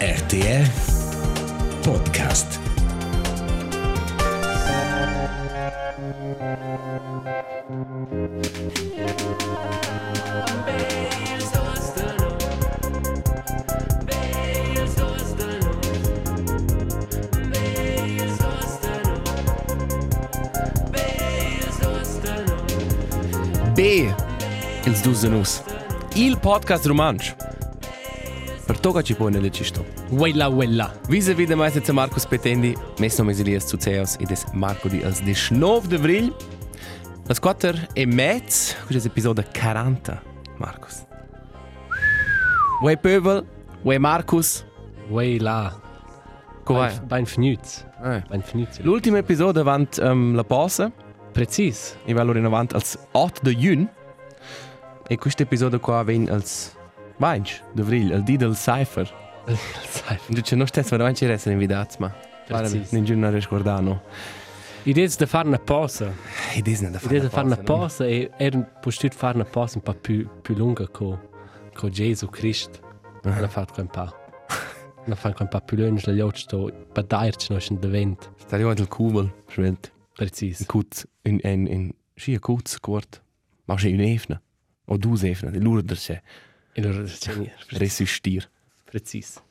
RTR 0.00 0.68
Podcast. 1.82 2.60
B, 23.74 23.80
ils 24.86 25.02
Dusenus. 25.02 25.62
Il 26.14 26.36
podcast 26.36 26.86
romanč. 26.86 27.34
Per 28.86 28.94
to, 28.94 29.02
ci 29.02 29.14
può 29.14 29.26
nelle 29.26 29.50
cisto. 29.50 29.84
Wella, 30.10 30.46
wella. 30.46 30.92
Vise 31.08 31.34
vide 31.34 31.56
mai 31.56 31.72
se 31.72 31.92
Marcus 31.92 32.24
Petendi, 32.24 32.72
messo 32.98 33.24
mesilias 33.24 33.66
zu 33.66 33.76
Ceos, 33.76 34.14
ed 34.20 34.30
es 34.30 34.44
Marco 34.52 34.86
di 34.86 35.02
als 35.02 35.22
19 35.22 35.88
de 35.88 35.96
Vril. 35.96 36.32
Las 37.26 37.40
4 37.40 37.88
e 37.94 38.06
mezz, 38.06 38.74
questo 38.86 39.08
è 39.08 39.10
episodio 39.10 39.44
40, 39.52 40.22
Marcus. 40.58 41.04
Uè 42.80 42.96
Pöbel, 42.96 43.44
uè 43.82 43.98
Marcus, 43.98 44.64
Wella. 45.08 45.80
come 46.62 46.86
Bein, 46.86 47.06
bein 47.06 47.26
fnüz. 47.26 47.84
vai? 48.00 48.22
Bein 48.28 48.42
fnüz. 48.42 48.78
L'ultimo 48.82 49.16
episodio 49.16 49.62
avant 49.62 49.98
um, 49.98 50.36
la 50.36 50.44
pausa, 50.44 50.92
Precis. 51.32 51.96
e 52.04 52.12
va 52.12 52.20
allora 52.20 52.38
in 52.38 52.44
avanti 52.44 52.74
als 52.74 52.96
8 53.10 53.40
de 53.42 53.56
Jun. 53.56 53.88
E 55.08 55.16
questo 55.18 55.42
episodio 55.42 55.80
qua 55.80 56.04
viene 56.04 56.30
als 56.30 56.75
20 57.18 57.62
de 57.72 57.82
Vril, 57.82 58.12
al 58.12 58.22
di 58.22 58.36
del 58.36 58.54
Cypher. 58.54 59.24
Dice, 60.28 60.56
non 60.56 60.66
stesso 60.66 60.90
veramente 60.90 61.20
ci 61.20 61.26
restano 61.26 61.54
invitati, 61.54 61.96
ma 61.98 62.12
Precis. 62.46 62.90
non 62.92 63.04
giù 63.04 63.16
non 63.16 63.32
riscordano. 63.32 64.02
Idee 64.82 65.08
da 65.18 65.26
fare 65.26 65.48
una 65.48 65.58
pausa. 65.58 66.06
Da 66.06 66.12
Idee 66.54 66.90
da 67.20 67.28
fare 67.28 67.46
una 67.46 67.56
pausa 67.56 68.06
e 68.06 68.30
er 68.36 68.78
postut 68.80 69.14
fare 69.14 69.34
una 69.34 69.44
pausa 69.44 69.76
un 69.76 69.82
po' 69.82 69.94
più, 69.94 70.28
più 70.42 70.54
lunga 70.54 70.86
con 70.88 71.18
con 71.76 71.90
Gesù 71.90 72.28
Cristo. 72.28 72.80
Non 73.22 73.44
ha 73.44 73.48
fatto 73.48 73.80
un 73.80 73.88
po'. 73.88 74.14
Non 75.04 75.12
ha 75.12 75.14
fatto 75.14 75.42
un 75.42 75.48
po' 75.48 75.60
più 75.60 75.76
lungo 75.76 76.10
gli 76.10 76.20
occhi 76.20 76.40
sto 76.40 76.72
badairci 76.92 77.52
no 77.52 77.58
in 77.68 77.78
vent. 77.78 78.32
Sta 78.38 78.56
arrivando 78.56 78.82
il 78.82 78.88
Kubel, 78.88 79.32
schwelt. 79.48 79.92
Precis. 80.14 80.64
Kutz, 80.66 81.06
in, 81.22 81.38
in, 81.42 81.66
in, 81.66 81.90
sì, 82.14 82.34
a 82.34 82.38
Kutz, 82.40 82.78
kort. 82.80 83.22
Ma 83.66 83.74
c'è 83.74 83.92
un'efna. 83.92 84.40
O 84.86 84.96
due 84.96 85.28
efna, 85.28 85.50
di 85.50 85.60
lura 85.60 85.82
der 85.82 85.96
c'è. 85.96 86.20
E 86.76 86.82
allora 86.82 87.04
c'è 87.04 87.32
Resistir. 87.68 88.50
Precis. 88.84 89.42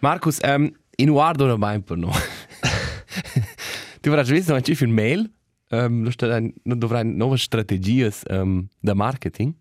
Markus, 0.00 0.40
ähm, 0.42 0.74
in 0.96 1.10
guardo 1.10 1.44
una 1.44 1.56
mai 1.56 1.80
per 1.80 1.96
no. 1.96 2.10
tu 4.00 4.10
avrai 4.10 4.24
visto 4.24 4.54
anche 4.54 4.76
un 4.80 4.90
mail. 4.90 5.32
Um, 5.70 6.10
non 6.64 6.78
dovrai 6.78 7.04
nuove 7.04 7.36
strategie 7.36 8.12
um, 8.28 8.66
da 8.80 8.94
marketing. 8.94 9.54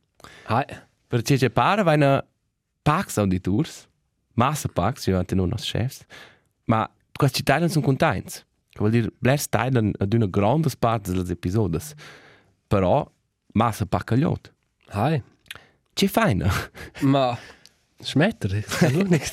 Hai. 0.45 0.65
Perché 1.07 1.37
c'è 1.37 1.51
pare 1.51 1.83
vai 1.83 1.97
una 1.97 2.25
Pax 2.81 3.17
Auditors, 3.17 3.87
massa 4.33 4.67
Pax, 4.67 5.05
io 5.05 5.17
anche 5.17 5.35
non 5.35 5.51
als 5.51 5.69
chefs, 5.69 6.03
ma 6.65 6.89
questi 7.15 7.43
teilen 7.43 7.69
sono 7.69 7.85
contenti. 7.85 8.39
Che 8.69 8.79
vuol 8.79 8.89
dire, 8.89 9.11
blers 9.19 9.49
teilen 9.49 9.91
ad 9.99 10.13
una 10.13 10.25
grande 10.25 10.69
parte 10.79 11.11
delle 11.11 11.31
episodi, 11.31 11.77
però 12.67 13.07
massa 13.53 13.85
paccagliot. 13.85 14.53
Hai. 14.87 15.23
C'è 15.93 16.07
feina. 16.07 16.51
Ma 17.01 17.37
schmetter. 17.99 18.63
L'unico. 18.91 19.25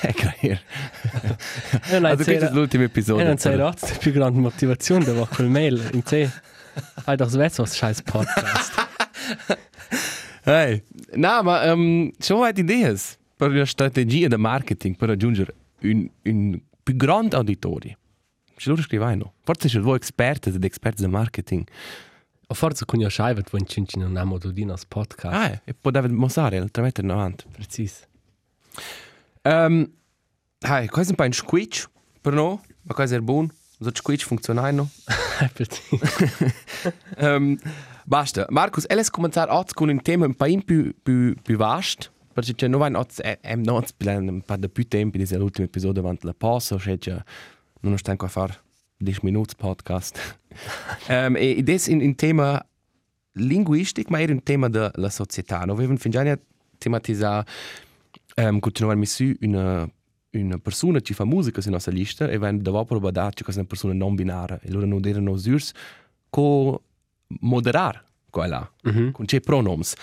È 0.00 0.12
greier. 0.12 0.62
Non 1.90 2.04
Also 2.04 2.24
questo 2.24 2.46
è 2.46 2.50
l'ultimo 2.50 2.84
episodio. 2.84 3.24
E 3.24 3.26
non 3.26 3.38
sei 3.38 3.56
razza 3.56 3.86
die 3.86 3.98
più 3.98 4.12
grande 4.12 4.40
Motivation 4.40 5.02
da 5.02 5.12
war 5.12 5.28
quel 5.28 5.48
Mail 5.48 5.90
in 5.92 6.02
C. 6.02 6.28
Hai 7.04 7.16
doch 7.16 7.32
wets 7.34 7.58
was 7.58 7.72
scheiß 7.72 8.02
Podcast. 8.02 8.72
Hey. 10.44 10.82
No, 11.14 11.40
ma 11.42 11.72
um, 11.72 12.10
schon 12.18 12.42
hai 12.42 12.52
idees 12.56 13.16
per 13.36 13.50
una 13.50 13.64
strategia 13.64 14.26
di 14.26 14.36
marketing 14.36 14.96
per 14.96 15.08
raggiungere 15.08 15.54
un, 15.82 16.08
un 16.24 16.60
più 16.82 16.96
grande 16.96 17.36
auditorio. 17.36 17.96
Ce 18.56 18.68
lo 18.68 18.76
scrivai 18.76 19.16
no. 19.16 19.34
Forse 19.44 19.68
c'è 19.68 19.78
voi 19.78 19.98
esperti 20.00 20.48
ed 20.48 20.64
esperti 20.64 21.02
di 21.02 21.08
marketing. 21.08 21.64
O 22.52 22.54
forse 22.54 22.84
con 22.84 23.00
io 23.00 23.08
scheivet 23.08 23.50
wenn 23.54 23.64
cinci 23.66 23.98
non 23.98 24.14
amo 24.18 24.36
du 24.36 24.52
dinos 24.52 24.84
Podcast. 24.84 25.34
Ah, 25.34 25.62
e 25.64 25.72
poi 25.72 25.90
deve 25.90 26.08
mostrare, 26.08 26.58
altro 26.58 26.82
mettere 26.82 27.06
in 27.06 27.12
avanti. 27.14 27.46
Precis. 27.50 28.06
Um, 29.44 29.90
hey, 30.60 30.86
questo 30.88 31.14
è 31.14 31.16
un 31.16 31.16
po' 31.16 31.24
un 31.24 31.32
squitch 31.32 31.88
per 32.20 32.34
noi, 32.34 32.58
ma 32.82 32.92
questo 32.92 33.16
è 33.16 33.20
buono. 33.20 33.48
So 33.80 33.90
squitch 33.94 34.26
funziona 34.26 34.70
no. 34.70 34.90
Precis. 35.54 35.88
um, 37.16 37.58
basta. 38.04 38.44
Markus, 38.50 38.84
elles 38.86 39.08
cominciare 39.08 39.50
oggi 39.50 39.72
con 39.72 39.88
un 39.88 40.02
tema 40.02 40.26
un 40.26 40.34
po' 40.34 40.44
più, 40.62 40.94
più, 41.02 41.34
più 41.42 41.56
vasto. 41.56 42.10
Perché 42.34 42.54
c'è 42.54 42.68
non 42.68 42.82
oggi 42.96 43.22
è 43.22 43.54
non 43.54 43.82
un 44.28 44.42
po' 44.42 44.56
di 44.56 44.68
più 44.68 44.86
tempo, 44.86 45.16
di 45.16 45.26
l'ultimo 45.36 45.66
episodio 45.66 46.02
avanti 46.02 46.26
la 46.26 46.34
pausa, 46.34 46.76
c'è 46.76 46.98
già 46.98 47.24
non 47.80 47.96
sto 47.96 48.10
ancora 48.10 48.30
a 48.30 48.32
fare 48.32 48.60
10 49.02 49.20
minuti 49.24 49.54
podcast. 49.56 50.38
um, 51.08 51.36
e 51.36 51.56
adesso 51.58 51.90
in 51.90 52.00
un 52.00 52.14
tema 52.14 52.64
linguistico, 53.32 54.10
ma 54.10 54.20
era 54.20 54.32
un 54.32 54.42
tema 54.42 54.68
della 54.68 55.10
società. 55.10 55.64
Noi 55.64 55.74
avevamo 55.76 55.98
fin 55.98 56.10
già 56.10 56.38
tematizzato 56.78 57.50
um, 58.36 58.58
continuare 58.60 59.04
su 59.06 59.32
una 59.40 59.88
una 60.34 60.56
persona 60.56 60.98
che 61.00 61.12
fa 61.12 61.26
musica 61.26 61.60
sulla 61.60 61.74
nostra 61.74 61.92
lista 61.92 62.26
e 62.26 62.38
vengono 62.38 62.62
dopo 62.62 62.84
probato 62.98 63.44
che 63.44 63.50
è 63.50 63.54
una 63.54 63.64
persona 63.66 63.92
non 63.92 64.14
binaria. 64.14 64.58
E 64.62 64.70
loro 64.70 64.86
non 64.86 65.04
erano 65.06 65.36
surs 65.36 65.72
co 66.30 66.82
moderare 67.40 68.02
quella, 68.30 68.66
Mhm. 68.84 69.10
con 69.12 69.26
c'è 69.26 69.40
pronoms. 69.40 69.94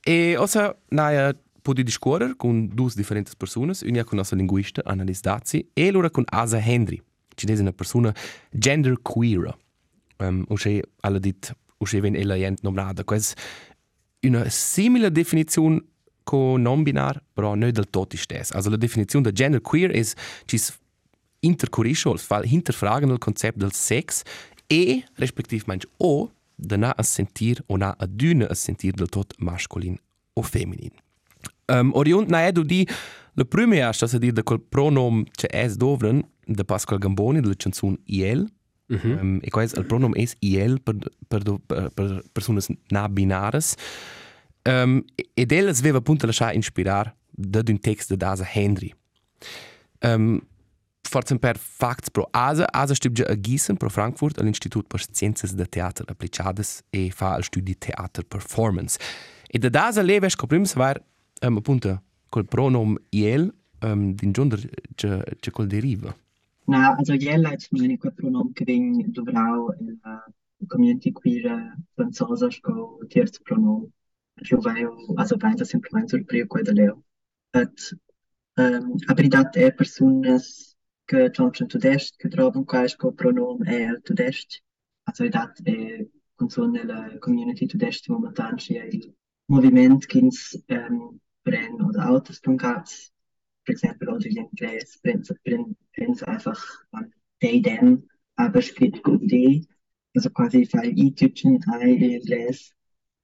E 0.00 0.36
ossa 0.36 0.76
naia 0.88 1.32
podi 1.62 1.84
discorrere 1.84 2.34
con 2.36 2.66
due 2.74 2.90
differenti 2.92 3.30
persone, 3.36 3.72
una 3.84 4.02
con 4.02 4.16
nostra 4.18 4.36
linguista, 4.36 4.82
Annalise 4.84 5.20
Dazzi, 5.22 5.70
e 5.72 5.90
l'altra 5.92 6.10
con 6.10 6.24
Asa 6.26 6.58
Henry, 6.58 7.00
è 7.46 7.60
una 7.60 7.72
persona 7.72 8.14
gender 8.50 9.00
queer. 9.02 9.56
Um, 10.18 10.44
o 10.48 10.54
c'è 10.54 10.80
alla 11.00 11.18
dit, 11.18 11.54
c'è 11.82 12.00
ven 12.00 12.16
ella 12.16 12.34
jent 12.34 12.60
nomnada. 12.62 13.04
È 13.04 14.26
una 14.26 14.48
simile 14.48 15.12
definizione 15.12 15.82
con 16.24 16.60
non 16.60 16.82
binar, 16.82 17.22
però 17.32 17.54
non 17.54 17.70
del 17.70 17.88
tot 17.88 18.12
istess. 18.12 18.50
Also 18.50 18.68
la 18.70 18.76
definizione 18.76 19.28
di 19.28 19.32
gender 19.32 19.60
queer 19.60 19.90
è 19.90 20.02
ci 20.44 20.58
intercorrisce, 21.40 22.16
fall 22.16 22.44
hinterfragen 22.44 23.10
il 23.10 23.18
concept 23.18 23.58
del 23.58 23.72
sex 23.72 24.22
e 24.66 25.04
respektivamente 25.14 25.86
o 25.98 26.30
da 26.54 26.76
na 26.76 26.92
a 26.96 27.02
sentir 27.02 27.62
o 27.66 27.76
na 27.76 27.94
a 27.96 28.06
düne 28.06 28.44
a 28.44 28.54
sentir 28.54 28.92
del 28.94 29.08
tot 29.08 29.34
masculin 29.38 29.96
o 30.34 30.42
feminin. 30.42 30.90
Um, 31.68 31.92
Oriont 31.94 32.28
na 32.28 32.46
edu 32.46 32.64
di 32.64 32.88
la 33.38 33.44
prima 33.44 33.88
è 33.88 33.92
sta 33.92 34.18
dir 34.18 34.32
da 34.32 34.42
quel 34.42 34.60
pronom 34.60 35.24
che 35.30 35.46
es 35.52 35.76
dovren 35.76 36.22
de 36.44 36.64
Pascal 36.64 36.98
Gamboni 36.98 37.40
della 37.40 37.54
canzone 37.54 37.98
IL. 38.04 38.50
Mhm. 38.88 39.18
Um, 39.20 39.38
e 39.42 39.50
quais 39.50 39.72
il 39.74 39.84
pronom 39.84 40.14
es 40.16 40.34
IL 40.40 40.80
per 40.80 40.96
per 41.28 41.42
per, 41.42 41.60
per, 41.66 41.90
per 41.94 42.22
personas 42.32 42.68
na 42.90 43.08
binares. 43.08 43.76
Um, 44.64 45.04
ed 45.34 45.52
el 45.52 45.68
es 45.68 45.80
veva 45.80 45.98
appunto 45.98 46.26
lasciar 46.26 46.54
inspirar 46.54 47.14
da 47.30 47.62
un 47.68 47.78
text 47.78 48.12
de 48.12 48.26
Asa 48.26 48.44
Henry. 48.44 48.94
Um, 50.02 50.40
forse 51.02 51.38
per 51.38 51.56
facts 51.58 52.10
pro 52.10 52.28
Asa, 52.32 52.66
Asa 52.72 52.94
studia 52.94 53.26
a 53.28 53.36
Gießen 53.36 53.76
pro 53.76 53.88
Frankfurt 53.88 54.38
all'Institut 54.38 54.86
per 54.88 55.00
Sciences 55.00 55.54
de 55.54 55.66
Theater 55.66 56.04
Applicades 56.08 56.82
e 56.90 57.10
fa 57.10 57.36
il 57.36 57.44
studi 57.44 57.76
Theater 57.78 58.24
Performance. 58.24 58.98
E 59.46 59.58
da 59.58 59.86
Asa 59.86 60.02
leve 60.02 60.28
scoprims 60.28 60.74
var 60.74 61.00
um, 61.42 61.56
appunto 61.56 62.02
col 62.28 62.46
pronom 62.46 62.96
IL 63.10 63.52
um, 63.80 64.14
din 64.14 64.32
giunder 64.32 64.60
che, 64.94 65.24
che 65.40 65.50
col 65.50 65.66
deriva. 65.66 66.14
Na, 66.64 66.94
also 66.94 67.16
jella 67.16 67.50
è 67.50 67.56
l'unico 67.70 68.10
pronom 68.10 68.52
che 68.52 68.64
viene 68.64 69.04
dovrao 69.08 69.74
la 70.02 70.24
community 70.66 71.12
queer 71.12 71.76
franzosa 71.94 72.50
sco 72.50 72.98
terzo 73.08 73.40
pronom. 73.42 73.88
Più 74.34 74.58
vai 74.58 74.86
also 75.16 75.36
pensa 75.36 75.64
semplicemente 75.64 76.16
sul 76.16 76.24
primo 76.24 76.46
quello 76.46 76.72
leo. 76.72 77.04
Et 77.50 77.98
um, 78.56 78.94
abridat 79.06 79.56
è 79.56 79.72
personas 79.72 80.76
che 81.04 81.30
giungono 81.30 81.66
tudest 81.66 82.16
che 82.16 82.28
trovano 82.28 82.64
questo 82.64 83.12
pronom 83.12 83.64
è 83.64 83.88
il 83.90 84.00
tudest. 84.02 84.62
Also 85.04 85.26
dat 85.28 85.62
è 85.62 86.06
consone 86.34 86.84
la 86.84 87.16
community 87.18 87.66
tudest 87.66 88.08
momentan 88.08 88.56
c'è 88.56 88.84
il 88.84 89.12
movimento 89.46 90.06
che 90.06 90.20
um, 90.20 91.18
brenn 91.48 91.80
oder 91.88 92.08
autos 92.10 92.40
truncats 92.40 93.08
for 93.68 93.72
example, 93.72 94.08
oder 94.08 94.26
in 94.26 94.38
inglés, 94.38 94.98
prints, 95.02 95.32
print, 95.44 95.76
prints 95.92 96.22
einfach 96.22 96.60
an 96.92 97.12
they, 97.40 97.60
them, 97.60 98.08
aber 98.36 98.62
steht 98.62 99.02
gut 99.02 99.20
die, 99.22 99.68
also 100.16 100.30
quasi 100.30 100.64
fai 100.64 100.88
i 100.88 101.12
tütchen, 101.12 101.58
i 101.84 101.90
in 101.92 102.14
inglés, 102.16 102.72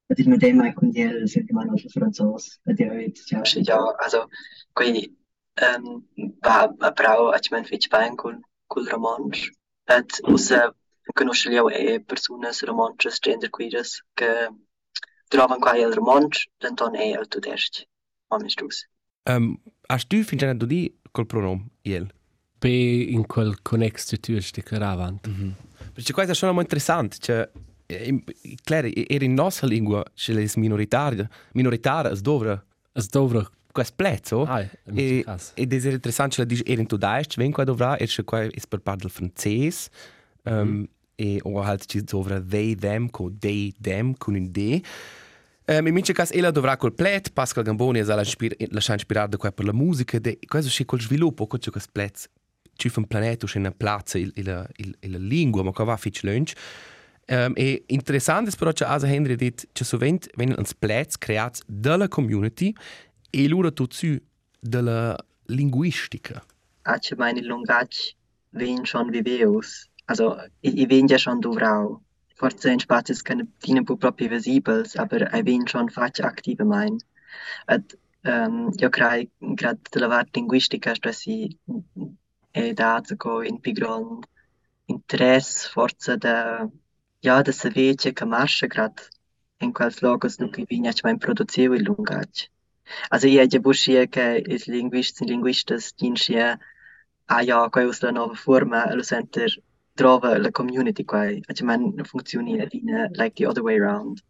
ed 0.09 0.19
il 0.19 0.29
medema 0.29 0.67
è 0.69 0.75
con 0.75 0.91
die, 0.91 1.27
sempre 1.27 1.55
mano 1.55 1.79
su 1.79 1.89
franzos, 1.89 2.61
ed 2.67 2.79
io, 2.79 2.93
ja, 3.31 3.43
ja, 3.43 3.79
also, 4.05 4.29
qui 4.75 5.17
um, 5.63 6.05
va 6.45 6.69
a 6.79 6.91
brau 6.91 7.33
a 7.33 7.41
men 7.51 7.65
fitch 7.65 7.89
bain 7.89 8.17
col 8.17 8.39
col 8.67 8.89
romanch 8.91 9.49
et 9.87 10.21
usa 10.29 10.75
conosce 11.15 11.51
io 11.53 11.69
e 11.71 12.01
personas 12.01 12.63
romanches 12.65 13.21
gender 13.21 13.51
queers 13.51 14.03
che 14.15 14.51
trovan 15.29 15.61
qua 15.61 15.77
il 15.77 15.93
romanch 15.93 16.49
denton 16.59 16.97
e 16.97 17.15
al 17.15 17.29
tudest 18.39 18.61
amestus 18.61 18.89
Um, 19.27 19.59
hast 19.89 20.11
du 20.11 20.23
fin 20.23 20.37
già 20.37 20.53
di 20.53 20.93
col 21.11 21.25
pronom 21.25 21.67
iel? 21.83 22.11
Pe 22.59 22.69
in 22.69 23.27
quel 23.27 23.63
connex 23.63 24.05
tu 24.21 24.39
ti 24.39 24.63
caravant. 24.63 25.27
Mm 25.27 25.33
-hmm. 25.33 25.53
Perché 25.95 26.13
questo 26.13 26.33
è 26.33 26.53
molto 26.53 26.61
interessante, 26.61 27.17
cioè 27.19 27.51
Claro, 28.63 28.89
era 28.93 29.25
in 29.25 29.35
nostra 29.35 29.67
lingua, 29.67 30.03
se 30.15 30.33
le 30.33 30.51
minoritarie, 30.57 31.29
minoritarie, 31.53 32.19
dovre. 32.21 32.65
Es 32.93 33.09
dovre. 33.09 33.47
Questo 33.71 33.95
plezzo. 33.97 34.45
Ah, 34.45 34.61
e, 34.95 35.25
ed 35.55 35.73
è 35.73 35.91
interessante, 35.91 36.37
cioè, 36.37 36.47
era 36.65 36.81
in 36.81 36.87
tudaisch, 36.87 37.37
ven 37.37 37.51
qua 37.51 37.65
dovrà, 37.65 37.97
e 37.97 38.07
c'è 38.07 38.23
qua, 38.25 38.43
è 38.43 38.61
per 38.69 38.81
parte 38.81 39.03
del 39.03 39.11
francese, 39.11 39.91
um, 40.45 40.53
mm. 40.53 40.85
e 41.17 41.41
o 41.43 41.61
halt 41.61 41.85
ci 41.87 42.03
dovra 42.03 42.41
they, 42.41 42.77
them, 42.77 43.11
con 43.11 43.37
they, 43.39 43.75
them, 43.81 44.15
con 44.17 44.35
un 44.35 44.51
d. 44.51 44.81
Um, 45.67 45.87
in 45.87 45.95
mince 45.95 46.13
caso, 46.13 46.35
ella 46.35 46.51
dovrà 46.51 46.77
col 46.77 46.93
plet, 46.93 47.33
Pascal 47.33 47.65
Gamboni 47.65 47.99
è 48.01 48.05
lasciato 48.05 48.99
ispirare 48.99 49.29
da 49.29 49.37
qua 49.39 49.51
per 49.51 49.65
la 49.65 49.73
musica, 49.73 50.19
e 50.23 50.39
questo 50.47 50.71
c'è 50.71 50.85
col 50.85 51.01
sviluppo, 51.01 51.47
c'è 51.47 51.71
questo 51.71 51.91
plet, 51.91 52.31
c'è 52.77 52.91
un 52.95 53.07
pianeta, 53.07 53.47
c'è 53.47 53.59
una 53.59 53.71
piazza, 53.71 54.19
la 54.19 54.69
lingua, 55.01 55.63
ma 55.63 55.73
qua 55.73 55.85
va 55.85 55.97
fitch 55.97 56.23
lunch. 56.23 56.53
Um, 57.27 57.55
e 57.57 57.85
interessant 57.87 58.47
ist 58.49 58.59
però 58.59 58.71
che 58.73 58.85
Asa 58.85 59.07
Henry 59.07 59.37
che 59.37 59.85
sovent 59.85 60.29
vengono 60.37 60.59
uns 60.59 60.75
plats 60.75 61.17
creats 61.17 61.63
dalla 61.67 62.07
community 62.07 62.71
e 63.31 63.49
lura 63.49 63.71
tutsu 63.71 64.21
dalla 64.61 65.17
linguistica. 65.47 66.45
Ah, 66.83 66.99
che 66.99 67.17
meine 67.17 67.41
Lungach 67.41 68.15
ven 68.51 68.85
schon 68.85 69.09
viveus. 69.09 69.89
Also, 70.05 70.37
i, 70.61 70.83
i 70.83 70.87
ven 70.87 71.09
schon 71.17 71.41
dovrau. 71.41 71.99
Forse 71.99 72.04
in 72.65 72.79
spazios 72.81 73.23
che 73.23 73.35
ne 73.35 73.47
fine 73.59 73.85
pu 73.85 73.97
proprio 73.97 74.29
visibels, 74.29 74.97
aber 74.97 75.29
i 75.33 75.43
ven 75.43 75.67
schon 75.67 75.89
fac 75.89 76.21
aktive 76.21 76.65
mein. 76.65 76.99
Et, 77.69 77.95
um, 78.25 78.73
io 78.79 78.91
crai 78.91 79.29
grad 79.39 79.79
della 79.91 80.09
vart 80.09 80.35
linguistica 80.35 80.95
stressi 80.95 81.59
e 82.53 82.73
da 82.73 83.03
go 83.17 83.43
in 83.43 83.61
pigron 83.61 84.21
interesse 84.87 85.69
forse 85.69 86.17
da 86.17 86.69
ja, 87.21 87.43
da 87.43 87.53
se 87.53 87.71
vece 87.71 88.13
che 88.13 88.25
marcia 88.25 88.67
grad 88.67 89.01
in 89.61 89.73
quels 89.73 90.01
logos 90.03 90.39
nu 90.39 90.51
che 90.51 90.65
vigna 90.69 90.93
mein 91.03 91.19
produziu 91.19 91.73
il 91.73 91.83
lungac. 91.83 92.51
Also 93.09 93.29
io 93.29 93.47
già 93.47 93.59
buscia 93.59 94.07
che 94.07 94.43
i 94.47 94.63
linguisti 94.67 95.25
e 95.25 95.27
linguistas 95.27 95.95
dinsia 95.95 96.59
ah 97.27 97.43
ja, 97.43 97.69
quai 97.71 97.87
us 97.87 98.03
la 98.03 98.11
nova 98.11 98.35
forma 98.35 98.95
lo 98.95 99.03
center 99.03 99.49
trova 99.95 100.39
la 100.39 100.51
community 100.51 101.05
quai. 101.05 101.43
Also 101.47 101.65
man 101.65 101.93
funzioni 102.05 102.53
in 102.53 103.11
like 103.13 103.35
the 103.35 103.47
other 103.47 103.63
way 103.63 103.79
around. 103.79 104.21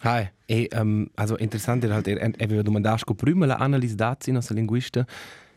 Hi, 0.00 0.30
e 0.46 0.68
um, 0.76 1.08
also 1.14 1.36
interessant 1.38 1.84
è 1.84 1.88
halt 1.88 2.06
er 2.06 2.32
aveva 2.38 2.62
domandato 2.62 3.14
prima 3.14 3.46
la 3.46 3.56
analisi 3.56 3.96
dati 3.96 4.30
nostra 4.30 4.54
linguista 4.54 5.04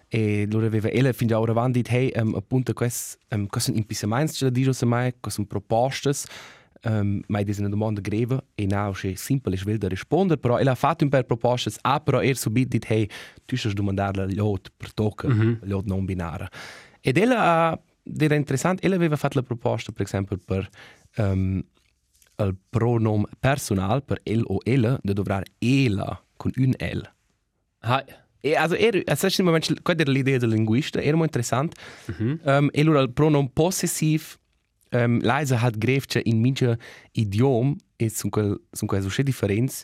e 0.08 0.48
loro 0.50 0.66
aveva 0.66 0.90
ella 0.90 1.12
fin 1.14 1.28
già 1.28 1.40
ora 1.40 1.52
avanti 1.52 1.84
hey 1.88 2.12
um, 2.16 2.34
appunto 2.34 2.74
quest 2.74 3.20
um, 3.30 3.46
cosa 3.48 3.72
impisaments 3.72 4.38
ce 4.38 4.46
la 4.46 4.50
dice 4.50 4.74
se 4.74 4.86
mai 4.86 5.14
cosa 5.20 5.44
propostas 5.44 6.26
um, 6.84 7.22
mai 7.28 7.44
desa 7.44 7.62
una 7.62 7.70
domanda 7.70 8.02
greva 8.02 8.44
e 8.56 8.66
now 8.66 8.92
che 8.94 9.16
simple 9.16 9.54
es 9.54 9.64
will 9.64 9.78
da 9.78 9.88
risponder 9.88 10.38
però 10.40 10.58
ella 10.58 10.74
fatto 10.74 11.04
un 11.04 11.12
per 11.12 11.24
propostas 11.24 11.78
ah 11.82 12.00
però 12.00 12.20
er 12.20 12.36
subit 12.36 12.68
dit 12.68 12.86
hey 12.90 13.08
tu 13.46 13.56
stas 13.56 13.74
domandar 13.74 14.18
la 14.18 14.26
lot 14.28 14.72
per 14.76 14.92
tocca 14.92 15.28
mm 15.28 15.40
-hmm. 15.40 15.58
lot 15.62 15.86
non 15.86 16.04
binara 16.06 16.50
ed 17.00 17.18
ella 17.18 17.38
ha 17.38 17.80
era 18.18 18.36
interessant 18.36 18.84
ella 18.84 18.96
aveva 18.96 19.16
fatto 19.16 19.40
la 19.40 19.46
proposta 19.46 19.92
per 19.92 20.06
esempio 20.06 20.38
per 20.38 20.70
um, 21.18 21.64
il 22.38 22.56
pronom 22.70 23.26
personal 23.40 24.04
per 24.04 24.20
el 24.24 24.44
o 24.46 24.60
ella 24.64 25.00
da 25.04 25.14
dovrar 25.14 25.44
ela 25.60 26.24
con 26.38 26.52
un 26.58 26.74
l 26.80 27.10
Hi. 27.84 28.04
E 28.44 28.56
also 28.56 28.76
er, 28.76 29.04
also 29.08 29.28
im 29.28 29.46
Moment, 29.46 29.82
quella 29.84 30.02
era 30.02 30.12
l'idea 30.12 30.40
del 30.40 30.50
linguista, 30.50 31.00
era 31.00 31.16
molto 31.16 31.38
interessante. 31.38 31.76
-hmm. 32.08 32.40
um, 32.44 32.70
e 32.72 32.82
allora 32.82 33.02
il 33.02 33.12
pronom 33.12 33.48
possessiv 33.54 34.38
um, 34.92 35.20
leise 35.22 35.56
hat 35.56 35.78
grefce 35.78 36.22
in 36.24 36.40
minche 36.40 36.78
idiom 37.12 37.76
e 37.98 38.10
sunt 38.10 38.32
quel 38.32 38.60
sunt 38.72 38.90
quel 38.90 39.10
so 39.10 39.24
differenz 39.24 39.84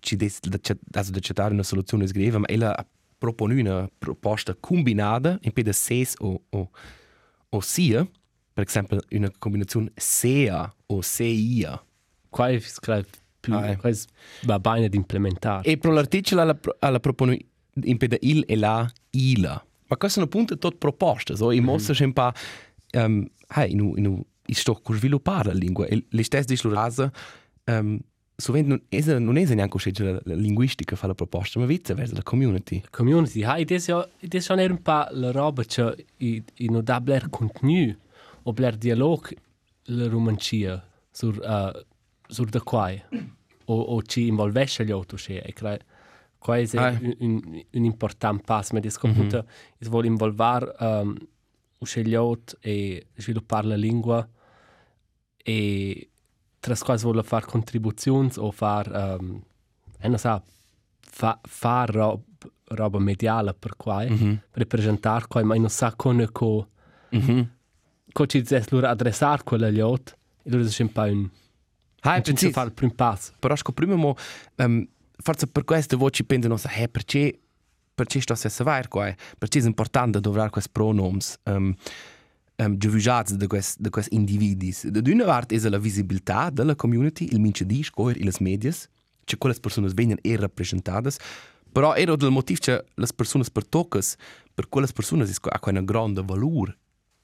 ci 0.00 0.16
des 0.16 0.40
da 0.40 0.58
also 0.92 1.10
da 1.12 1.20
cetare 1.20 1.52
una 1.52 1.62
soluzione 1.62 2.04
es 2.04 2.12
greve 2.12 2.38
ma 2.38 2.46
ella 2.48 2.86
propone 3.18 3.60
una 3.60 3.88
proposta 3.98 4.54
combinata 4.54 5.38
in 5.42 5.52
peda 5.52 5.72
ses 5.72 6.14
o 6.18 6.42
o 6.50 6.70
sia 7.58 8.08
per 8.52 8.66
esempio 8.66 9.00
una 9.10 9.30
combinazione 9.38 9.90
sea 9.96 10.72
o 10.86 11.00
seia. 11.02 11.82
Qua 12.28 12.48
è 12.48 12.60
scrive 12.60 13.06
più 13.40 13.54
ah, 13.54 13.74
qua 13.76 13.90
va 14.42 14.60
bene 14.60 14.88
di 14.88 14.96
implementare 14.96 15.68
e 15.68 15.78
pro 15.78 15.92
l'articolo 15.92 16.42
alla 16.42 16.58
alla 16.78 17.00
propone 17.00 17.38
in 17.82 17.96
peda 17.96 18.16
il 18.20 18.44
e 18.46 18.56
la 18.56 18.88
ila. 19.10 19.64
Ma 19.86 19.96
questo 19.96 20.20
sono 20.20 20.26
appunto 20.26 20.58
tot 20.58 20.76
proposte 20.76 21.34
so 21.34 21.50
i 21.50 21.60
mostra 21.60 21.94
mm 21.94 21.96
-hmm. 21.96 22.04
un 22.04 22.12
pa 22.12 22.34
um, 22.92 23.26
hai 23.48 23.72
in 23.72 23.92
in 23.96 24.22
i 24.46 24.54
sto 24.54 24.74
co 24.74 24.94
sviluppare 24.94 25.52
la 25.52 25.58
lingua. 25.58 25.86
E 25.86 26.04
le 26.08 26.22
stesse 26.22 26.46
di 26.46 26.56
slurasa 26.56 27.10
um, 27.66 27.98
sovent 28.40 28.66
non 28.66 28.80
è 28.88 29.18
non 29.18 29.36
è 29.36 29.54
neanche 29.54 29.78
scelta 29.78 30.04
la 30.04 30.34
linguistica 30.34 30.96
fa 30.96 31.06
la 31.06 31.14
proposta 31.14 31.60
ma 31.60 31.66
vice 31.66 31.94
verso 31.94 32.14
la 32.14 32.22
community 32.22 32.82
community 32.90 33.42
hai 33.42 33.64
des 33.64 33.86
ja 33.86 34.08
des 34.20 34.44
schon 34.44 34.58
un 34.58 34.82
pa 34.82 35.08
la 35.12 35.30
roba 35.30 35.62
che 35.64 36.06
i 36.18 36.42
i 36.56 36.68
no 36.68 36.80
da 36.80 37.00
bler 37.00 37.28
contenu 37.28 37.96
o 38.42 38.52
bler 38.52 38.76
dialog 38.76 39.36
la 39.84 40.08
romancia 40.08 40.82
sur 41.10 41.38
uh, 41.38 41.72
sur 42.28 42.48
da 42.48 42.60
quai 42.60 43.02
o 43.66 43.74
o 43.74 44.02
ci 44.02 44.26
involvesce 44.26 44.84
gli 44.84 44.90
auto 44.90 45.16
che 45.16 45.38
e 45.38 45.52
crea 45.52 45.78
quai 46.38 46.66
è 46.66 46.98
un, 47.02 47.16
un, 47.18 47.64
un 47.72 47.84
important 47.84 48.42
passo 48.44 48.74
ma 48.74 48.80
dis 48.80 48.96
computer 48.96 49.42
mm 49.42 49.46
-hmm. 49.46 49.82
is 49.82 49.88
vuol 49.88 50.04
involvar 50.06 50.74
um, 50.80 51.14
uscegliot 51.78 52.58
e 52.60 53.06
sviluppare 53.16 53.66
la 53.66 53.76
lingua 53.76 54.28
e 55.42 56.09
tras 56.60 56.82
quasi 56.82 57.04
vuole 57.04 57.22
fare 57.22 57.46
contribuzioni 57.46 58.30
o 58.36 58.50
fare 58.50 59.16
um, 59.18 59.42
e 59.98 60.08
non 60.08 60.18
sa 60.18 60.42
fa, 61.00 61.38
fare 61.42 61.92
rob, 61.92 62.22
roba 62.66 62.98
mediale 62.98 63.54
per 63.54 63.76
qua 63.76 64.04
mm 64.04 64.14
-hmm. 64.14 64.38
per 64.50 64.66
presentare 64.66 65.26
qua 65.26 65.42
ma 65.42 65.56
non 65.56 65.70
sa 65.70 65.94
come 65.96 66.30
co 66.30 66.68
mm 67.14 67.18
-hmm. 67.18 67.46
co 68.12 68.26
ci 68.26 68.40
dice 68.40 68.64
loro 68.68 68.86
adressare 68.86 69.42
quella 69.42 69.70
gli 69.70 69.80
ot 69.80 70.16
e 70.42 70.50
dice 70.50 70.82
un 70.82 70.92
po' 70.92 71.02
un 71.02 71.28
Ah, 72.02 72.16
in 72.16 72.22
principio 72.22 72.54
fare 72.54 72.68
il 72.68 72.74
primo 72.74 72.94
passo 72.94 73.32
però 73.38 73.54
sco 73.56 73.72
prima 73.72 73.94
mo 73.94 74.16
um, 74.56 74.86
forse 75.18 75.46
per 75.46 75.64
questo 75.64 75.98
voci 75.98 76.24
pensano 76.24 76.56
sa 76.56 76.70
eh 76.70 76.88
perché 76.88 77.38
perché 77.94 78.20
sto 78.20 78.34
se 78.34 78.48
savoir 78.48 78.88
qua 78.88 79.14
perché 79.36 79.58
è 79.58 79.64
importante 79.64 80.18
dovrare 80.20 80.48
questi 80.48 80.70
pronoms 80.72 81.38
um, 81.44 81.74
um, 82.60 82.76
giuvisats 82.78 83.32
de 83.36 83.46
quest 83.46 83.80
de 83.80 83.90
quest 83.90 84.12
individis. 84.12 84.84
De 84.84 85.02
d'una 85.02 85.24
part 85.24 85.52
es 85.52 85.64
la 85.64 85.78
visibilità 85.78 86.50
della 86.50 86.74
community, 86.74 87.28
il 87.32 87.40
mince 87.40 87.64
di 87.64 87.82
scoir 87.82 88.16
e 88.16 88.24
les 88.24 88.38
medias, 88.38 88.88
che 89.24 89.36
quelle 89.36 89.58
personas 89.60 89.94
vengono 89.94 90.20
e 90.22 90.36
rappresentadas, 90.36 91.18
però 91.72 91.94
era 91.94 92.16
del 92.16 92.30
motiv 92.30 92.58
che 92.58 92.84
les 92.94 93.12
personas 93.12 93.50
per 93.50 93.64
toccas, 93.64 94.16
per 94.54 94.68
quelle 94.68 94.88
personas 94.92 95.30
es 95.30 95.38
ha 95.42 95.60
una 95.70 95.82
grande 95.82 96.22
valor. 96.22 96.76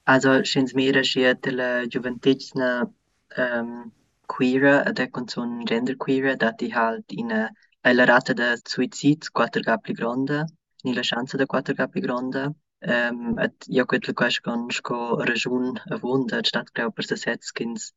Also, 0.03 0.43
schins 0.43 0.73
mera 0.73 1.03
schia 1.03 1.33
della 1.33 1.85
gioventezna 1.85 2.89
um, 3.37 3.91
queera, 4.25 4.85
ad 4.85 4.99
ecco 4.99 5.23
son 5.27 5.63
gender 5.65 5.97
queera, 5.97 6.35
dati 6.35 6.71
halt 6.71 7.11
in 7.11 7.27
la 7.27 8.05
rata 8.05 8.33
de 8.33 8.57
suicid 8.63 9.31
quattro 9.31 9.61
capi 9.61 9.93
grande, 9.93 10.45
ni 10.83 10.93
la 10.93 11.01
chance 11.03 11.37
de 11.37 11.45
quattro 11.45 11.73
capi 11.73 11.99
grande, 11.99 12.53
Um, 12.79 13.39
at 13.39 13.65
io 13.67 13.85
quel 13.85 14.13
quais 14.13 14.39
con 14.39 14.69
sco 14.69 15.17
ragiun 15.25 15.79
avunda 15.89 16.43
stat 16.45 16.69
creu 16.71 16.91
per 16.91 17.05
sets 17.05 17.51
kins 17.51 17.91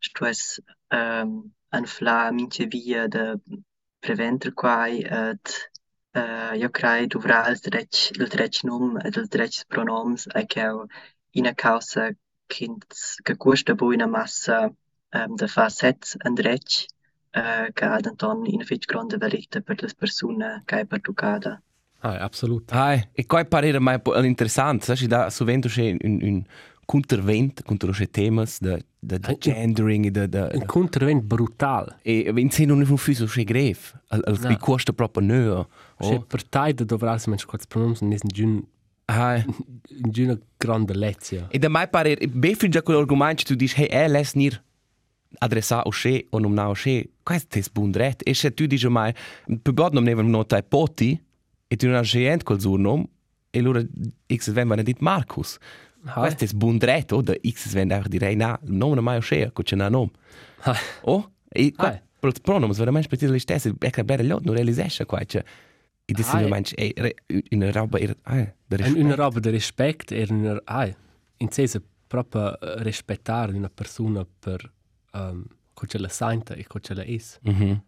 stress 0.00 0.58
um, 0.90 1.52
an 1.70 1.84
fla 1.84 2.30
minche 2.32 2.66
via 2.66 3.08
de 3.08 3.38
preventer 4.00 4.52
quai 4.54 5.04
at 5.04 5.68
uh, 6.16 6.54
io 6.56 6.70
crei 6.70 7.06
dovrà 7.06 7.46
il 7.50 7.58
drech 7.58 8.10
il 8.16 8.26
drech 8.28 8.64
num 8.64 8.96
ed 9.04 9.16
il 9.16 9.28
drech 9.28 9.66
pronoms 9.68 10.26
e 10.34 10.46
che 10.46 10.66
in 11.32 11.52
causa 11.54 12.10
kins 12.46 13.20
che 13.22 13.36
custa 13.36 13.74
bu 13.74 13.92
in 13.92 14.08
massa 14.08 14.72
um, 15.12 15.36
de 15.36 15.48
fa 15.48 15.68
sets 15.68 16.16
an 16.24 16.34
drech 16.34 16.86
uh, 17.36 17.70
che 17.72 17.84
ad 17.84 18.06
anton 18.06 18.46
in 18.46 18.64
fitch 18.64 18.86
grande 18.86 19.18
velicta 19.18 19.60
per 19.60 19.82
le 19.82 19.92
persone 19.94 20.62
che 20.64 20.80
è 20.80 20.86
per 20.86 21.00
tucada. 21.00 21.62
Ah, 22.04 22.16
absolut. 22.18 22.70
Ah, 22.72 22.94
e 23.12 23.26
qua 23.26 23.44
parere 23.44 23.78
mai 23.78 24.00
interessante, 24.24 24.94
sai, 24.96 25.06
da 25.06 25.30
sovente 25.30 25.68
c'è 25.68 25.94
un, 26.02 26.18
un 26.22 26.42
contravent 26.84 27.62
contro 27.62 27.92
le 27.96 28.06
temi 28.10 28.44
de 28.60 28.84
de 28.98 29.18
de 29.18 29.30
Eh, 29.32 29.36
gendering 29.38 30.06
e 30.06 30.10
de 30.10 30.28
de 30.28 30.50
Un 30.54 30.66
contravent 30.66 31.22
brutal. 31.22 31.96
e 32.02 32.30
in 32.34 32.50
se 32.50 32.64
non 32.64 32.82
è 32.82 32.86
un 32.88 32.96
fiso 32.96 33.24
che 33.26 33.44
grave 33.44 33.76
al 34.08 34.20
al 34.26 34.38
No. 34.40 34.48
che 34.48 34.56
costa 34.58 34.92
proprio 34.92 35.24
no 35.26 35.68
Se 36.00 36.14
oh 36.14 36.20
per 36.22 36.42
tai 36.48 36.74
da 36.74 36.84
dovrà 36.84 37.16
se 37.18 37.28
manch 37.30 37.46
quals 37.46 37.66
pronoms 37.66 38.00
non 38.00 38.12
è 38.12 38.16
giun 38.24 38.62
ah 39.06 39.42
giuna 40.10 40.36
grande 40.58 40.94
lezia. 40.94 41.46
e 41.50 41.58
da 41.58 41.68
mai 41.68 41.88
pare 41.88 42.16
be 42.28 42.54
fin 42.56 42.70
già 42.70 42.82
quell'argomento 42.82 43.44
tu 43.44 43.54
dici 43.54 43.80
hey 43.80 43.88
eh 44.04 44.08
les 44.08 44.34
nir 44.34 44.60
adressa 45.38 45.82
o 45.82 45.90
che 45.90 46.26
o 46.30 46.38
non 46.40 46.58
o 46.58 46.72
che 46.72 47.10
questo 47.22 47.58
è 47.58 47.62
bundret 47.72 48.22
e 48.28 48.34
se 48.34 48.52
tu 48.52 48.66
dici 48.66 48.88
mai 48.88 49.14
per 49.62 49.72
bod 49.72 49.92
non 49.94 50.02
never 50.02 50.24
nota 50.24 50.56
e 50.58 50.62
poti 50.64 51.18
e 51.72 51.76
tu 51.76 51.86
non 51.86 51.96
hai 51.96 52.04
gente 52.04 52.44
col 52.44 52.60
suo 52.60 52.76
nome 52.76 53.04
e 53.50 53.58
allora 53.60 53.82
x 54.26 54.50
ven 54.52 54.68
va 54.68 54.82
dit 54.82 55.00
Marcus 55.00 55.56
questo 56.14 56.44
è 56.44 56.48
bundret 56.54 57.12
o 57.12 57.22
da 57.22 57.34
x 57.40 57.72
ven 57.72 57.92
auch 57.92 58.08
direi 58.08 58.36
na 58.36 58.58
non 58.64 58.98
mai 58.98 59.16
o 59.16 59.20
che 59.20 59.50
c'è 59.62 59.76
na 59.76 59.88
nome 59.88 60.10
Hai. 60.64 60.76
oh 61.02 61.30
e 61.48 61.72
Hai. 61.76 62.00
per 62.20 62.30
il 62.30 62.40
pronoms 62.42 62.76
veramente 62.76 63.08
speciale 63.08 63.38
stesse 63.38 63.72
è 63.78 63.90
che 63.90 64.04
bene 64.04 64.22
lot 64.24 64.42
non 64.44 64.54
realisesce 64.54 65.06
qua 65.06 65.24
cioè 65.24 65.42
e 66.04 66.12
di 66.12 66.20
Hai. 66.20 66.28
sinceramente 66.28 66.74
è 66.74 67.14
in 67.50 67.72
roba 67.72 67.98
er 67.98 68.16
ah 68.22 68.52
da 68.66 68.76
Un 68.86 68.96
una 69.06 69.14
roba 69.14 69.40
de 69.40 69.50
respect 69.50 70.10
er 70.12 70.30
una 70.30 70.60
ai 70.64 70.94
in 71.38 71.50
senso 71.50 71.80
proprio 72.06 72.58
eh, 72.60 72.82
rispettare 72.82 73.56
una 73.56 73.70
persona 73.70 74.26
per 74.40 74.70
um, 75.14 75.44
co 75.72 75.86
ce 75.86 75.98
la 75.98 76.08
senta 76.08 76.54
e 76.54 76.66
co 76.66 76.78
ce 76.80 76.94
la 76.94 77.04
is. 77.04 77.38
Mhm. 77.42 77.82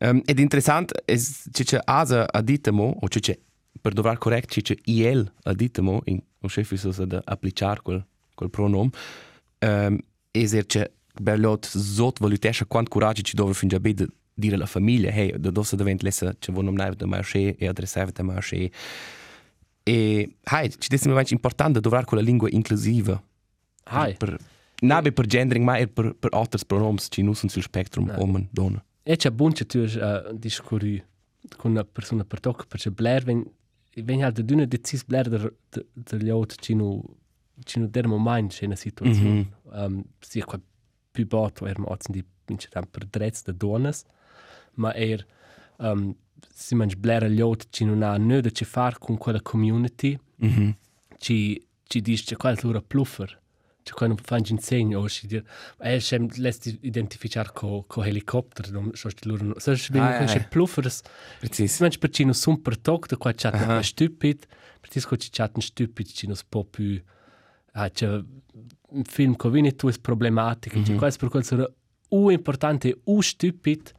Um, 0.00 0.22
ed 0.24 0.38
interessant 0.38 0.92
es 1.06 1.46
c'è 1.52 1.78
asa 1.84 2.26
a 2.26 2.42
ditemo 2.42 2.98
o 3.00 3.06
c'è 3.06 3.38
per 3.80 3.92
dover 3.92 4.18
correct 4.18 4.60
c'è 4.60 4.74
il 4.86 5.32
a 5.44 5.52
ditemo 5.52 6.00
in 6.06 6.20
o 6.40 6.48
chef 6.48 6.72
is 6.72 6.88
so 6.88 7.04
da 7.04 7.22
applicar 7.24 7.80
quel 7.80 8.04
quel 8.34 8.50
pronom 8.50 8.90
um, 9.60 9.98
es 10.32 10.52
er 10.52 10.66
c'è 10.66 10.90
berlot 11.22 11.66
zot 11.66 12.18
volutesha 12.18 12.64
quant 12.64 12.88
coraggio 12.88 13.22
ci 13.22 13.36
dove 13.36 13.54
fin 13.54 13.68
già 13.68 13.78
bid 13.78 14.04
dire 14.34 14.56
alla 14.56 14.66
famiglia 14.66 15.10
hey 15.10 15.38
da 15.38 15.50
dosa 15.50 15.76
davent 15.76 16.02
lessa 16.02 16.34
c'è 16.36 16.52
vuon 16.52 16.64
nom 16.64 16.94
da 16.94 17.06
marché 17.06 17.54
e 17.56 17.68
adressava 17.68 18.10
da 18.10 18.24
marché 18.24 18.70
e 19.84 20.36
hai 20.42 20.70
ci 20.76 20.88
desse 20.88 21.08
mi 21.08 21.22
importante 21.28 21.80
dover 21.80 22.04
quella 22.04 22.22
lingua 22.22 22.48
inclusiva 22.50 23.22
Ai. 23.84 24.16
per 24.16 24.36
nabe 24.80 25.12
per 25.12 25.26
gendering 25.26 25.64
ma 25.64 25.78
er 25.78 25.88
per 25.88 26.16
per 26.18 26.34
alters 26.34 26.64
pronoms 26.64 27.06
ci 27.10 27.22
nussen 27.22 27.48
sul 27.48 27.62
spectrum 27.62 28.06
Nei. 28.06 28.18
uomo 28.18 28.44
donna 28.50 28.84
E 29.06 29.16
c'è 29.16 29.30
bunche 29.30 29.66
tu 29.66 29.78
uh, 29.80 30.32
discorri 30.32 31.02
con 31.56 31.72
una 31.72 31.84
persona 31.84 32.24
per 32.24 32.40
toc 32.40 32.66
perché 32.66 32.90
Blair 32.90 33.22
ven 33.24 33.44
ven 34.02 34.22
halt 34.22 34.36
de 34.36 34.44
dune 34.44 34.66
decis 34.66 35.04
Blair 35.04 35.28
der 35.28 35.52
der 35.92 36.22
lot 36.22 36.54
cinu 36.60 37.02
cinu 37.64 37.86
der 37.86 38.06
moment 38.08 38.58
in 38.60 38.66
una 38.68 38.76
situazione. 38.76 39.46
Um, 39.64 40.02
si 40.20 40.40
qua 40.40 40.58
più 41.12 41.26
botto 41.26 41.66
er 41.66 41.78
mo 41.78 41.94
di 42.08 42.24
vince 42.46 42.68
tam 42.70 42.86
per 42.90 43.04
drets 43.06 43.42
de 43.44 43.52
donas 43.52 44.04
ma 44.76 44.90
er 44.94 45.24
um, 45.78 46.14
si 46.54 46.74
manch 46.74 46.96
Blair 46.96 47.28
lot 47.30 47.66
cinu 47.70 47.94
na 47.94 48.16
nö 48.16 48.40
de 48.40 48.50
ci 48.50 48.64
far 48.64 48.98
con 48.98 49.16
quella 49.18 49.40
community 49.42 50.18
Mhm. 50.36 50.74
ci 51.18 51.64
ci 51.86 52.00
dice 52.00 52.36
qual 52.36 52.56
lura 52.62 52.80
pluffer 52.82 53.38
ci 53.84 53.92
quando 53.92 54.16
fanno 54.22 54.46
insegno 54.48 55.00
o 55.00 55.08
ci 55.08 55.26
dir 55.26 55.42
eh 55.78 56.00
schem 56.00 56.28
lässt 56.38 56.66
identificar 56.80 57.52
co 57.52 57.84
co 57.86 58.02
helicopter 58.02 58.70
non 58.72 58.90
so 58.94 59.10
sti 59.10 59.28
so 59.58 59.70
Ah, 59.72 59.76
ben 59.92 60.02
ja, 60.02 60.16
con 60.18 60.26
ja. 60.26 60.46
pluffers 60.48 61.02
Precis. 61.40 61.80
manch 61.80 61.98
per 61.98 62.10
cino 62.10 62.32
sun 62.32 62.62
per 62.62 62.78
toc 62.78 63.06
de 63.08 63.16
qua 63.16 63.32
chat 63.34 63.54
Aha. 63.54 63.82
stupid 63.82 64.46
per 64.80 64.88
tis 64.90 65.04
co 65.04 65.16
ci 65.16 65.28
chat 65.30 65.52
stupid 65.60 66.06
cino 66.06 66.34
po 66.48 66.64
più 66.64 67.00
ah 67.72 67.90
c'è 67.90 68.08
un 68.08 69.04
film 69.04 69.36
co 69.36 69.50
vini 69.50 69.74
tu 69.76 69.88
es 69.88 69.98
problematica 69.98 70.82
ci 70.82 70.94
quasi 70.96 71.18
per 71.18 71.28
quel 71.28 71.44
sarà 71.44 71.66
u 72.08 72.30
importante 72.30 72.96
u 73.04 73.20
stupid 73.20 73.92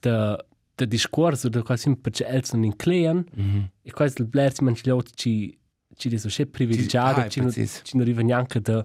de 0.00 0.36
de 0.74 0.86
discorso 0.86 1.48
de 1.48 1.62
quasi 1.62 1.94
per 1.96 2.12
c'è 2.12 2.26
els 2.28 2.52
non 2.52 2.64
inclean 2.64 3.24
Mhm. 3.34 3.70
e 3.82 3.90
quasi 3.92 4.20
il 4.20 4.26
Blair 4.26 4.52
si 4.52 4.62
mangia 4.64 4.92
lot 4.92 5.08
ci 5.14 5.56
ci 5.96 6.08
diso 6.08 6.28
che 6.28 6.46
privilegiato 6.46 7.20
ah, 7.20 7.28
ci 7.28 7.40
non 7.40 7.50
precis. 7.52 7.80
ci 7.84 7.96
non 7.96 8.02
arriva 8.04 8.22
neanche 8.22 8.60
da 8.60 8.84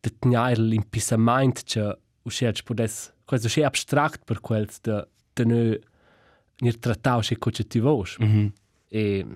da 0.00 0.10
tenere 0.18 0.60
l'impisament 0.62 1.62
che 1.64 1.98
uscire 2.22 2.52
podes 2.64 3.12
quasi 3.24 3.48
che 3.48 3.64
abstract 3.64 4.24
per 4.24 4.40
quels 4.40 4.80
da 4.80 5.06
da 5.34 5.44
no 5.44 5.76
nir 6.60 6.76
trattau 6.78 7.20
che 7.20 7.38
coche 7.38 7.66
ti 7.66 7.78
vos 7.80 8.16
Mhm. 8.18 8.52
e 8.88 9.26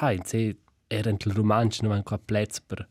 hai 0.00 0.20
se 0.24 0.56
era 0.88 1.10
il 1.10 1.32
romanzo 1.32 1.82
non 1.84 1.92
ancora 1.92 2.20
plez 2.24 2.60
per 2.60 2.86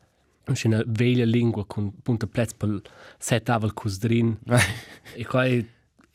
una 0.63 0.83
veglia 0.87 1.25
lingua 1.25 1.65
con 1.65 1.91
punto 2.01 2.27
plez 2.27 2.53
per 2.53 2.81
setavel 3.19 3.73
cusdrin 3.73 4.37
e 5.15 5.25
qua 5.25 5.45
è 5.45 5.63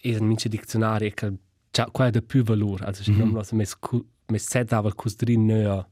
è 0.00 0.16
un 0.16 0.26
mince 0.26 0.49
dizionario 0.49 1.11
che 1.14 1.33
c'ha 1.71 1.87
qua 1.90 2.07
è 2.07 2.11
da 2.11 2.21
più 2.23 2.43
valore 2.43 2.85
also 2.87 3.02
mm 3.11 3.14
-hmm. 3.14 3.19
non 3.19 3.31
lo 3.33 3.43
so 3.43 3.55
mes 3.57 3.76
mes 4.26 4.45
setavel 4.47 4.95
cusdrin 4.95 5.45
no 5.47 5.88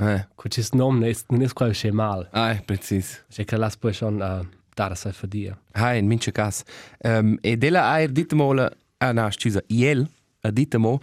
Eh. 0.00 0.26
Nome 0.72 0.98
non 0.98 1.08
è, 1.08 1.14
non 1.28 1.42
è 1.42 1.48
quasi 1.52 1.82
che 1.82 1.92
mal. 1.92 2.28
Ah, 2.32 2.60
precis. 2.64 3.24
Cioè 3.28 3.44
che 3.44 3.56
las 3.56 3.76
poi 3.76 3.92
schon 3.92 4.20
uh, 4.20 4.46
dare 4.74 4.94
sai 4.96 5.12
fa 5.12 5.26
dia. 5.26 5.56
Ah, 5.72 5.94
in 5.94 6.06
mince 6.06 6.32
cas. 6.32 6.64
Um, 6.98 7.38
e 7.40 7.56
della 7.56 7.90
aer 7.92 8.10
ditemo 8.10 8.52
ah 8.98 9.12
no, 9.12 9.30
scusa, 9.30 9.62
iel 9.68 10.08
a 10.40 10.50
ditemo 10.50 10.98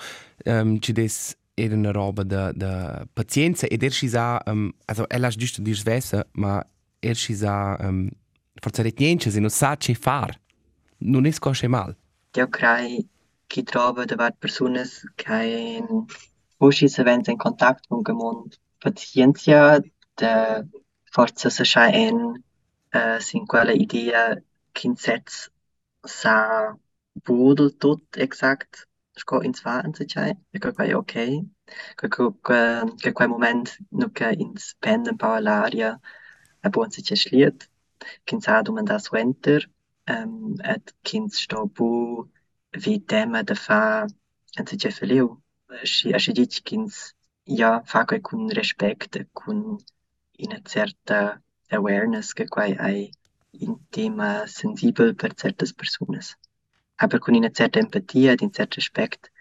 um, 0.46 0.80
ci 0.80 0.92
des 0.92 1.36
una 1.56 1.92
roba 1.92 2.24
da 2.24 2.52
da 2.52 3.06
pazienza 3.14 3.68
ed 3.68 3.84
er 3.84 3.92
sa 3.92 4.42
um, 4.48 4.72
also 4.86 5.08
ella 5.08 5.28
ha 5.28 5.30
giusto 5.30 5.62
dir 5.62 5.76
svessa, 5.76 6.26
ma 6.32 6.66
er 7.00 7.16
sa 7.16 7.78
um, 7.80 8.10
forza 8.56 8.82
retnienche 8.82 9.30
se 9.30 9.40
non 9.40 9.50
sa 9.50 9.78
che 9.78 9.94
far. 9.94 10.38
Non 10.98 11.26
è 11.26 11.32
scosse 11.32 11.68
mal. 11.68 11.96
Eu 12.34 12.48
creio 12.48 13.06
que 13.48 13.64
trova 13.64 14.06
de 14.06 14.16
várias 14.16 14.38
pessoas 14.40 15.06
que 15.16 15.82
hoje 16.60 16.90
se 16.90 17.02
em 17.02 17.38
contato 17.38 17.82
com 17.90 18.02
o 18.06 18.14
mundo 18.16 18.58
paciência 18.84 19.60
de 20.20 20.34
força 21.14 21.50
se 21.50 21.64
chaen 21.74 22.18
uh, 22.98 23.20
sin 23.28 23.46
quella 23.52 23.74
idea 23.86 24.22
que 24.74 24.88
sets 25.06 25.36
sa 26.06 26.36
budel 27.26 27.70
tot 27.84 28.02
exakt 28.26 28.72
sco 29.22 29.36
ins 29.48 29.60
fahren 29.66 29.94
se 29.98 30.06
chai 30.14 30.32
e 30.54 30.58
che 30.60 30.70
quai 30.76 30.94
ok 31.02 31.14
che 31.98 32.08
che 32.16 32.26
che 33.02 33.12
quai 33.18 33.28
moment 33.34 33.68
no 34.00 34.08
che 34.18 34.28
ins 34.44 34.64
penden 34.84 35.18
pa 35.22 35.40
l'aria 35.40 35.92
a 36.66 36.68
bon 36.74 36.90
se 36.92 37.02
che 37.08 37.16
schliet 37.16 37.60
kin 38.26 38.40
sa 38.42 38.62
du 38.64 38.72
man 38.74 38.86
das 38.86 39.12
winter 39.12 39.60
um, 40.14 40.56
et 40.74 40.86
kins 41.08 41.34
sto 41.44 41.60
bu 41.76 41.90
vi 42.84 42.94
tema 43.12 43.40
de 43.50 43.56
fa 43.66 43.82
en 44.58 44.66
se 44.68 44.76
che 44.82 44.92
feliu 45.00 45.28
si 45.94 46.08
a 46.16 46.20
si 46.24 46.32
dic 46.38 46.54
kins 46.68 46.96
ja 47.44 47.82
fa 47.86 48.06
quai 48.06 48.22
cun 48.22 48.50
respect 48.50 49.16
e 49.16 49.28
cun 49.34 49.78
una 50.38 50.60
certa 50.64 51.42
awareness 51.70 52.34
che 52.34 52.48
quai 52.48 52.76
ai 52.78 53.10
in 53.52 53.76
tema 53.90 54.46
sensibel 54.48 55.16
per 55.16 55.34
certas 55.34 55.74
personas 55.74 56.38
aber 56.96 57.20
con 57.20 57.36
una 57.36 57.50
certa 57.50 57.80
empatia 57.80 58.32
ed 58.32 58.42
un 58.42 58.52
certo 58.52 58.76
respect 58.76 59.32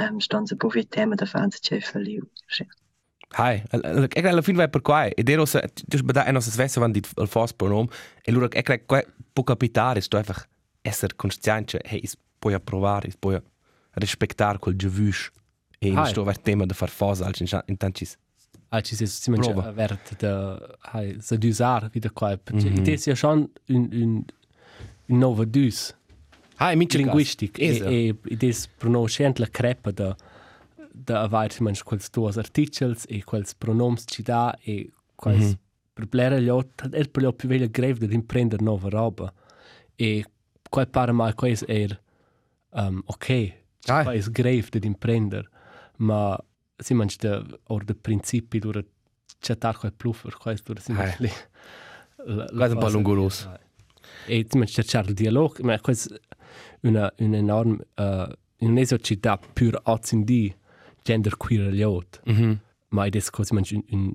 um, 0.00 0.18
ston 0.20 0.46
se 0.46 0.54
bu 0.54 0.68
vi 0.68 0.86
tema 0.86 1.14
de 1.14 1.26
fa 1.26 1.42
en 1.42 1.50
se 1.50 1.58
che 1.60 1.80
feliu 1.80 2.28
sì. 2.46 2.66
Hai, 3.30 3.62
ec 3.70 4.24
alla 4.24 4.42
fin 4.42 4.56
vai 4.56 4.70
per 4.70 4.80
qua 4.80 5.06
ed 5.06 5.28
ero 5.28 5.44
se 5.44 5.60
dus 5.86 6.02
bada 6.02 6.24
e 6.24 6.32
nostra 6.32 6.52
svessa 6.52 6.80
van 6.80 6.92
dit 6.92 7.08
al 7.16 7.28
fast 7.28 7.56
pronom 7.56 7.88
e 8.22 8.32
lura 8.32 8.48
ec 8.50 8.86
qua 8.86 9.02
può 9.32 9.44
capitare 9.44 10.00
sto 10.00 10.16
einfach 10.16 10.46
esser 10.82 11.14
consciente 11.14 11.78
hey 11.84 12.00
is 12.02 12.16
puoi 12.38 12.54
approvare 12.54 13.08
is 13.08 13.16
puoi 13.16 13.38
rispectar 13.90 14.58
quel 14.58 14.76
giovus 14.76 15.30
e 15.78 15.94
Hai. 15.94 16.08
sto 16.10 16.24
ver 16.24 16.38
tema 16.38 16.66
da 16.66 16.74
far 16.74 16.88
fas 16.90 17.20
al 17.20 17.34
in 17.66 17.76
tantis 17.76 18.16
Ah, 18.70 18.82
ci 18.82 18.94
si 18.96 19.06
si 19.06 19.30
mangia 19.30 19.54
avert 19.64 20.16
da 20.18 20.58
hai 20.92 21.16
se 21.20 21.38
d'usar 21.38 21.88
wieder 21.94 22.12
qua. 22.12 22.36
Perché 22.36 22.68
Mhm. 22.68 22.78
mm 22.80 22.84
-hmm. 22.84 23.10
è 23.10 23.14
schon 23.14 23.50
un 23.68 23.88
un 23.92 24.24
un 25.06 25.18
nova 25.18 25.44
dus 25.44 25.94
Hai, 26.56 26.76
mince 26.76 26.98
linguistic 26.98 27.58
e 27.58 28.14
e 28.28 28.36
è 28.36 28.54
pronunciant 28.76 29.38
la 29.38 29.48
crepa 29.48 29.90
da 29.90 30.14
da 30.92 31.22
avait 31.22 31.52
si 31.52 31.62
mangia 31.62 31.82
quels 31.84 32.10
duos 32.10 32.36
articles 32.36 33.04
e 33.08 33.22
quels 33.24 33.54
pronoms 33.54 34.04
ci 34.06 34.22
da 34.22 34.54
e 34.60 34.90
quels 35.14 35.44
mm. 35.44 35.48
-hmm. 35.50 35.58
per 35.94 36.06
blera 36.08 36.38
gli 36.38 36.48
ot 36.50 36.88
er 36.92 37.08
per 37.10 37.22
gli 37.22 37.32
più 37.34 37.48
veglia 37.48 37.66
greve 37.68 38.06
di 38.06 38.14
imprendere 38.14 38.62
nuova 38.62 38.88
roba 38.90 39.32
e 39.96 40.24
qua 40.68 40.84
pare 40.86 41.12
mai 41.12 41.32
qua 41.32 41.48
è 41.48 41.56
er 41.66 42.00
um, 42.72 43.00
ok 43.06 43.56
Ah. 43.86 44.02
qua 44.02 44.12
è 44.12 44.20
greve 44.30 44.78
di 44.78 44.86
imprendere 44.86 45.48
ma 45.98 46.38
si 46.76 46.94
mangia 46.94 47.16
da 47.40 47.58
or 47.68 47.84
de 47.84 47.94
principi 47.94 48.58
dura 48.58 48.82
chattar 49.40 49.76
qua 49.78 49.90
pluffer 49.90 50.36
qua 50.36 50.52
è 50.52 50.56
dura 50.64 50.80
si 50.80 50.92
Ah. 50.92 50.94
mangia 50.94 51.16
lì 51.18 51.30
Qua 52.16 52.66
è 52.66 52.70
un 52.70 52.78
po' 52.78 52.88
lungoros. 52.88 53.48
e 54.26 54.44
ti 54.44 54.58
mangia 54.58 54.82
cercare 54.82 55.08
il 55.08 55.14
dialogo 55.14 55.54
ma 55.62 55.78
questo 55.80 56.18
una 56.82 57.12
un 57.18 57.34
enorme 57.34 57.76
uh, 57.96 58.32
non 58.60 58.78
è 58.78 58.84
ci 58.98 59.18
dà 59.18 59.38
pur 59.38 59.80
ozzin 59.84 60.24
di 60.24 60.54
gender 61.02 61.36
queer 61.36 61.68
agli 61.68 61.82
ot 61.82 62.20
Mhm. 62.26 62.60
ma 62.88 63.06
ed 63.06 63.14
è 63.16 63.22
così 63.30 63.54
mangia 63.54 63.76
un, 63.76 63.84
un 63.90 64.12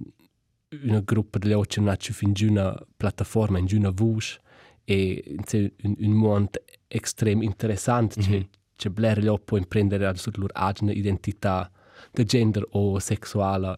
una 0.83 1.01
gruppa 1.01 1.37
di 1.37 1.53
occhi 1.53 1.79
non 1.79 1.95
c'è 1.97 2.11
fin 2.11 2.33
una 2.49 2.75
piattaforma 2.97 3.59
in 3.59 3.67
una 3.73 3.91
voce 3.91 4.41
e 4.85 5.35
c'è 5.43 5.71
un, 5.83 5.95
un 5.99 6.11
mondo 6.11 6.59
estrem 6.87 7.43
interessante 7.43 8.19
mm 8.19 8.23
-hmm. 8.23 8.47
C'è 8.83 8.89
c'è 8.89 8.89
blair 8.89 9.19
gli 9.19 9.33
può 9.43 9.57
imprendere 9.57 10.05
al 10.05 10.17
sud 10.17 10.37
loro 10.37 10.53
agna 10.53 10.91
identità 10.91 11.69
di 12.11 12.25
gender 12.25 12.65
o 12.71 12.99
sessuale 12.99 13.77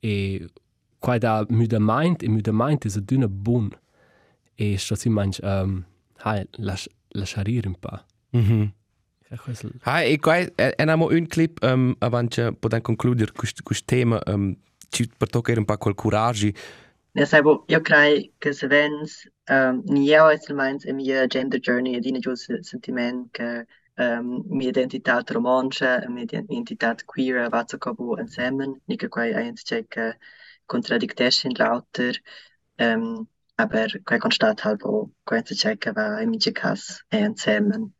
e 0.00 0.46
qua 0.98 1.18
da 1.18 1.44
müde 1.48 1.78
mind 1.80 2.22
e 2.22 2.28
müde 2.28 2.50
mind 2.52 2.84
è 2.84 3.14
una 3.14 3.28
buon 3.28 3.70
e 4.54 4.76
sto 4.76 4.94
si 4.94 5.08
mangi 5.08 5.40
um, 5.42 5.84
hai 6.24 6.46
las 6.58 6.88
lasciare 7.14 7.60
un 7.64 7.74
po' 7.78 8.04
mm 8.36 8.40
-hmm. 8.40 8.68
Hai, 9.82 10.12
e 10.12 10.18
qua 10.18 10.36
è 10.36 10.74
un 10.78 11.26
clip 11.26 11.62
um, 11.62 11.94
avanti 11.98 12.40
per 12.58 12.80
concludere 12.80 13.32
questo 13.32 13.62
tema 13.84 14.18
um, 14.26 14.56
ci 14.88 15.06
per 15.16 15.28
toccare 15.28 15.58
un 15.58 15.66
po' 15.66 15.76
quel 15.76 15.94
coraggio 15.94 16.50
Ne 17.12 17.24
sai 17.24 17.42
bo, 17.42 17.64
io 17.66 17.80
credo 17.80 18.30
che 18.38 18.52
se 18.52 18.66
vens 18.66 19.28
um, 19.50 19.82
ni 19.86 20.04
io 20.04 20.28
es 20.28 20.48
il 20.48 20.54
meins 20.54 20.84
e 20.84 20.92
mia 20.92 21.26
gender 21.26 21.58
journey 21.58 21.94
ed 21.96 22.04
ina 22.04 22.18
gius 22.18 22.46
sentiment 22.60 23.28
che 23.32 23.66
um, 23.98 24.44
mia 24.48 24.68
identità 24.68 25.22
romancia, 25.26 26.04
mia 26.08 26.24
identità 26.24 26.94
queer 27.04 27.48
va 27.50 27.64
zu 27.66 27.78
cobu 27.78 28.16
insieme, 28.18 28.80
ni 28.86 28.96
che 28.96 29.08
quai 29.08 29.32
ein 29.32 29.54
c'è 29.54 29.86
che 29.88 30.18
contradictessin 30.66 31.52
lauter 31.56 32.14
um, 32.78 33.26
aber 33.56 34.00
quai 34.04 34.18
constat 34.18 34.60
halbo 34.60 35.10
quai 35.24 35.42
c'è 35.42 35.76
che 35.78 35.92
va 35.92 36.20
in 36.20 36.30
mia 36.30 36.52
cas 36.52 37.04
e 37.08 37.18
insieme 37.18 37.90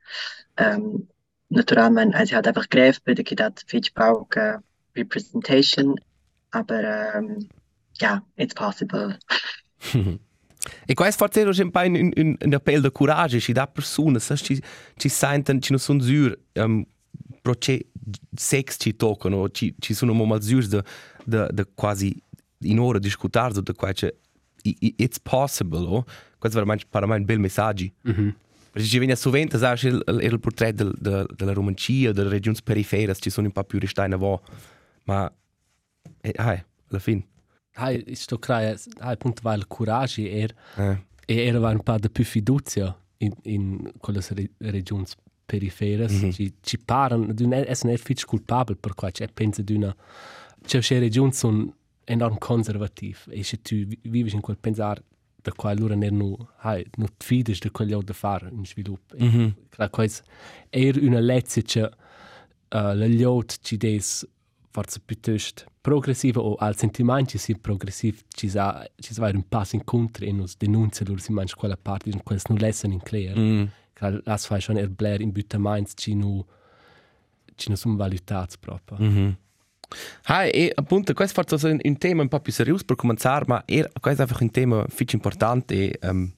um, 0.60 1.06
naturalmente 1.48 2.16
also 2.16 2.36
hat 2.36 2.46
einfach 2.46 2.68
greif 2.68 3.02
bei 3.02 3.14
der 3.14 3.24
kidat 3.24 3.64
fitch 3.66 3.92
brauch 3.92 4.60
representation 4.94 5.94
aber 6.50 7.14
um, 7.14 7.48
yeah, 8.00 8.20
it's 8.36 8.54
possible. 8.54 9.14
e 10.86 10.94
qua 10.94 11.06
è 11.06 11.12
forse 11.12 11.62
un 11.62 11.70
po' 11.70 11.80
un, 11.80 12.10
un, 12.14 12.36
un 12.38 12.54
appello 12.54 12.80
di 12.80 12.92
coraggio, 12.92 13.38
ci 13.38 13.52
dà 13.52 13.66
persone, 13.66 14.18
ci, 14.20 14.62
ci 14.96 15.08
sentono, 15.08 15.58
ci 15.60 15.70
non 15.70 15.80
sono 15.80 16.00
sur, 16.02 16.38
um, 16.54 16.84
però 17.40 17.54
c'è 17.54 17.78
sex 18.34 18.76
ci 18.78 18.96
toccano, 18.96 19.50
ci, 19.50 19.74
ci 19.78 19.94
sono 19.94 20.12
momenti 20.12 20.46
sur 20.46 20.66
di 20.66 21.64
quasi 21.74 22.22
in 22.62 22.78
ora 22.78 22.98
discutere 22.98 23.54
su 23.54 23.62
qua 23.74 23.92
c'è 23.92 24.12
it's 24.62 25.20
possible, 25.20 25.78
oh? 25.78 26.04
questo 26.38 26.58
è 26.58 26.60
veramente 26.60 26.86
per 26.88 27.06
me 27.06 27.16
un 27.16 27.24
bel 27.24 27.38
messaggio. 27.38 27.86
Mm 28.08 28.12
-hmm. 28.12 28.34
Perché 28.70 28.88
ci 28.88 28.98
viene 28.98 29.16
sovente, 29.16 29.58
sai, 29.58 29.78
il, 29.82 30.02
il, 30.06 30.22
il 30.22 30.40
portretto 30.40 30.84
del, 30.84 30.94
del, 30.98 31.26
della 31.34 31.52
Romancia, 31.52 32.12
delle 32.12 32.28
regioni 32.28 32.58
periferiche, 32.62 33.14
ci 33.14 33.30
sono 33.30 33.46
un 33.46 33.52
po' 33.52 33.64
più 33.64 33.78
ristai 33.78 34.06
in 34.06 34.38
ma, 35.04 35.32
eh, 36.20 36.34
alla 36.36 36.98
fine. 36.98 37.26
Hai 37.78 38.14
sto 38.14 38.38
crea 38.38 38.70
hai 38.98 39.12
appunto 39.12 39.40
va 39.42 39.54
il 39.54 39.66
coraggio 39.66 40.22
er 40.22 40.54
eh. 40.76 41.04
e 41.26 41.46
era 41.46 41.58
un 41.58 41.82
po' 41.82 41.98
di 41.98 42.10
più 42.10 42.24
fiducia 42.24 42.96
in 43.18 43.32
in 43.44 43.92
quelle 43.98 44.20
re, 44.30 44.50
regioni 44.58 45.04
perifere 45.44 46.08
mm 46.08 46.14
-hmm. 46.14 46.32
ci 46.32 46.54
ci 46.60 46.78
parano 46.78 47.32
di 47.32 47.42
un 47.44 47.52
essere 47.52 47.92
effic 47.92 48.24
culpabile 48.26 48.78
per 48.78 48.94
qua 48.94 49.10
c'è 49.10 49.28
pensa 49.32 49.62
di 49.62 49.74
una 49.74 49.94
c'è 50.64 50.80
c'è 50.80 50.98
regioni 50.98 51.32
sono 51.32 51.74
enorm 52.04 52.36
conservative 52.38 53.18
e 53.30 53.42
se 53.42 53.60
tu 53.62 53.74
vivi 54.02 54.34
in 54.34 54.40
quel 54.40 54.58
pensare 54.58 55.02
da 55.40 55.52
qua 55.52 55.70
allora 55.70 55.94
ne 55.94 56.10
no 56.10 56.50
hai 56.58 56.84
no 56.96 57.06
fides 57.16 57.60
di 57.60 57.70
quello 57.70 58.02
da 58.02 58.12
fare 58.12 58.48
in 58.50 58.66
sviluppo 58.66 59.14
mm 59.16 59.28
-hmm. 59.28 60.20
e 60.70 60.86
era 60.86 61.00
una 61.00 61.20
lezione 61.20 61.66
che 61.66 61.82
uh, 62.76 62.94
le 62.94 63.08
liot 63.08 63.58
ci 63.62 63.76
des 63.76 64.26
forse 64.70 65.00
piuttosto 65.04 65.64
progressiva 65.80 66.40
o 66.40 66.54
al 66.56 66.76
sentimento 66.76 67.38
si 67.38 67.56
progressiv 67.56 68.22
ci 68.28 68.48
sa 68.48 68.86
ci 68.96 69.14
sa 69.14 69.30
un 69.32 69.48
passo 69.48 69.76
incontro 69.76 70.24
e 70.24 70.32
nos 70.32 70.56
denuncia 70.56 71.04
loro 71.06 71.20
si 71.20 71.32
mangia 71.32 71.54
quella 71.56 71.76
parte 71.76 72.10
in 72.10 72.22
quel 72.22 72.40
non 72.48 72.58
lesson 72.58 72.92
in 72.92 73.02
clear 73.02 73.36
mm. 73.38 73.64
las 74.24 74.46
fai 74.46 74.60
schon 74.60 74.76
er 74.76 74.88
blair 74.88 75.20
in 75.20 75.32
butta 75.32 75.58
minds 75.58 75.92
ci 75.96 76.14
nu 76.14 76.44
ci 77.56 77.70
nu 77.70 77.76
sono 77.76 77.96
valutats 77.96 78.56
proprio 78.56 78.98
mm 79.00 79.16
-hmm. 79.16 79.36
Hai, 80.24 80.50
e 80.50 80.72
appunto, 80.74 81.14
questo 81.14 81.42
forse 81.42 81.66
è 81.66 81.72
un, 81.72 81.80
un 81.82 81.96
tema 81.96 82.20
un 82.20 82.28
po' 82.28 82.40
più 82.40 82.52
serioso 82.52 82.84
per 82.84 82.96
cominciare, 82.96 83.46
ma 83.46 83.64
è, 83.64 83.88
questo 83.98 84.20
è 84.20 84.26
einfach 84.26 84.42
un 84.42 84.50
tema 84.50 84.76
molto 84.76 85.14
importante 85.14 85.98
e 85.98 85.98
um, 86.06 86.30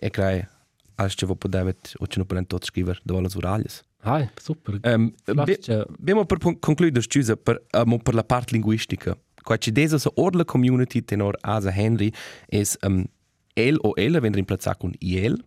e 0.00 0.10
credo 0.10 0.48
che 0.96 1.26
voi 1.26 1.36
potete 1.36 1.90
o 1.98 2.06
ce 2.06 2.18
ne 2.18 2.24
potete 2.24 2.64
scrivere 2.64 2.98
dove 3.02 3.20
le 3.20 3.28
oraglie. 3.34 3.68
Ah, 4.02 4.30
super. 4.36 4.80
Um, 4.84 5.12
Abbiamo 5.26 6.24
per 6.24 6.38
concludere, 6.38 7.02
scusa, 7.02 7.36
per, 7.36 7.66
um, 7.72 7.98
per 7.98 8.14
la 8.14 8.24
parte 8.24 8.52
linguistica. 8.52 9.16
Qua 9.42 9.56
ci 9.56 9.72
desa 9.72 9.98
sa 9.98 10.10
orla 10.14 10.44
community 10.44 11.02
tenor 11.02 11.36
Asa 11.40 11.70
Henry 11.70 12.12
es 12.48 12.76
um, 12.82 13.04
el 13.54 13.78
o 13.82 13.92
ella 13.96 14.20
vendre 14.20 14.40
implazzar 14.40 14.76
con 14.76 14.92
iel 15.00 15.42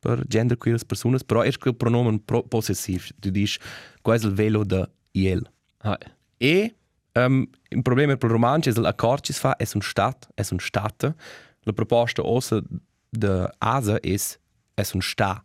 per 0.00 0.24
gender 0.26 0.56
queer 0.56 0.84
personas, 0.84 1.24
però 1.24 1.42
è 1.42 1.48
il 1.48 1.76
pronomen 1.76 2.24
pro 2.24 2.42
possessiv. 2.42 3.08
Tu 3.18 3.30
dici, 3.30 3.58
qua 4.02 4.14
è 4.14 4.18
il 4.18 4.32
velo 4.32 4.64
de 4.64 4.88
iel. 5.12 5.48
Ah. 5.78 5.98
E 6.38 6.74
um, 7.14 7.46
il 7.70 7.82
problema 7.82 8.16
per 8.16 8.28
il 8.28 8.34
romanzo 8.34 8.68
è 8.68 8.72
che 8.72 8.80
l'accordo 8.80 9.22
ci 9.22 9.32
fa 9.32 9.56
è 9.56 9.66
un 9.74 9.80
stat, 9.80 10.28
è 10.34 10.44
un 10.50 10.58
stat. 10.58 11.14
La 11.62 11.72
proposta 11.72 12.22
ossa 12.22 12.62
de 13.10 13.50
Asa 13.58 13.98
è 14.00 14.14
è 14.74 14.84
un 14.92 15.00
sta. 15.00 15.42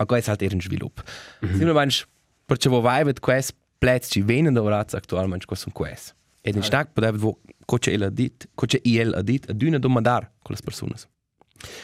Ma 0.00 0.06
questo 0.06 0.30
è 0.30 0.36
halt 0.38 0.52
un 0.52 0.60
sviluppo. 0.60 1.02
Mm 1.44 1.48
-hmm. 1.48 1.56
Sino 1.58 1.72
manch, 1.74 2.06
perché 2.46 2.70
vo 2.70 2.80
vai 2.80 3.04
vet 3.04 3.20
quest 3.20 3.54
plets 3.78 4.08
ci 4.10 4.22
venen 4.22 4.54
da 4.54 4.62
rats 4.62 4.94
attualmente 4.94 5.44
questo 5.44 5.68
sono 5.68 5.84
quest. 5.84 6.14
Ed 6.42 6.54
in 6.54 6.62
stack 6.62 6.92
poteva 6.92 7.16
vo 7.18 7.38
coche 7.66 7.92
el 7.92 8.10
dit, 8.12 8.48
coche 8.54 8.80
il 8.82 9.12
adit, 9.14 9.50
ad 9.50 9.62
una 9.62 9.78
domandar 9.78 10.30
con 10.42 10.54
le 10.54 10.60
persone. 10.64 10.94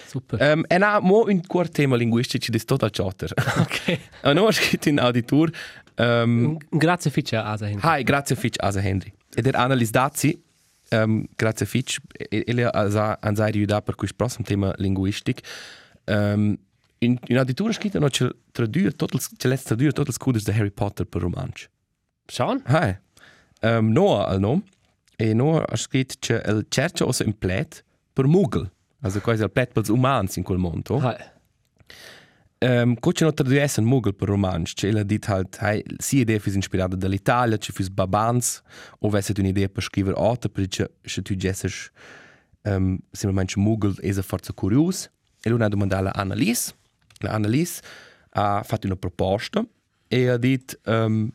Super. 0.07 0.41
Um, 0.41 0.65
e 0.67 0.79
na 0.79 1.01
mo 1.01 1.25
un 1.27 1.41
quart 1.47 1.73
tema 1.73 1.97
linguistici 1.97 2.51
di 2.51 2.65
total 2.65 2.91
chatter. 2.91 3.33
Ok. 3.59 3.99
A 4.23 4.33
no 4.33 4.51
scritto 4.51 4.89
in 4.89 4.99
auditor. 4.99 5.51
Um, 5.99 6.57
grazie 6.71 7.11
Fitch 7.11 7.35
Asa 7.35 7.67
Henry. 7.69 7.81
Hi, 7.83 8.03
grazie 8.03 8.35
Fitch 8.35 8.57
Asa 8.59 8.81
Henry. 8.81 9.13
Ed 9.35 9.47
er 9.47 9.57
analis 9.57 9.91
dazi 9.91 10.43
um, 10.91 11.27
grazie 11.37 11.67
Fitch, 11.67 11.99
ele 12.31 12.65
ha 12.65 13.19
aiutato 13.21 13.83
per 13.83 13.95
questo 13.95 14.17
prossimo 14.17 14.45
tema 14.45 14.73
linguistic. 14.79 15.41
Um, 16.07 16.57
in, 16.99 17.19
in 17.27 17.37
addirittura 17.37 17.73
scritto 17.73 17.99
no, 17.99 18.09
c'è 18.09 18.29
tradurre 18.53 18.93
tutto 18.93 19.19
c'è 19.19 19.49
letto 19.49 19.63
tradurre 19.65 19.93
tutto 19.93 20.09
il 20.09 20.15
scudo 20.15 20.39
di 20.39 20.51
Harry 20.51 20.71
Potter 20.71 21.07
per 21.07 21.21
romanzo. 21.21 21.67
Sean? 22.27 22.63
Hai. 22.65 22.97
Um, 23.63 23.91
Noah 23.91 24.27
al 24.27 24.41
nome. 24.41 24.63
E 25.17 25.33
Noah 25.33 25.65
ha 25.67 25.77
scritto 25.77 26.15
che 26.19 26.43
il 26.47 26.67
cerca 26.69 27.05
osa 27.07 27.25
in 27.25 27.37
plet 27.37 27.85
per 28.13 28.27
Mugel. 28.27 28.71
Also 29.01 29.21
quasi 29.21 29.43
il 29.43 29.51
plet 29.51 29.73
per 29.73 29.85
gli 29.85 29.91
umani 29.91 30.29
in 30.35 30.43
quel 30.43 30.59
mondo. 30.59 30.99
Hai. 30.99 31.35
Um, 32.59 32.95
Cosa 32.99 33.25
non 33.25 33.35
tradurre 33.35 33.71
in 33.77 33.85
Mugel 33.85 34.15
per 34.15 34.29
romanzo? 34.29 34.73
Cioè, 34.75 34.99
ha 34.99 35.03
detto 35.03 35.31
halt, 35.31 35.59
hai, 35.61 35.85
sì 35.99 36.19
idea 36.21 36.39
fu 36.39 36.49
ispirata 36.49 36.97
dall'Italia, 36.97 37.59
ci 37.59 37.71
fu 37.71 37.85
babans, 37.91 38.63
o 39.01 39.09
avesse 39.09 39.35
un'idea 39.37 39.69
per 39.69 39.83
scrivere 39.83 40.19
altre, 40.19 40.49
perché 40.49 40.95
se 41.03 41.21
tu 41.21 41.35
gessi 41.35 41.67
um, 42.63 42.99
semplicemente 43.11 43.61
Mugel 43.61 43.97
è 43.99 44.23
forza 44.23 44.53
curioso. 44.55 45.11
E 45.43 45.51
lui 45.51 45.63
ha 45.63 45.69
domandato 45.69 46.09
a 46.09 46.13
Annalise, 46.13 46.75
Annalise 47.21 47.81
ha 48.31 48.63
fatto 48.63 48.87
una 48.87 48.97
proposta 48.97 49.65
e 50.09 50.29
ha 50.29 50.37
detto 50.37 50.79
um, 50.91 51.31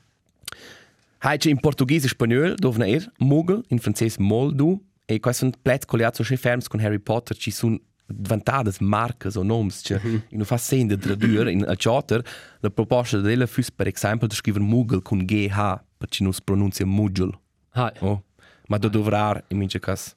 Hai 1.24 1.38
in 1.44 1.60
portoghese 1.60 2.08
e 2.08 2.10
spagnolo 2.10 2.56
dove 2.56 2.88
er 2.88 3.12
Mugel, 3.18 3.64
in 3.68 3.78
francese 3.78 4.20
Moldu 4.20 4.80
e 5.06 5.20
questo 5.20 5.46
sono 5.46 5.58
plezzi 5.62 5.86
collegati 5.86 6.24
so 6.24 6.36
ferms 6.36 6.68
con 6.68 6.80
Harry 6.80 7.00
Potter 7.00 7.38
ci 7.38 7.52
sono 7.52 7.80
vantate 8.08 8.72
marche 8.80 9.30
o 9.36 9.44
nomi 9.44 9.72
che 9.82 9.96
mm 9.96 10.16
-hmm. 10.16 10.22
non 10.32 10.46
fa 10.46 10.58
segno 10.58 10.96
di 10.96 10.98
tradurre 10.98 11.52
in 11.52 11.64
a 11.64 11.76
chatter 11.76 12.24
la 12.60 12.70
proposta 12.70 13.20
della 13.20 13.46
fu 13.46 13.62
per 13.76 13.88
esempio 13.88 14.28
di 14.28 14.36
scrivere 14.36 14.64
Mugel 14.64 15.02
con 15.02 15.20
GH 15.20 15.84
perché 15.98 16.24
non 16.24 16.34
si 16.34 16.42
pronuncia 16.44 16.86
Mugel 16.86 17.32
ah. 17.72 17.94
oh. 18.00 18.24
ma 18.68 18.78
da 18.78 18.88
dovrà 18.88 19.44
in 19.50 19.58
mince 19.58 19.80
cas 19.80 20.16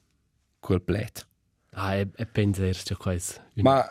quel 0.59 0.81
plet 0.81 1.27
ah, 1.73 1.95
e, 1.95 2.07
e 2.15 2.25
penserci 2.25 2.95
questo 2.95 3.41
ma 3.55 3.85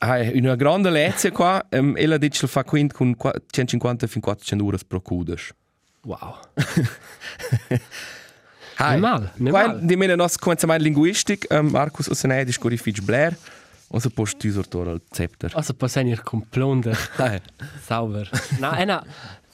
Hai 0.00 0.38
una 0.38 0.54
grande 0.54 0.90
lezione 0.90 1.34
qua, 1.34 1.66
um, 1.70 1.94
e 1.96 2.06
la 2.06 2.18
dice 2.18 2.46
fa 2.46 2.62
quindi 2.62 2.94
con 2.94 3.16
150 3.16 4.06
fino 4.06 4.20
a 4.20 4.26
400 4.26 4.64
euro 4.64 4.78
per 4.86 5.02
cudes. 5.02 5.50
Wow. 6.02 6.36
Hai. 8.80 9.00
Mal, 9.00 9.32
ne 9.34 9.50
qua 9.50 9.66
mal. 9.66 9.80
di 9.80 9.96
meno 9.96 10.14
nostro 10.14 10.40
cominciamento 10.40 10.84
linguistic, 10.84 11.46
um, 11.50 11.66
Marcus 11.66 12.06
Osenei 12.06 12.44
di 12.44 12.52
scuri 12.52 12.76
Fitch 12.76 13.00
Blair, 13.00 13.36
o 13.88 13.98
se 13.98 14.08
post 14.10 14.36
tu 14.36 14.52
sortore 14.52 14.90
al 14.90 15.02
scepter. 15.10 15.50
Also 15.54 15.74
passen 15.74 16.06
ihr 16.06 16.22
komplonde. 16.22 16.96
Hai. 17.16 17.40
Sauber. 17.84 18.30
Na, 18.60 18.78
ena, 18.78 19.04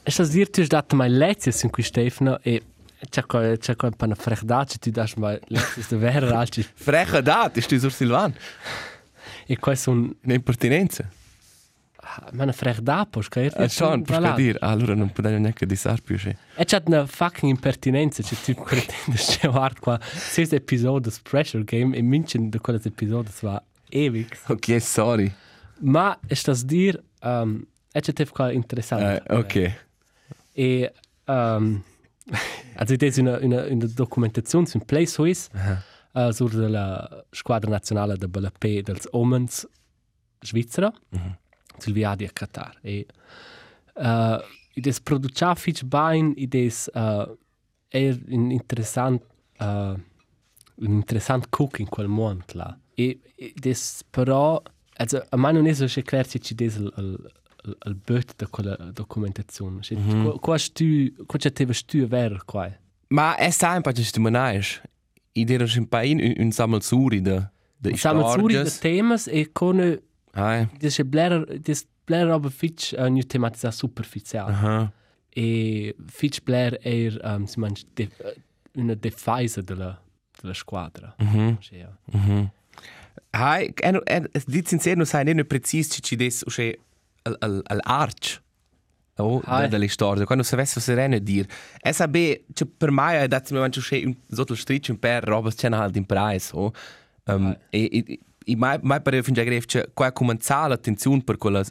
es 0.03 0.17
das 0.17 0.31
dir 0.31 0.51
tu 0.51 0.67
dat 0.67 0.93
mai 0.93 1.09
lezione 1.09 1.57
in 1.63 1.71
cui 1.71 1.83
Stefano 1.83 2.39
e 2.43 2.63
c'è 3.09 3.25
qua 3.25 3.57
c'è 3.57 3.75
un 3.81 3.97
po' 3.97 4.05
una 4.05 4.15
frechdaccia 4.15 4.77
tu 4.79 4.91
das 4.91 5.15
mai 5.15 5.39
lezione 5.49 5.87
de 5.89 5.97
vera 5.97 6.39
alti. 6.39 6.67
Freche 6.75 7.23
dat, 7.23 7.57
ist 7.57 7.71
du 7.71 7.79
sur 7.79 7.91
Silvan. 7.91 8.35
E 9.47 9.59
qua 9.59 9.75
sono 9.75 10.15
Un'impertinenza. 10.23 11.09
Ma 12.33 12.43
una 12.43 12.53
frech 12.53 12.81
d'apo, 12.81 13.21
che 13.21 13.47
Eh, 13.47 13.69
Sean, 13.69 14.03
per 14.03 14.35
dire, 14.35 14.59
allora 14.61 14.95
non 14.95 15.11
poteva 15.11 15.39
neanche 15.39 15.65
di 15.67 15.75
sarpi, 15.75 16.19
sì. 16.19 16.37
E 16.55 16.65
c'è 16.65 16.83
una 16.85 17.07
fucking 17.07 17.51
impertinenza, 17.51 18.23
c'è 18.23 18.37
tu 18.37 18.63
pretende 18.63 19.17
c'è 19.17 19.49
guarda 19.49 19.81
qua, 19.81 20.01
sei 20.03 20.47
episodi 20.51 21.11
Pressure 21.23 21.65
Game 21.65 21.97
e 21.97 22.03
minchen 22.03 22.51
di 22.51 22.59
quelle 22.59 22.81
episodi 22.85 23.31
va 23.41 23.63
ewig. 23.89 24.37
Ok, 24.49 24.81
sorry. 24.81 25.33
Ma 25.81 26.19
è 26.27 26.35
sta 26.35 26.53
dir, 26.63 27.03
um, 27.23 27.65
è 27.91 28.01
c'è 28.01 28.13
te 28.13 28.27
qua 28.27 28.53
interessante. 28.53 29.23
Eh, 29.27 29.35
ok. 29.37 29.83
E 30.53 30.93
um, 31.25 31.83
also 32.77 32.97
das 32.97 33.17
una 33.17 33.39
una 33.41 33.67
una 33.69 33.87
documentazione 33.87 34.67
su 34.67 34.79
Play 34.79 35.07
Swiss 35.07 35.49
uh, 35.53 35.77
sur 36.31 36.53
la 36.53 37.25
squadra 37.33 37.71
nazionale 37.71 38.17
de 38.17 38.29
BLP 38.29 38.83
dels 38.83 39.09
Omens 39.11 39.67
Svizzera. 40.41 40.93
Sul 41.79 41.93
viadi 41.93 42.25
a 42.25 42.31
Qatar. 42.31 42.79
E 42.83 43.07
uh, 43.95 44.39
ides 44.75 45.01
producia 45.01 45.55
fich 45.55 45.83
bain 45.85 46.33
ides 46.37 46.89
uh, 46.95 47.27
er 47.89 48.19
un 48.29 48.51
interessant 48.51 49.23
uh, 49.61 49.97
un 50.77 50.93
interessant 50.93 51.49
cook 51.51 51.79
in 51.79 51.89
quel 51.89 52.09
mond 52.09 52.55
là. 52.55 52.79
E 52.95 53.21
ides 53.37 54.05
però 54.11 54.63
also 54.97 55.25
a 55.29 55.37
me 55.37 55.53
non 55.53 55.67
è 55.67 55.75
so 55.75 55.87
chiaro 55.87 56.29
se 56.29 56.39
ci 56.39 56.55
des 56.55 56.77
il, 56.77 56.93
il, 56.97 57.77
il 57.87 57.95
böt 57.95 58.37
da 58.37 58.47
quella 58.47 58.77
documentazione. 58.93 59.83
Cioè, 59.83 59.99
mm 59.99 60.11
-hmm. 60.11 60.39
qua 60.39 60.59
stu 60.59 61.13
qua 61.27 61.39
c'è 61.39 61.53
te 61.53 61.73
stu 61.73 62.07
ver 62.07 62.45
qua 62.45 62.71
Ma 63.09 63.37
è 63.37 63.51
sempre 63.51 63.93
che 63.93 64.03
tu 64.03 64.21
manais. 65.35 65.41
I 65.41 65.45
dero 65.45 65.65
un 65.77 65.87
pa 65.87 66.03
in 66.03 66.21
un 66.39 66.51
sammelsuri 66.53 67.21
de 67.21 67.49
de 67.81 67.97
Siamo 67.97 68.31
suri 68.33 68.55
de 68.55 68.71
temas 68.81 69.27
e 69.27 69.53
con 69.53 69.79
Ai. 70.33 70.69
das 70.81 70.99
è 70.99 71.05
bler 71.05 71.45
das 71.61 71.85
bler 72.07 72.31
aber 72.31 72.51
fich 72.51 72.95
uh, 72.99 73.09
nu 73.09 73.23
tematizza 73.23 73.71
superficial 73.71 74.49
Aha. 74.49 74.93
e 75.37 75.95
fich 76.07 76.43
bler 76.45 76.79
er 76.83 77.19
um, 77.25 77.47
si 77.47 77.59
manch 77.61 77.85
de, 77.95 78.09
uh, 78.21 78.81
una 78.81 78.95
defesa 78.95 79.61
della 79.63 80.01
della 80.41 80.55
squadra 80.55 81.15
Mhm. 81.19 81.57
Cioè, 81.61 81.79
ja. 81.79 81.97
Mhm. 82.13 82.51
Hai, 83.31 83.73
en 83.83 84.01
en 84.07 84.29
dit 84.47 84.69
sincero 84.69 84.97
non 84.97 85.07
sai 85.07 85.25
ne 85.25 85.45
precis 85.45 85.89
ci 85.91 86.01
ci 86.03 86.17
des 86.17 86.43
usce 86.47 86.79
al 87.23 87.37
al 87.41 87.63
al 87.67 87.81
arch. 87.83 88.41
Oh, 89.17 89.41
da 89.47 89.69
delle 89.69 89.89
storie, 89.89 90.25
quando 90.25 90.43
se 90.43 90.57
vesse 90.57 90.81
sereno 90.81 91.19
dir. 91.19 91.47
SAB, 91.81 92.17
ci 92.53 92.67
per 92.67 92.91
mai 92.91 93.17
è 93.17 93.29
dat 93.29 93.51
mi 93.53 93.59
mancio 93.59 93.79
usce 93.79 94.03
un 94.05 94.17
sotto 94.29 94.53
il 94.55 94.59
stritch 94.59 94.89
un 94.89 94.99
per 94.99 95.23
robas 95.23 95.55
c'è 95.55 95.71
halt 95.71 95.95
in 95.97 96.05
price, 96.05 96.51
oh. 96.53 96.73
Um, 97.27 97.57
e 97.71 97.89
e 97.91 98.19
e 98.45 98.57
mai 98.57 98.79
mai 98.83 99.01
per 99.01 99.23
fin 99.23 99.33
già 99.33 99.45
gref 99.45 99.65
c'è 99.65 99.89
qua 99.95 100.13
cominciare 100.13 100.69
l'attenzione 100.69 101.23
per 101.23 101.39
quella 101.39 101.65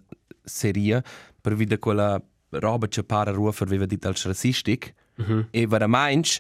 serie 0.44 1.04
per 1.40 1.56
vedere 1.56 1.80
quella 1.80 2.20
roba 2.60 2.88
c'è 2.88 3.04
para 3.04 3.32
rufer 3.32 3.68
aveva 3.68 3.86
dit 3.86 4.06
als 4.06 4.26
rassistic. 4.26 4.94
Mhm. 5.16 5.48
E 5.52 5.68
veramente, 5.68 6.40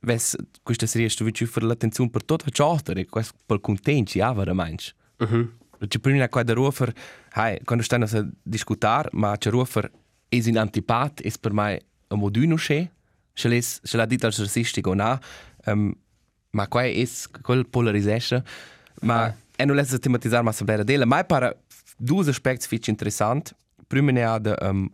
ves 0.00 0.36
questa 0.62 0.86
serie 0.86 1.08
sto 1.08 1.24
vicino 1.24 1.50
per 1.52 1.62
l'attenzione 1.62 2.10
per 2.10 2.24
tutto 2.24 2.50
ciò, 2.50 2.78
e 2.86 3.06
questo 3.06 3.34
per 3.46 3.60
contenti, 3.60 4.18
ja, 4.18 4.32
veramente. 4.32 4.92
Mhm. 5.18 5.52
Ci 5.88 5.98
prima 5.98 6.28
qua 6.28 6.44
da 6.44 6.52
rufer, 6.52 6.92
hai, 7.32 7.58
quando 7.64 7.82
stanno 7.82 8.04
a 8.04 8.26
discutere, 8.42 9.08
ma 9.12 9.36
c'è 9.36 9.50
rufer 9.50 9.90
è 10.40 10.48
in 10.48 10.58
antipat, 10.58 11.22
è 11.22 11.30
per 11.38 11.52
me 11.52 11.82
un 12.08 12.18
moduno 12.18 12.56
c'è, 12.56 12.88
ce 13.34 13.48
l'ha 13.48 13.60
ce 13.60 13.96
l'ha 13.96 14.06
detto 14.06 14.26
als 14.26 14.38
rassistico 14.38 14.90
o 14.90 14.94
no, 14.94 15.18
um, 15.66 15.94
ma 16.50 16.68
qua 16.68 16.84
è 16.84 17.08
quel 17.42 17.66
polarization, 17.66 18.42
ma 19.02 19.34
e 19.54 19.64
non 19.64 19.76
lasse 19.76 19.98
tematizzare 19.98 20.42
ma 20.42 20.52
sembrare 20.52 20.84
della, 20.84 21.04
ma 21.04 21.22
para 21.24 21.54
due 21.98 22.28
aspetti 22.28 22.66
fitch 22.66 22.88
interessant. 22.88 23.54
Prima 23.86 24.10
ne 24.10 24.24
ha 24.24 24.38
da 24.38 24.56
um, 24.62 24.90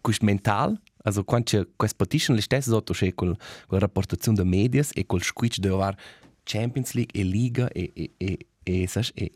questo 0.00 0.24
mental, 0.24 0.80
also 1.04 1.22
quando 1.22 1.46
c'è 1.46 1.66
questo 1.76 1.96
petition 1.96 2.34
le 2.34 2.42
stesse 2.42 2.70
sotto 2.70 2.92
c'è 2.92 3.14
quel 3.14 3.36
quella 3.66 3.84
rapportazione 3.84 4.38
da 4.38 4.44
medias 4.44 4.90
e 4.94 5.06
quel 5.06 5.22
switch 5.22 5.58
da 5.58 5.74
var 5.76 5.96
Champions 6.42 6.92
League 6.94 7.12
e 7.18 7.24
Liga 7.24 7.68
e 7.68 7.92
e 7.94 8.12
e 8.16 8.38
e 8.64 8.88
sas 8.88 9.12
e 9.14 9.30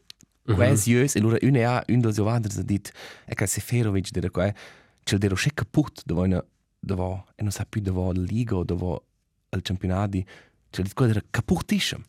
quasi 0.45 0.91
jös 0.91 1.15
e 1.15 1.21
allora 1.21 1.39
une 1.43 1.65
ha 1.65 1.83
un 1.89 2.01
dos 2.01 2.17
jovanders 2.17 2.59
ha 2.59 2.63
dit 2.63 2.93
e 3.25 3.35
che 3.35 3.47
Seferovic 3.47 4.11
dire 4.11 4.31
qua 4.31 4.53
c'è 5.05 5.17
dero 5.19 5.35
c'è 5.37 5.51
caput 5.55 6.03
da 6.05 6.15
vona 6.15 6.45
da 6.81 6.95
va 6.97 7.25
e 7.37 7.43
non 7.43 7.53
sa 7.53 7.65
più 7.65 7.81
da 7.81 7.93
va 7.93 8.13
la 8.13 8.23
Liga 8.23 8.57
o 8.57 8.65
da 8.65 8.75
va 8.75 9.01
al 9.51 9.63
campionati 9.63 10.27
c'è 10.71 10.83
dit 10.83 10.93
qua 10.95 11.09
era 11.09 11.23
caputissimo 11.31 12.03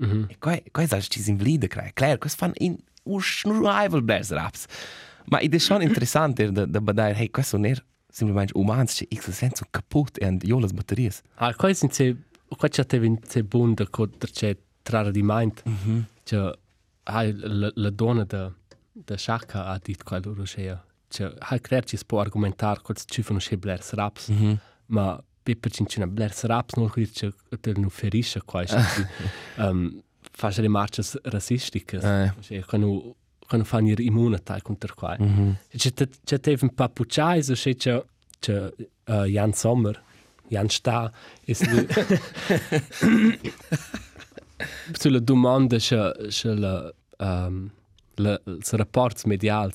Mhm. 0.00 0.26
E 0.30 0.38
qua, 0.38 0.58
qua 0.70 0.82
è 0.82 1.00
ci 1.02 1.20
si 1.20 1.28
invalida, 1.28 1.66
crea. 1.66 1.90
Claro, 1.92 2.16
questo 2.16 2.38
fanno 2.38 2.54
in 2.58 2.74
un 3.02 3.20
schnurrival 3.20 4.02
blers 4.02 4.30
raps. 4.30 4.64
Ma 5.26 5.40
è 5.40 5.58
schon 5.58 5.82
interessante 5.82 6.50
da, 6.50 6.64
da 6.64 6.80
badare, 6.80 7.14
hey, 7.16 7.28
questo 7.28 7.58
non 7.58 7.66
è 7.70 7.74
semplicemente 8.08 8.56
umano, 8.56 8.84
c'è 8.86 9.06
X 9.14 9.28
senso 9.30 9.66
kaputt 9.68 10.16
e 10.22 10.38
io 10.40 10.58
le 10.58 10.68
batterie. 10.68 11.12
Ah, 11.34 11.54
qua 11.54 11.70
sind 11.74 11.92
se 11.92 12.16
qua 12.48 12.68
c'è 12.68 12.86
te 12.86 12.98
vin 12.98 13.18
se 13.28 13.44
bunda 13.44 13.86
co 13.90 14.08
c'è 14.08 14.56
trara 14.82 15.10
di 15.10 15.20
mind 15.22 15.60
Mhm. 15.66 16.06
c'è 16.24 16.50
hai 17.02 17.34
la, 17.36 17.70
la 17.74 17.90
donna 17.90 18.24
da 18.24 18.50
da 18.92 19.16
Shaka 19.18 19.66
ha 19.66 19.78
dit 19.82 20.02
qua 20.02 20.18
loro 20.18 20.44
c'è 20.44 20.62
c'è 20.62 20.70
hai 20.70 20.78
creer 21.60 21.84
ci 21.84 21.96
si 21.96 22.04
può 22.04 22.20
argomentar 22.20 22.80
co 22.82 22.92
ci 22.94 23.22
fanno 23.22 23.38
c'è 23.40 23.56
blers 23.56 23.92
raps 23.94 24.28
Mhm. 24.28 24.58
ma 24.86 25.22
per 25.42 25.70
cincina 25.72 26.06
blers 26.06 26.44
raps 26.44 26.74
non 26.76 26.88
che 26.90 27.08
c'è 27.10 27.28
te 27.60 27.72
non 27.72 27.90
ferisce 27.90 28.40
qua 28.44 28.62
c'è 28.64 28.78
um, 29.56 30.00
fa 30.32 30.52
le 30.56 30.68
marce 30.68 31.02
rassistiche 31.24 31.96
Eh. 31.96 32.32
c'è 32.40 32.64
quando 32.64 33.16
quando 33.48 33.66
fanno 33.66 33.88
ir 33.88 33.98
immune 34.00 34.38
tai 34.42 34.60
contro 34.62 34.94
qua 34.94 35.16
Mhm. 35.18 35.56
c'è 35.76 35.92
te- 35.92 36.08
c'è 36.24 36.38
te 36.38 36.56
un 36.60 36.72
papucciai 36.72 37.42
so 37.42 37.54
c'è 37.54 37.74
c'è 37.74 38.04
c'è 38.38 38.72
uh, 39.06 39.24
Jan 39.24 39.52
Sommer 39.52 40.00
Jan 40.48 40.68
sta 40.68 41.10
e 41.44 41.54
su 41.54 41.64
sulla 44.92 45.18
domanda 45.30 45.76
c'è 45.78 46.12
c'è 46.28 46.54
la 46.54 46.92
um, 47.18 47.70
la 48.16 48.40
se 48.60 48.76
rapporti 48.76 49.26
mediali 49.28 49.72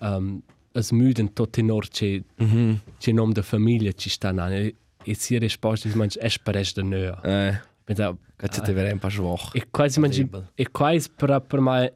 um, 0.00 0.42
es 0.72 0.90
müden 0.92 1.32
tot 1.32 1.56
in 1.58 1.70
or 1.70 1.86
c'è 1.88 2.22
Mhm. 2.38 2.80
c'è 2.98 3.12
nome 3.12 3.32
da 3.32 3.42
famiglia 3.42 3.92
ci 3.92 4.08
sta 4.10 4.30
e 4.50 4.74
e 5.04 5.14
si 5.14 5.38
risposta 5.38 5.88
è 5.88 5.94
manch 5.94 6.16
es 6.20 6.38
pares 6.38 6.72
da 6.74 6.82
neo 6.82 7.20
Eh, 7.22 7.58
Però, 7.84 8.16
cazzo 8.36 8.60
te 8.62 8.72
verrei 8.72 8.92
un 8.92 8.98
po' 8.98 9.08
schwach. 9.08 9.54
e 9.54 9.68
quasi 9.70 10.00
mangi 10.00 10.20
Horrible. 10.22 10.50
e 10.54 10.70
quasi 10.70 11.08
per 11.14 11.40
per 11.46 11.60
mai 11.60 11.88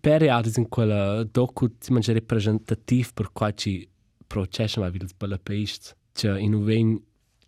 periodi 0.00 0.52
in 0.56 0.68
quella 0.68 1.24
docu 1.24 1.68
si 1.78 1.92
mangia 1.92 2.12
representativ 2.12 3.12
per 3.12 3.32
qua 3.32 3.52
ci 3.52 3.88
processo 4.26 4.80
ma 4.80 4.88
vils 4.90 5.12
bella 5.16 5.38
país 5.38 5.94
cioè 6.12 6.38
in 6.38 6.54
un 6.54 6.64
ven 6.64 7.02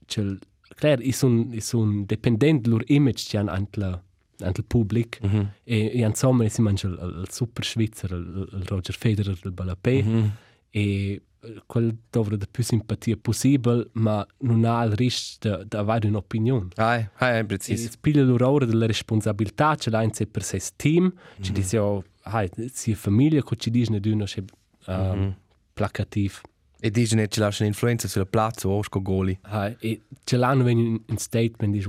cioè 0.07 0.37
clar 0.75 1.01
is 1.03 1.21
un 1.23 1.53
is 1.53 1.73
un 1.73 2.05
dependent 2.07 2.67
lur 2.67 2.83
image 2.87 3.25
ci 3.29 3.37
han 3.37 3.49
antla 3.49 4.03
antel 4.43 4.65
public. 4.65 5.19
Mhm. 5.23 5.51
e, 5.65 5.91
e 5.95 6.01
insomma 6.07 6.49
si 6.49 6.61
mangia 6.63 6.89
il, 6.89 7.23
il 7.23 7.31
super 7.31 7.65
svizzer 7.65 8.11
il, 8.13 8.49
il 8.53 8.65
Roger 8.67 8.97
Federer 8.97 9.39
del 9.43 9.53
bella 9.53 9.77
pe 9.77 10.03
Mhm. 10.03 10.31
e 10.71 11.23
eh, 11.43 11.63
quel 11.67 11.97
dovre 12.11 12.37
da 12.37 12.47
più 12.51 12.63
simpatia 12.63 13.17
possibile 13.17 13.89
ma 13.93 14.27
non 14.41 14.65
ha 14.65 14.83
il 14.85 14.93
rischio 14.93 15.65
di 15.67 15.77
avere 15.77 16.09
un'opinione. 16.09 16.69
Ai, 16.77 17.09
ai, 17.19 17.39
E 17.39 17.45
preciso. 17.45 17.91
spila 17.91 18.23
loro 18.23 18.65
della 18.67 18.87
responsabilità 18.87 19.75
ce 19.77 19.89
l'ha 19.91 20.03
in 20.03 20.13
sé 20.13 20.27
per 20.27 20.43
sé 20.43 20.61
team 20.77 21.13
ci 21.41 21.53
dice 21.53 21.79
oh 21.79 22.05
hai 22.25 22.51
sia 22.73 22.95
famiglia 22.95 23.43
che 23.43 23.57
ci 23.57 23.71
dice 23.71 23.99
di 23.99 24.11
uno 24.11 24.25
che 24.27 24.45
um, 24.87 25.35
placativ 25.73 26.41
E 26.83 26.91
dici 26.91 27.15
ne 27.15 27.29
ci 27.29 27.41
lasciano 27.41 27.69
influenza 27.69 28.07
sulla 28.09 28.27
piazza 28.27 28.69
o 28.69 28.83
sco 28.83 29.01
goli. 29.03 29.39
hai 29.43 29.75
e 29.81 30.03
ce 30.25 30.37
l'hanno 30.37 30.69
in 30.69 31.01
un 31.07 31.17
statement 31.19 31.73
dice 31.75 31.89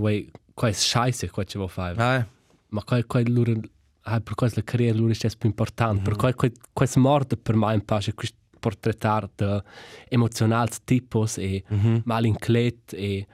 qua 0.54 0.68
è 0.70 0.72
scheisse 0.74 1.30
qua 1.30 1.44
ci 1.44 1.58
vuoi 1.58 1.70
fare. 1.70 2.02
Ai, 2.02 2.24
ma 2.72 2.84
qua 2.84 3.04
qua 3.06 3.22
loro 3.28 3.54
hai 4.04 4.22
per 4.22 4.36
cosa 4.36 4.56
la 4.58 4.64
carriera 4.64 4.98
loro 4.98 5.14
è 5.14 5.30
più 5.38 5.50
importante 5.50 6.02
per 6.02 6.16
qua 6.16 6.34
qua 6.34 6.50
qua 6.74 6.86
è 6.86 7.00
morte 7.00 7.38
per 7.38 7.56
me 7.56 7.74
un 7.74 7.86
po' 7.86 7.98
che 7.98 8.14
questo 8.14 8.38
portrettare 8.60 9.30
de 9.36 9.64
emozionali 10.10 10.72
tipos 10.84 11.38
e 11.38 11.64
mal 12.06 12.26
inclet 12.26 12.94
e 12.94 13.28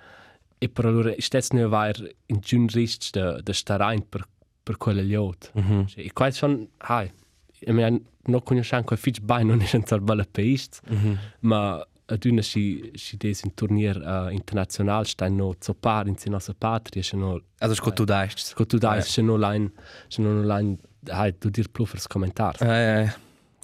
e 0.59 0.69
per 0.69 0.85
loro 0.85 1.13
stess 1.19 1.51
ne 1.51 1.67
va 1.67 1.87
in 2.27 2.39
giun 2.39 2.67
rist 2.67 3.11
de 3.15 3.41
de 3.43 3.53
starain 3.53 4.01
per 4.09 4.23
per 4.63 4.77
quella 4.77 5.01
liot 5.01 5.51
Mhm. 5.53 5.85
e 5.95 6.11
qua 6.13 6.31
schon 6.31 6.67
hai 6.77 7.11
e 7.59 7.71
mi 7.73 7.83
no 8.31 8.41
conosciamo 8.41 8.83
qua 8.83 8.95
fitch 8.97 9.21
bai 9.21 9.45
non 9.45 9.61
è 9.61 9.65
senza 9.65 9.97
bella 9.99 10.25
país 10.29 10.67
Mhm. 10.89 11.17
ma 11.41 11.85
ad 12.09 12.25
una 12.25 12.41
si 12.41 12.91
si 12.95 13.17
des 13.17 13.41
in 13.43 13.53
turnier 13.53 13.97
uh, 13.97 14.31
international 14.31 15.05
sta 15.05 15.27
no 15.27 15.55
zopar 15.59 16.07
in 16.07 16.15
nostra 16.25 16.53
patria 16.53 17.03
se 17.03 17.17
no 17.17 17.41
Also 17.59 17.75
sco 17.75 17.91
tu 17.91 18.05
daist. 18.05 18.37
Sco 18.39 18.65
tu 18.65 18.77
dai, 18.77 19.01
se 19.01 19.21
non 19.21 19.39
line, 19.39 19.71
se 20.07 20.21
non 20.21 20.45
line, 20.45 20.77
hai 21.09 21.37
tu 21.37 21.49
dir 21.49 21.69
più 21.69 21.85
per 21.85 21.99
scommentare. 21.99 22.57
Ai, 22.65 23.03
ai. 23.03 23.11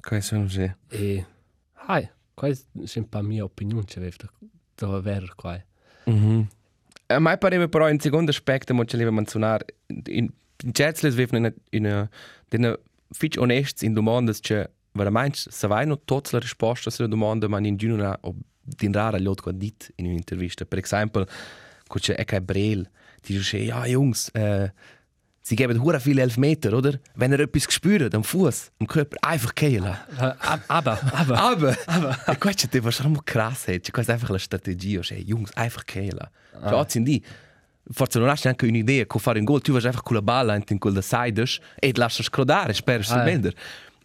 Questo 0.00 0.36
non 0.36 0.46
c'è. 0.46 0.74
E, 0.88 1.24
hai, 1.86 2.02
è 2.02 2.98
un 2.98 3.08
po' 3.08 3.22
mia 3.22 3.44
opinione, 3.44 3.84
c'è 3.84 4.00
da, 4.00 4.30
da 4.74 4.94
avere 4.94 5.32
qua. 5.36 5.62
Mhm. 6.04 6.48
A 7.06 7.18
mai 7.18 7.38
pareva 7.38 7.68
però 7.68 7.88
in 7.88 8.00
secondo 8.00 8.30
aspetto, 8.30 8.74
mo 8.74 8.84
ce 8.84 8.96
l'aveva 8.96 9.14
menzionare, 9.14 9.64
in 10.06 10.28
in 10.62 10.70
Jetsles 10.70 11.14
vivno 11.14 11.38
in 11.38 11.54
in 11.70 12.08
in 12.50 12.78
fitch 13.10 13.38
onests 13.38 13.82
in 13.82 13.92
domandas 13.92 14.40
che 14.40 14.70
veramente 14.94 15.50
se 15.50 15.66
vai 15.66 15.86
no 15.86 15.98
tutte 16.04 16.30
le 16.32 16.40
risposte 16.40 16.90
alle 16.98 17.08
domande 17.08 17.48
ma 17.48 17.58
in 17.58 17.76
giuno 17.76 18.16
o 18.20 18.34
din 18.62 18.92
rara 18.92 19.18
gli 19.18 19.26
ho 19.26 19.34
dit 19.52 19.92
in 19.96 20.06
un'intervista 20.06 20.64
per 20.64 20.78
esempio 20.78 21.26
c'è 21.86 22.14
Eka 22.16 22.40
Brel 22.40 22.88
die 23.22 23.36
dice 23.36 23.58
ja 23.58 23.84
Jungs 23.86 24.30
äh, 24.32 24.70
sie 25.42 25.56
geben 25.56 25.78
hure 25.80 26.00
viele 26.00 26.22
Elfmeter 26.22 26.72
oder? 26.72 26.98
Wenn 27.14 27.32
er 27.32 27.40
etwas 27.40 27.66
gespürt 27.66 28.14
am 28.14 28.22
Fuß 28.24 28.70
am 28.80 28.86
Körper 28.86 29.16
einfach 29.22 29.54
kehlen 29.54 29.96
ab- 30.18 30.64
aber, 30.68 30.98
aber. 31.12 31.38
aber 31.38 31.76
aber. 31.86 32.18
e 32.28 32.36
questo 32.38 32.68
ti 32.68 32.80
fa 32.80 33.08
mo 33.08 33.20
krass 33.24 33.66
è 33.66 33.80
questa 33.80 34.12
è 34.12 34.14
einfach 34.14 34.30
la 34.30 34.38
strategia 34.38 35.02
cioè 35.02 35.18
Jungs 35.18 35.50
einfach 35.56 35.84
kehlen 35.84 36.28
ja 36.62 36.84
sind 36.88 37.06
die. 37.06 37.22
Forse 37.92 38.18
non 38.18 38.28
hai 38.30 38.38
neanche 38.42 38.66
un'idea 38.66 39.04
come 39.06 39.22
fare 39.22 39.38
un 39.38 39.44
gol, 39.44 39.60
tu 39.60 39.72
vai 39.72 39.84
einfach 39.84 40.02
con 40.02 40.16
la 40.16 40.22
palla 40.22 40.54
in 40.54 40.78
quel 40.78 40.94
da 40.94 41.02
sides 41.02 41.58
e 41.78 41.92
ti 41.92 41.98
lasci 42.00 42.22
scrodare, 42.22 42.72
spero 42.72 43.02
si 43.02 43.12
Ah, 43.12 43.24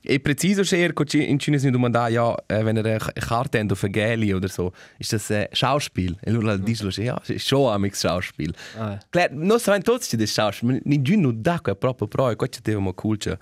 eh. 0.04 0.08
E 0.12 0.20
preciso 0.20 0.62
c'è 0.62 0.92
che 0.94 1.18
in 1.18 1.40
Cina 1.40 1.58
si 1.58 1.70
domanda 1.70 2.08
ja, 2.08 2.36
wenn 2.48 2.78
er 2.78 2.86
eine 2.86 3.00
Karte 3.00 3.60
hat 3.60 3.72
auf 3.72 3.86
Geli 3.90 4.34
oder 4.34 4.48
so, 4.48 4.72
ist 4.98 5.12
das 5.12 5.30
äh, 5.30 5.50
Schauspiel? 5.52 6.18
E 6.22 6.30
allora 6.30 6.58
dice 6.58 6.90
ja, 7.04 7.22
ist 7.28 7.48
schon 7.48 7.72
am 7.72 7.90
Schauspiel. 7.92 8.54
Ah, 8.78 8.94
eh. 8.94 9.00
Claro, 9.10 9.34
non 9.34 9.60
sapem 9.60 9.84
tutti 9.84 10.16
di 10.16 10.26
Schauspiel, 10.26 10.72
ma 10.72 10.80
nessuno 10.84 11.32
dà 11.32 11.60
quel 11.62 11.78
proprio 11.78 12.08
pro, 12.08 12.30
e 12.30 12.36
questo 12.36 12.60
è 12.64 12.74
un 12.74 12.94
cool, 12.96 13.18
cioè, 13.18 13.38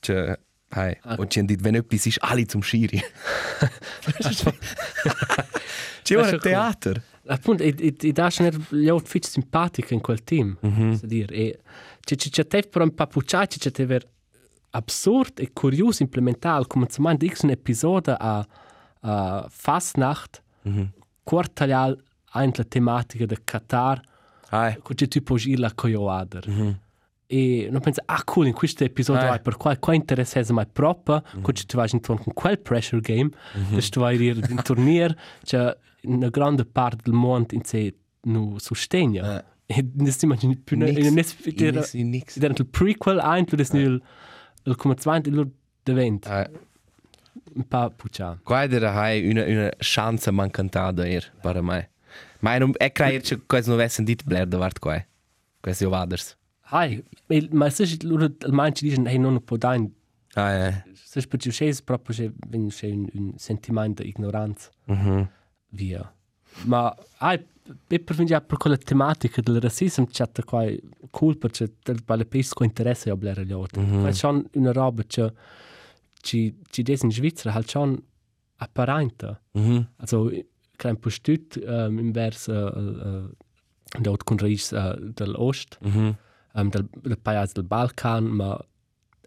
cioè, 0.00 0.38
hey, 0.70 0.98
und 1.16 1.30
ci 1.30 1.38
hanno 1.38 1.48
detto, 1.48 1.62
wenn 1.62 1.76
etwas 1.76 2.06
ist, 2.06 2.18
alle 2.20 2.46
zum 2.46 2.62
Schiri. 2.62 3.02
Das 4.18 4.30
ist 4.30 4.42
schon 6.02 6.40
teatro. 6.40 7.00
Appunto, 7.26 7.62
e, 7.62 7.74
e, 7.78 7.94
e 7.98 8.12
da 8.12 8.28
c'è 8.28 8.50
gli 8.68 8.88
outfit 8.88 9.24
simpatici 9.24 9.94
in 9.94 10.00
quel 10.00 10.22
team. 10.24 10.58
Mm 10.66 10.94
dire. 11.02 11.34
E 11.34 11.60
c'è 12.00 12.16
c'è 12.16 12.46
te 12.46 12.62
però 12.62 12.84
un 12.84 12.94
papucciai, 12.94 13.46
c'è 13.46 13.70
c'è 13.70 13.86
ver 13.86 14.06
absurd 14.74 15.38
e 15.40 15.50
curioso 15.52 16.02
implementare 16.02 16.66
come 16.66 16.86
Beispiel 16.88 17.24
X 17.32 17.42
un 17.42 17.50
episodio 17.50 18.14
a, 18.18 18.46
a 19.00 19.46
Fastnacht, 19.48 20.42
mm 20.68 20.76
-hmm. 20.76 20.86
quartalial 21.22 21.96
ein 22.34 22.50
la 22.56 22.64
tematica 22.64 23.26
de 23.26 23.36
Qatar, 23.44 24.00
Hey. 24.50 24.76
con 24.82 24.94
c'è 24.94 25.08
tipo 25.08 25.36
la 25.56 25.72
coioader. 25.74 26.44
Mm 26.48 26.60
-hmm. 26.60 26.74
E 27.26 27.68
non 27.70 27.80
penso, 27.80 28.02
ah 28.06 28.22
cool, 28.24 28.46
in 28.46 28.52
questo 28.52 28.84
episodio 28.84 29.22
Eh. 29.26 29.30
hai 29.30 29.40
per 29.40 29.56
qual 29.56 29.78
qua 29.78 29.94
interessa 29.94 30.42
mai 30.52 30.66
proprio, 30.66 31.16
mm 31.16 31.38
-hmm. 31.38 31.42
con 31.42 31.54
c'è 31.54 31.64
tu 31.64 31.76
vai 31.76 31.88
intorno 31.92 32.22
con 32.22 32.32
quel 32.34 32.58
pressure 32.58 33.00
game, 33.00 33.30
mm 33.56 33.62
-hmm. 33.64 33.90
tu 33.90 34.00
vai 34.00 34.16
ir 34.20 34.36
in 34.50 34.62
turnier, 34.62 35.16
c'è 35.42 35.76
una 36.02 36.28
grande 36.28 36.64
parte 36.64 37.02
del 37.04 37.14
mondo 37.14 37.54
in 37.54 37.64
sé 37.64 37.94
nu 38.22 38.58
sostegna. 38.58 39.22
Eh. 39.38 39.44
E 39.66 40.10
si 40.10 40.24
immagini 40.26 40.56
più, 40.56 40.76
ne, 40.76 40.84
Nix. 40.84 40.96
ne, 40.96 41.02
ne, 41.02 41.10
Nix, 41.10 41.92
nix. 41.92 42.36
era 42.36 42.54
il 42.56 42.66
prequel 42.66 43.18
ein, 43.18 43.44
tu 43.46 43.56
des 43.56 43.72
nul, 43.72 43.82
il 43.82 44.02
come 44.76 44.94
zvant, 44.98 45.26
il 45.26 45.50
devent, 45.84 46.26
Hey. 46.26 46.46
un 47.54 47.64
pa 47.68 47.90
puccia. 47.90 48.38
Qua 48.42 48.62
era 48.64 48.92
hai 48.94 49.28
una, 49.28 49.44
una 49.44 49.70
chance 49.78 50.30
mancantata 50.30 51.06
er, 51.06 51.32
per 51.40 51.60
me. 51.62 51.90
Ma 52.40 52.56
non 52.58 52.72
è 52.76 52.90
che 52.92 53.20
che 53.20 53.40
questo 53.46 53.70
non 53.70 53.78
avesse 53.80 54.02
dit 54.02 54.22
Blair 54.24 54.46
da 54.46 54.58
vart 54.58 54.78
qua. 54.78 55.02
Questo 55.60 55.88
vaders. 55.88 56.36
Hai, 56.68 57.02
il- 57.28 57.48
ma 57.52 57.68
se 57.70 57.82
il 57.84 58.36
il 58.40 58.52
manci 58.52 58.88
dicono, 58.88 59.08
hey, 59.08 59.18
non 59.18 59.42
può 59.44 59.56
dare, 59.56 59.88
Ah, 60.34 60.50
eh. 60.52 60.84
se 60.94 61.20
per 61.26 61.38
giù 61.38 61.50
c'è 61.50 61.70
proprio 61.84 62.14
c'è 62.16 62.30
wenn 62.50 62.68
c'è 62.68 62.90
un, 62.90 63.06
un 63.12 63.32
sentimento 63.36 64.02
di 64.02 64.12
ignoranza. 64.16 64.70
Mhm. 64.86 65.28
via. 65.70 66.12
Ma 66.64 66.94
hai 67.18 67.44
e 67.88 67.98
per 67.98 68.14
venire 68.16 68.40
per 68.42 68.58
quella 68.58 68.76
tematica 68.76 69.40
del 69.40 69.60
razzismo 69.60 70.06
c'è 70.06 70.28
qua 70.44 70.64
cool 71.10 71.38
perché 71.38 71.72
del 71.82 72.02
vale 72.04 72.26
pesco 72.26 72.62
interesse 72.64 73.10
a 73.10 73.16
blare 73.16 73.44
gli 73.46 73.52
altri. 73.52 73.80
Mm 73.80 73.92
-hmm. 73.92 74.02
Ma 74.02 74.10
c'è 74.10 74.42
una 74.52 74.72
roba 74.72 75.02
che 75.04 75.32
ci 76.20 76.54
ci 76.70 76.82
des 76.82 77.02
in 77.02 77.10
Svizzera 77.10 77.54
halt 77.54 77.68
schon 77.70 78.02
apparente. 78.56 79.40
Mhm. 79.52 79.88
Also 79.96 80.30
kein 80.76 80.96
postut 80.98 81.56
um, 81.66 81.98
in 81.98 82.12
vers 82.12 82.48
uh, 82.48 82.52
uh, 82.52 83.30
dort 84.00 84.24
con 84.24 84.36
reis 84.38 84.72
uh, 84.72 84.94
del 85.14 85.34
ost 85.36 85.78
Mhm. 85.80 86.16
um, 86.54 86.68
del, 86.70 86.88
del 87.02 87.18
paese 87.18 87.52
del 87.54 87.64
Balkan 87.64 88.24
ma 88.24 88.58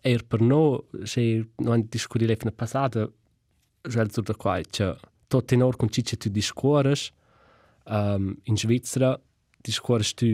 er 0.02 0.24
per 0.26 0.42
no 0.42 0.84
se 1.04 1.48
non 1.56 1.86
discutire 1.90 2.36
fino 2.36 2.52
passata 2.52 3.10
gel 3.82 4.12
sur 4.12 4.24
da 4.24 4.36
qua 4.36 4.60
che 4.70 4.96
tot 5.28 5.52
in 5.52 5.64
or 5.64 5.76
con 5.76 5.90
cicce 5.90 6.18
tu 6.18 6.30
discuores 6.30 7.12
um, 7.90 8.36
in 8.44 8.56
Svizzera 8.58 9.20
discuores 9.64 10.14
tu 10.14 10.26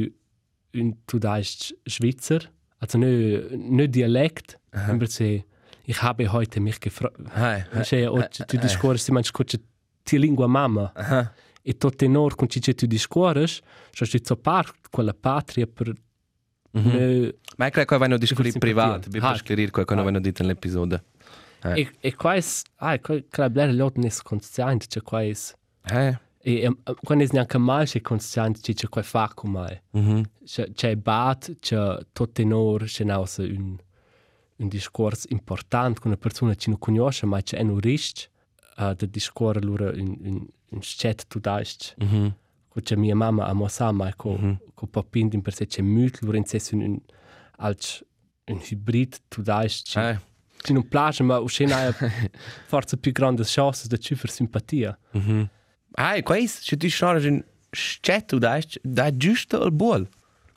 in 0.71 0.93
tu 1.05 1.17
daist 1.19 1.73
Schweizer 1.85 2.49
also 2.79 2.97
nö 2.97 3.47
nö 3.55 3.87
dialekt 3.87 4.57
aber 4.71 5.07
se 5.07 5.43
ich 5.85 6.01
habe 6.01 6.31
heute 6.31 6.59
mich 6.59 6.79
gefragt 6.79 7.17
Hey. 7.35 7.63
Cioè, 7.83 8.07
o 8.09 8.21
tu 8.47 8.57
discorsi, 8.57 9.11
ma 9.11 9.21
scucci 9.21 9.57
ti 10.03 10.17
lingua 10.17 10.47
mamma. 10.47 10.91
Aha. 10.95 11.33
E 11.65 11.73
tot 11.77 11.95
tenor 11.95 12.35
con 12.35 12.47
cice 12.49 12.73
tu 12.73 12.85
discorsi, 12.87 13.61
cioè 13.91 14.07
ci 14.07 14.19
so 14.23 14.35
par 14.35 14.71
quella 14.89 15.13
patria 15.13 15.65
per 15.67 15.93
ne 16.71 17.33
Ma 17.57 17.67
è 17.67 17.71
che 17.71 17.85
qua 17.85 17.97
vanno 17.97 18.17
discutere 18.17 18.49
simpatia. 18.51 18.73
privato, 18.73 19.09
vi 19.09 19.19
Ah. 19.19 19.29
posso 19.31 19.43
chiarire 19.43 19.71
qua 19.71 19.85
quando 19.85 20.03
vanno 20.03 20.19
detto 20.19 20.41
nell'episodio. 20.41 21.03
Eh. 21.65 21.79
e 21.81 21.91
e 22.01 22.15
quais 22.15 22.63
ah 22.77 22.99
qua 22.99 23.15
qua 23.29 23.49
blera 23.49 23.71
lot 23.71 23.95
nes 23.97 24.21
consciente 24.21 24.85
cioè 24.87 25.01
quais 25.03 25.53
Eh. 25.89 26.17
E 26.45 26.67
um, 26.67 26.75
quando 27.05 27.23
es 27.23 27.31
neanche 27.31 27.57
mal 27.57 27.85
c'è 27.85 28.01
consciente 28.01 28.59
c'è 28.61 28.73
c'è 28.73 28.89
quai 28.89 29.03
fa 29.03 29.31
come 29.33 29.83
Mhm. 29.91 30.23
c'è 30.45 30.71
c'è 30.73 30.95
bat 30.97 31.55
c'è 31.59 31.97
tot 32.11 32.31
tenor 32.33 32.83
c'è 32.85 33.03
nausa 33.05 33.43
un 33.43 33.77
un 34.57 34.67
discorso 34.67 35.27
importante 35.31 35.99
con 35.99 36.11
una 36.11 36.19
persona 36.19 36.53
che 36.55 36.69
non 36.69 36.77
conosce 36.79 37.25
ma 37.25 37.41
c'è 37.41 37.61
un 37.61 37.79
risch 37.79 38.29
uh, 38.77 38.93
de 38.93 39.09
discorre 39.09 39.61
lura 39.61 39.91
in 39.95 40.17
in 40.23 40.45
in 40.71 40.79
chat 40.81 41.25
tu 41.27 41.39
daist 41.39 41.95
Mhm. 41.97 42.33
ko 42.69 42.81
c'è 42.81 42.95
mia 42.95 43.15
mamma 43.15 43.45
a 43.45 43.53
Mosama 43.53 44.13
ko 44.15 44.31
mm 44.37 44.43
-hmm. 44.43 44.57
ko 44.73 44.85
papin 44.87 45.29
din 45.29 45.41
per 45.41 45.53
se 45.53 45.65
c'è 45.65 45.81
mut 45.81 46.19
lura 46.21 46.37
in 46.37 46.45
ses 46.45 46.71
un 46.71 46.81
un 46.81 46.99
als 47.57 48.03
un 48.51 48.59
hybrid 48.69 49.15
tu 49.29 49.41
daist 49.41 49.87
c'è 49.87 50.09
Eh. 50.09 50.19
c'è 50.61 50.73
non 50.73 50.87
piace 50.87 51.23
ma 51.23 51.39
uscena 51.39 51.77
forse 52.67 52.97
più 52.97 53.11
grande 53.11 53.43
chance 53.45 53.87
de 53.87 53.97
ci 53.97 54.15
per 54.15 54.29
simpatia 54.29 54.97
Mhm. 55.13 55.49
Ah, 55.95 56.21
qua 56.23 56.35
è, 56.37 56.45
se 56.47 56.77
tu 56.77 56.87
schnarre 56.89 57.27
in 57.27 57.43
Schetto, 57.71 58.37
da 58.39 58.59
da 58.83 59.15
giusto 59.17 59.63
il 59.63 59.71
buol. 59.71 60.07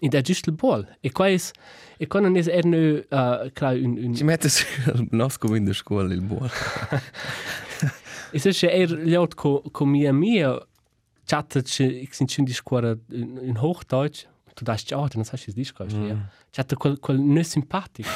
in 0.01 0.11
der 0.11 0.23
just 0.23 0.47
il 0.47 0.53
bol 0.53 0.87
e 1.01 1.11
qua 1.11 1.29
es 1.31 1.53
e 1.99 2.07
qua 2.07 2.21
non 2.21 2.37
es 2.37 2.47
er 2.49 2.67
nu 2.67 3.03
uh, 3.11 3.49
klar 3.55 3.75
un 3.77 3.97
un 3.99 4.15
Ci 4.15 4.25
mette 4.25 4.49
su 4.51 4.65
il 4.95 5.09
nostro 5.11 5.55
in 5.55 5.65
der 5.65 5.75
scuola 5.75 6.13
il 6.13 6.21
buol. 6.21 6.51
Es 8.33 8.45
ist 8.45 8.61
ja 8.61 8.69
eher 8.69 8.89
laut 9.07 9.35
ko 9.37 9.63
ko 9.73 9.87
mia 9.87 10.13
mia 10.13 10.61
chattet 11.27 11.81
ich 11.81 12.13
sind 12.15 12.31
schon 12.31 12.45
die 12.45 12.53
scuola 12.53 12.97
in, 13.11 13.37
in 13.39 13.61
Hochdeutsch 13.63 14.27
dacht 14.63 14.91
ja 14.91 15.09
dann 15.09 15.25
sagst 15.25 15.47
du 15.47 15.51
es 15.53 15.57
nicht 15.57 15.79
mm. 15.81 16.09
ja 16.09 16.17
chattet 16.53 16.79
quel 16.79 16.99
quel 16.99 17.19
ne 17.19 17.43
sympathico 17.45 18.11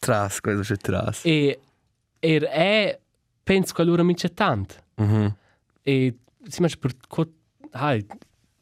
Tras, 0.00 0.40
questo 0.40 0.62
c'è 0.62 0.76
tras. 0.76 1.24
e 1.24 1.58
er 2.20 2.42
è 2.44 2.98
penso 3.42 3.74
che 3.74 3.82
allora 3.82 4.02
mi 4.04 4.14
c'è 4.14 4.32
tanto 4.32 4.74
Mhm. 4.96 5.34
E 5.82 6.18
si 6.48 6.60
mangia 6.60 6.76
per 6.78 6.96
co 7.08 7.26
hai 7.72 8.04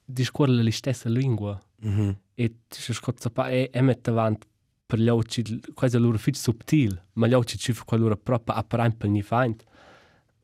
di 0.04 0.24
scuola 0.24 0.62
la 0.62 0.70
stessa 0.70 1.08
lingua 1.08 1.60
Mhm. 1.80 2.16
e 2.34 2.54
ci 2.68 2.92
scozza 2.92 3.30
pa 3.30 3.50
e 3.50 3.70
e 3.72 3.80
mette 3.80 4.10
avanti 4.10 4.46
per 4.86 4.98
gli 4.98 5.08
occhi 5.08 5.60
quasi 5.74 5.96
allora 5.96 6.18
fit 6.18 6.34
subtil 6.36 7.00
ma 7.14 7.26
gli 7.26 7.34
occhi 7.34 7.56
ci 7.58 7.72
fa 7.72 7.84
allora 7.88 8.16
proprio 8.16 8.54
apparent 8.56 8.96
per 8.96 9.08
ni 9.10 9.22
feind 9.22 9.62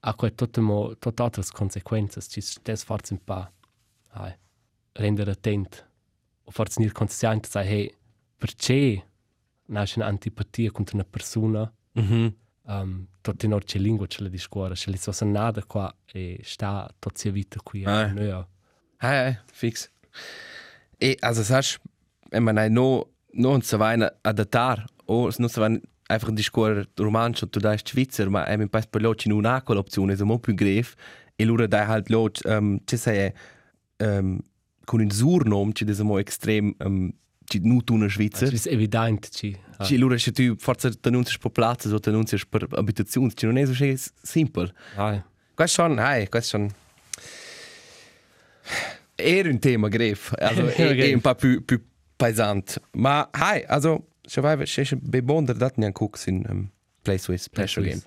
a 0.00 0.14
quel 0.14 0.34
tutto 0.34 0.60
mo 0.62 0.96
tot 0.98 1.18
altre 1.20 1.42
conseguenze 1.50 2.20
ci 2.20 2.40
stes 2.40 2.84
forse 2.84 3.14
un 3.14 3.24
pa 3.24 3.50
hai 4.16 4.32
rendere 4.92 5.30
attent 5.32 5.88
o 6.44 6.50
forse 6.50 6.80
nir 6.80 6.92
consciente 6.92 7.48
sai 7.48 7.66
hey 7.66 7.94
perché 8.36 9.08
nasce 9.66 9.98
un'antipatia 9.98 10.70
contro 10.70 10.96
una 10.96 11.06
persona 11.08 11.72
Mhm. 11.94 12.34
Um, 12.66 13.06
tot 13.22 13.42
in 13.42 13.52
orce 13.52 13.78
lingua 13.78 14.06
ce 14.06 14.22
la 14.22 14.28
discuore 14.28 14.74
ce 14.74 14.90
li 14.90 14.96
so 14.96 15.12
nada 15.24 15.62
qua 15.64 15.94
e 16.12 16.40
sta 16.42 16.88
tot 16.98 17.16
sia 17.16 17.30
vita 17.30 17.60
qui 17.62 17.84
Ah. 17.84 18.04
a 18.04 18.12
noi 18.12 18.46
Eh, 19.00 19.28
eh, 19.28 19.38
fix. 19.52 19.90
E, 20.98 21.16
also, 21.20 21.42
sagst 21.42 21.80
wenn 22.30 22.42
man 22.42 22.58
ein 22.58 22.72
no, 22.72 23.06
no 23.32 23.52
und 23.52 23.64
so 23.64 23.78
weiter 23.78 24.12
adattare, 24.22 24.86
o 25.06 25.30
non 25.38 25.48
so 25.48 25.60
weiter 25.60 25.80
einfach 26.08 26.30
di 26.32 26.42
scuola 26.42 26.84
romanzo, 26.96 27.48
tu 27.48 27.58
dai 27.60 27.78
Schweizer, 27.78 28.28
ma 28.28 28.44
è 28.44 28.56
mi 28.56 28.68
pas 28.68 28.86
per 28.86 29.02
loci 29.02 29.28
in 29.28 29.34
una 29.34 29.62
opzione, 29.64 30.14
è 30.14 30.22
molto 30.22 30.52
più 30.52 30.54
grave, 30.54 30.88
e 31.36 31.44
loro 31.44 31.66
dai 31.66 31.84
halt 31.86 32.08
loci, 32.08 32.46
um, 32.46 32.78
ci 32.84 32.96
sei, 32.96 33.32
um, 33.98 34.38
con 34.84 35.00
il 35.00 35.12
surnom, 35.12 35.72
ci 35.72 35.84
desiamo 35.84 36.18
estrem, 36.18 36.74
um, 36.78 37.12
ci 37.44 37.60
nu 37.62 37.82
tu 37.82 37.94
una 37.94 38.08
Schweizer. 38.08 38.48
es 38.48 38.54
ist 38.54 38.66
evident 38.66 39.28
ci 39.30 39.56
ah. 39.78 39.84
Ci 39.84 39.96
loro 39.96 40.18
se 40.18 40.32
tu 40.32 40.56
forse 40.58 40.90
t'annunzias 41.00 41.38
per 41.38 41.50
plaza 41.50 41.94
o 41.94 41.98
t'annunzias 41.98 42.44
per 42.46 42.66
abitazioni, 42.70 43.32
ci 43.34 43.46
non 43.46 43.58
è 43.58 43.66
so 43.66 43.74
simpel. 44.22 44.72
ah. 44.96 45.22
Questo 45.54 45.82
schon, 45.82 45.98
hey, 45.98 46.28
questo 46.28 46.56
schon. 46.56 46.70
Era 49.16 49.48
un 49.48 49.58
tema 49.60 49.88
grave, 49.88 50.18
also 50.38 50.66
è, 50.66 51.12
un 51.12 51.20
po' 51.20 51.34
più, 51.36 51.64
più 51.64 51.80
pesante. 52.16 52.80
Ma, 52.92 53.28
hey, 53.32 53.64
also, 53.68 54.08
se 54.22 54.40
vai, 54.40 54.66
se 54.66 54.82
è 54.82 54.96
bebonder 54.96 55.56
dat 55.56 55.76
nian 55.76 55.92
cooks 55.92 56.26
in, 56.26 56.44
um, 56.48 56.70
Play 57.04 57.18
Swiss, 57.18 57.48
Pleasure 57.48 57.86
Game. 57.86 58.00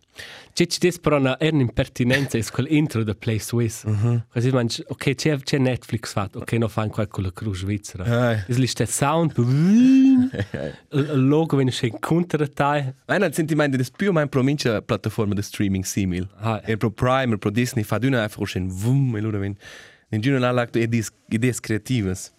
C'è 0.53 0.65
c'è 0.65 0.79
des 0.79 0.97
però 0.97 1.17
una 1.17 1.37
è 1.37 1.49
un'impertinenza 1.49 2.37
è 2.39 2.43
quel 2.51 2.71
intro 2.71 3.03
da 3.03 3.13
Play 3.13 3.37
Swiss. 3.37 3.85
Così 4.27 4.49
man 4.49 4.67
ok 4.87 5.13
c'è 5.13 5.37
c'è 5.37 5.59
Netflix 5.59 6.11
fatto, 6.11 6.39
ok 6.39 6.51
no 6.53 6.67
fan 6.67 6.89
quel 6.89 7.07
con 7.07 7.23
la 7.23 7.31
Cruz 7.31 7.59
Svizzera. 7.59 8.31
Eh. 8.33 8.43
Es 8.47 8.57
lì 8.57 8.65
c'è 8.65 8.85
sound. 8.85 9.33
Il 9.37 11.27
logo 11.27 11.55
viene 11.57 11.71
c'è 11.71 11.89
counter 11.99 12.49
tai. 12.49 12.91
Nein, 13.05 13.19
non 13.19 13.31
sentimento 13.33 13.77
des 13.77 13.91
più 13.91 14.11
mein 14.11 14.29
provincia 14.29 14.81
piattaforma 14.81 15.35
de 15.35 15.43
streaming 15.43 15.83
simil. 15.83 16.27
Ah, 16.39 16.59
E 16.65 16.75
pro 16.75 16.89
Prime, 16.89 17.35
e 17.35 17.37
pro 17.37 17.51
Disney 17.51 17.83
fa 17.83 17.99
d'una 17.99 18.23
einfach 18.23 18.47
schon 18.47 18.67
vum 18.67 19.15
e 19.15 19.21
lura 19.21 19.37
ven. 19.37 19.55
In 20.09 20.21
giù 20.21 20.31
non 20.31 20.43
ha 20.43 20.51
lagt 20.51 20.75
idees 20.75 21.11
idees 21.29 21.59
creativas. 21.59 22.33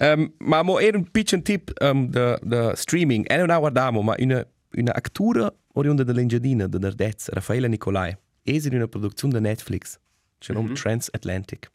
Um, 0.00 0.32
ma 0.38 0.62
mo 0.62 0.80
era 0.80 0.96
un 0.96 1.04
piccolo 1.04 1.42
tip 1.42 1.70
um, 1.80 2.08
de, 2.08 2.38
de 2.42 2.72
streaming. 2.76 3.24
E 3.28 3.36
non 3.36 3.58
guardamo, 3.58 4.02
ma 4.02 4.14
una, 4.18 4.44
una 4.76 4.92
actura 4.92 5.52
oriunda 5.74 6.02
dell'Engiadina, 6.02 6.66
de 6.66 6.78
Nardez, 6.78 7.28
Raffaella 7.28 7.68
Nicolai. 7.68 8.16
Es 8.44 8.64
in 8.64 8.74
una 8.74 8.88
produzione 8.88 9.34
de 9.34 9.40
Netflix. 9.40 9.98
C'è 10.38 10.52
nome 10.52 10.74
Transatlantic. 10.74 11.70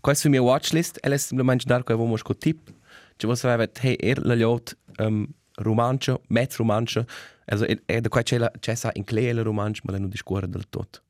Questo 0.00 0.28
è 0.28 0.30
la 0.30 0.36
mia 0.38 0.42
watchlist. 0.42 0.98
E 1.02 1.08
è 1.08 1.16
semplicemente 1.16 1.64
dar 1.66 1.82
che 1.82 1.92
avevo 1.92 2.16
sco 2.16 2.36
tip. 2.36 2.72
C'è 3.16 3.26
voi 3.26 3.36
sapete, 3.36 3.80
hey, 3.82 3.96
er 3.98 4.24
la 4.24 4.34
liot 4.34 4.76
um, 4.98 5.26
romancio, 5.56 6.22
mezzo 6.28 6.56
romancio. 6.58 7.06
Also, 7.46 7.66
e, 7.66 7.80
e 7.86 8.00
da 8.00 8.08
qua 8.08 8.22
c'è 8.22 8.38
la, 8.38 8.50
c'è 8.58 8.74
sa 8.74 8.90
in 8.94 9.04
clea 9.04 9.32
la 9.34 9.42
romancio, 9.42 9.82
ma 9.84 9.92
la 9.92 9.98
non 9.98 10.08
discorre 10.08 10.48
del 10.48 10.68
tot. 10.68 11.02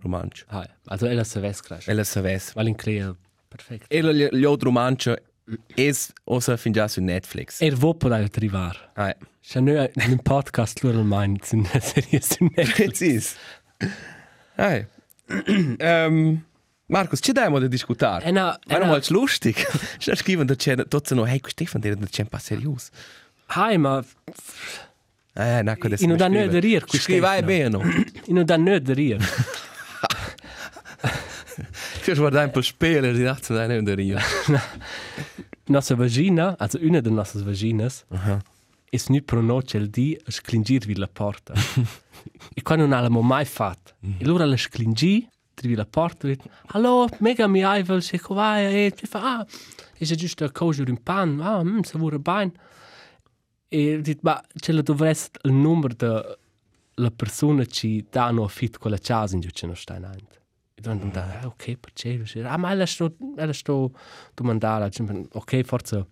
Romancio. 0.00 0.44
Ah, 0.48 0.68
also 0.86 1.06
ella 1.06 1.24
se 1.24 1.40
ves 1.40 1.60
crash. 1.60 1.88
E 1.88 1.94
la 1.94 2.04
saves. 2.04 2.52
Weil 2.54 2.68
in 2.68 2.74
clear 2.74 3.14
perfekt. 3.48 3.86
E 3.88 4.02
la 4.02 4.12
liot 4.12 4.62
romancio 4.62 5.16
es 5.74 6.12
osa 6.24 6.56
fin 6.56 6.72
già 6.72 6.88
su 6.88 7.00
Netflix. 7.00 7.60
Er 7.60 7.76
wo 7.78 7.94
po 7.94 8.08
da 8.08 8.26
trivar. 8.28 8.90
Ah, 8.94 9.14
C'è 9.46 9.60
noi 9.60 9.90
un 9.94 10.18
podcast 10.22 10.82
loro 10.82 11.02
mein 11.02 11.38
sind 11.42 11.66
serie 11.80 12.20
sind 12.20 12.50
precis. 12.54 13.36
Ah. 14.56 14.86
um, 16.06 16.42
Markus, 16.86 17.20
c'è 17.20 17.32
demo 17.32 17.58
da 17.58 17.66
discutare? 17.66 18.24
E 18.24 18.30
na, 18.30 18.58
Ma 18.66 18.78
non 18.78 18.88
vuoi 18.88 19.02
lustig? 19.08 19.54
C'è 19.98 20.14
scrivendo 20.16 20.54
c'è 20.54 20.76
tutto 20.88 21.14
no, 21.14 21.26
hey, 21.26 21.40
Stefan, 21.46 21.80
der 21.82 21.96
da 21.96 22.06
c'è 22.06 22.22
un 22.22 22.28
po' 22.28 22.38
serius. 22.38 22.88
Hai 23.46 23.76
ma 23.76 24.02
Eh, 25.34 25.62
nacco 25.62 25.86
adesso. 25.86 26.04
In 26.04 26.16
da 26.16 26.26
rir, 26.28 26.84
questo 26.86 27.10
Scrivai 27.10 27.40
no. 27.40 27.46
bene. 27.46 28.04
in 28.26 28.44
da 28.44 28.56
rir. 28.94 29.18
Io 32.06 32.14
guardare 32.14 32.46
un 32.46 32.50
po' 32.50 32.62
spelo, 32.62 33.12
di 33.12 33.22
dato 33.22 33.52
da 33.52 33.66
non 33.66 33.84
da 33.84 33.94
rio. 33.94 34.18
Nossa 35.66 35.94
vagina, 35.94 36.56
also 36.58 36.78
una 36.82 37.00
de 37.00 37.10
nossas 37.10 37.42
vaginas, 37.42 38.04
Aha. 38.08 38.42
Es 38.94 39.08
nu 39.08 39.20
pro 39.22 39.40
noce 39.42 39.78
il 39.78 39.88
di 39.90 40.16
a 40.26 40.30
sclingir 40.30 40.86
vi 40.86 40.94
la 40.94 41.08
porta. 41.08 41.52
e 42.54 42.62
quando 42.62 42.86
non 42.86 42.94
l'abbiamo 42.94 43.22
mai 43.22 43.44
fatto. 43.44 43.94
E 44.00 44.24
allora 44.24 44.44
la 44.46 44.56
sclingi, 44.56 45.28
trivi 45.52 45.74
la 45.74 45.86
porta 45.86 46.28
e 46.28 46.36
dice, 46.36 46.48
Allo, 46.66 47.08
mega 47.18 47.48
mi 47.48 47.64
hai 47.64 47.82
vel 47.82 48.02
se 48.02 48.20
covai, 48.20 48.86
e 48.86 48.90
ti 48.92 49.06
fa, 49.06 49.38
ah, 49.38 49.46
e 49.98 50.04
se 50.04 50.14
giusto 50.14 50.44
a 50.44 50.50
cosere 50.50 50.90
un 50.90 51.02
pan, 51.02 51.40
ah, 51.40 51.64
mm, 51.64 51.80
se 51.80 51.98
vuole 51.98 52.20
bene. 52.20 52.52
E 53.68 54.00
dice, 54.00 54.20
ma 54.22 54.40
ce 54.54 54.72
la 54.72 54.82
dovresti 54.82 55.38
il 55.42 55.52
numero 55.52 55.94
de 55.94 56.38
la 56.98 57.10
persona 57.10 57.64
ci 57.66 58.06
danno 58.08 58.44
affitto 58.44 58.78
quella 58.78 58.98
casa 58.98 59.34
in 59.34 59.40
giù 59.40 59.48
ce 59.50 59.66
non 59.66 59.74
sta 59.74 59.96
in 59.96 60.04
ante. 60.04 60.42
E 60.74 60.80
dopo 60.80 61.06
da, 61.06 61.40
ah, 61.40 61.46
ok, 61.46 61.76
perché? 61.78 62.22
Ah, 62.44 62.56
ma 62.56 62.70
ella 62.70 62.86
sto, 62.86 63.16
ella 63.36 63.52
sto 63.52 63.90
domandare, 64.34 64.88
ok, 65.32 65.62
forse... 65.62 66.06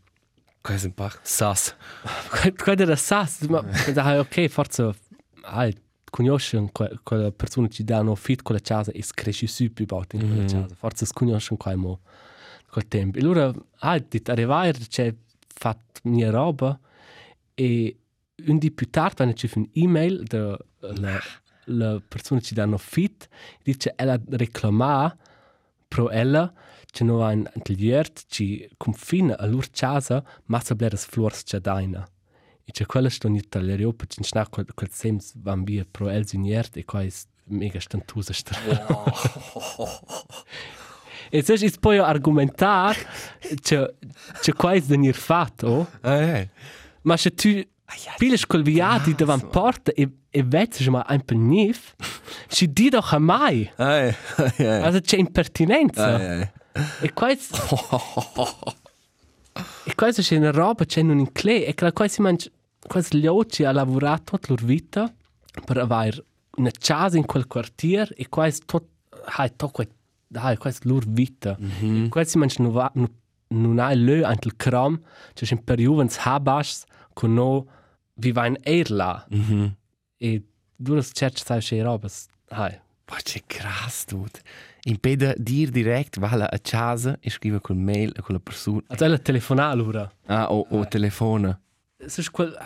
È 0.63 0.85
un 0.85 0.95
po' 0.95 1.11
sas. 1.23 1.75
Quando 2.63 2.83
era 2.83 2.97
sas, 2.97 3.41
ma 3.43 3.63
pensavo, 3.63 4.21
ok, 4.21 4.49
forse 4.49 4.95
hai 5.43 5.77
conosci 6.13 6.63
quella 7.03 7.31
persona 7.33 7.69
che 7.69 7.85
dà 7.85 8.01
un 8.01 8.11
affitto 8.11 8.43
con 8.43 8.55
la 8.55 8.61
casa 8.63 8.93
e 8.93 9.03
cresci 9.15 9.47
su 9.47 9.73
più 9.73 9.87
volte 9.87 10.17
in 10.17 10.29
quella 10.29 10.45
casa. 10.45 10.75
Forse 10.75 11.07
conosci 11.13 11.57
quel 11.57 11.77
mo 11.77 12.01
col 12.69 12.87
tempo. 12.87 13.19
E 13.19 13.21
allora, 13.23 13.53
ah, 13.81 13.99
di 13.99 14.23
arrivare, 14.27 14.73
c'è 14.73 15.15
fatto 15.47 16.01
mia 16.05 16.31
roba 16.31 16.79
e 17.55 17.97
un 18.47 18.59
di 18.59 18.71
più 18.71 18.89
tardi 18.91 19.15
quando 19.17 19.35
c'è 19.35 19.49
un 19.55 19.69
email 19.75 20.23
della 20.25 20.59
la, 20.81 21.21
la 21.67 22.03
persona 22.07 22.41
che 22.41 22.55
dà 22.55 22.65
un 22.65 22.75
affitto 22.75 23.27
dice 23.63 23.93
ella 23.97 24.21
reclama 24.31 25.17
pro 25.93 26.09
ella 26.09 26.51
che 26.91 27.05
ha 27.05 27.07
un 27.07 27.51
atelier 27.55 28.11
che 28.27 28.71
confina 28.79 29.37
a 29.37 29.45
loro 29.47 29.67
casa 29.71 30.25
ma 30.47 30.59
se 30.61 30.75
blera 30.75 30.97
flors 30.97 31.43
c'è 31.43 31.59
daina. 31.59 32.07
E 32.65 32.73
c'è 32.73 32.87
quella 32.87 33.11
sto 33.11 33.27
in 33.27 33.35
italiano 33.35 33.93
perché 33.93 34.17
non 34.21 34.29
c'è 34.31 34.49
quel, 34.49 34.67
quel 34.73 34.91
sems 34.91 35.35
van 35.37 35.65
via 35.65 35.85
pro 35.91 36.09
el 36.09 36.27
zuniert 36.27 36.77
e 36.77 36.85
qua 36.85 37.03
è 37.03 37.11
mega 37.45 37.81
stantusa 37.81 38.33
strada 38.33 38.87
e 41.29 41.43
se 41.43 41.55
è 41.55 41.71
poi 41.81 41.99
argomentare 41.99 43.05
che 43.61 43.95
che 44.41 44.53
qua 44.53 44.73
è 44.73 44.81
venir 44.81 45.15
fatto 45.15 45.89
Eh, 46.03 46.49
ma 47.03 47.17
se 47.17 47.35
tu 47.35 47.61
piles 48.17 48.47
col 48.47 48.63
viati 48.63 49.15
davanti 49.15 49.47
porta 49.51 49.93
e 49.93 50.09
e 50.35 50.43
vedi 50.43 50.89
ma 50.89 51.05
un 51.07 51.21
po' 51.21 51.35
nif 51.35 51.95
ci 52.49 52.73
di 52.73 52.89
doch 52.89 53.19
mai 53.19 53.71
eh, 53.77 54.15
eh. 54.57 54.67
also 54.67 55.01
c'è 55.01 55.19
impertinenza 55.19 56.19
Eh, 56.19 56.41
eh. 56.41 56.53
E 57.01 57.13
questo... 57.13 57.57
e 59.85 59.95
questo 59.95 60.23
c'è 60.23 60.37
una 60.37 60.51
roba, 60.51 60.85
c'è 60.85 61.03
un 61.03 61.19
inclé, 61.19 61.67
e 61.67 61.75
che 61.75 61.93
questo 61.93 62.23
mangi... 62.23 62.51
Questo 62.85 63.17
gli 63.17 63.27
occhi 63.27 63.65
ha 63.65 63.73
lavorato 63.73 64.39
tutta 64.39 64.49
la 64.49 64.55
loro 64.55 64.67
vita 64.67 65.15
per 65.65 65.77
avere 65.79 66.25
una 66.57 66.71
casa 66.77 67.17
in 67.17 67.27
quel 67.27 67.47
quartiere 67.47 68.15
e 68.15 68.29
questo 68.29 68.65
tot... 68.67 68.85
Hai 69.37 69.55
tocco... 69.55 69.85
Hai 70.35 70.57
questo 70.57 70.89
loro 70.89 71.07
vita. 71.09 71.57
Mm 71.61 71.71
-hmm. 71.71 72.05
E 72.07 72.09
questo 72.09 72.39
mangi 72.39 72.63
non 72.63 73.79
ha 73.79 73.93
lö 73.93 74.25
anche 74.25 74.49
il 74.49 74.57
cram, 74.57 74.99
c'è 75.35 75.47
un 75.51 75.63
periodo 75.63 76.01
in 76.01 76.09
habas 76.25 76.85
con 77.13 77.35
no 77.35 77.67
viva 78.15 78.47
in 78.47 78.57
erla. 78.63 79.27
Mm 79.35 79.41
-hmm. 79.41 79.71
E 80.17 80.43
due 80.77 81.03
certi 81.03 81.43
sai 81.45 81.61
c'è 81.61 81.83
roba. 81.83 82.09
Hai. 82.49 82.81
Boah, 83.05 83.21
c'è 83.23 83.43
krass, 83.47 84.05
dude. 84.07 84.41
Impeda 84.85 85.35
dir 85.37 85.71
direct, 85.71 86.19
vala 86.19 86.51
a 86.51 86.59
casa 86.59 87.17
e 87.21 87.31
scrive 87.31 87.61
col 87.61 87.77
mail 87.77 88.13
a 88.17 88.23
quella 88.23 88.41
persona. 88.41 88.83
Also 88.87 89.07
la 89.07 89.19
telefonare 89.19 89.73
allora. 89.73 90.13
Ah, 90.27 90.51
o, 90.51 90.67
o 90.71 90.87
telefona. 90.89 91.61
Ist 91.99 92.31
quel... 92.31 92.57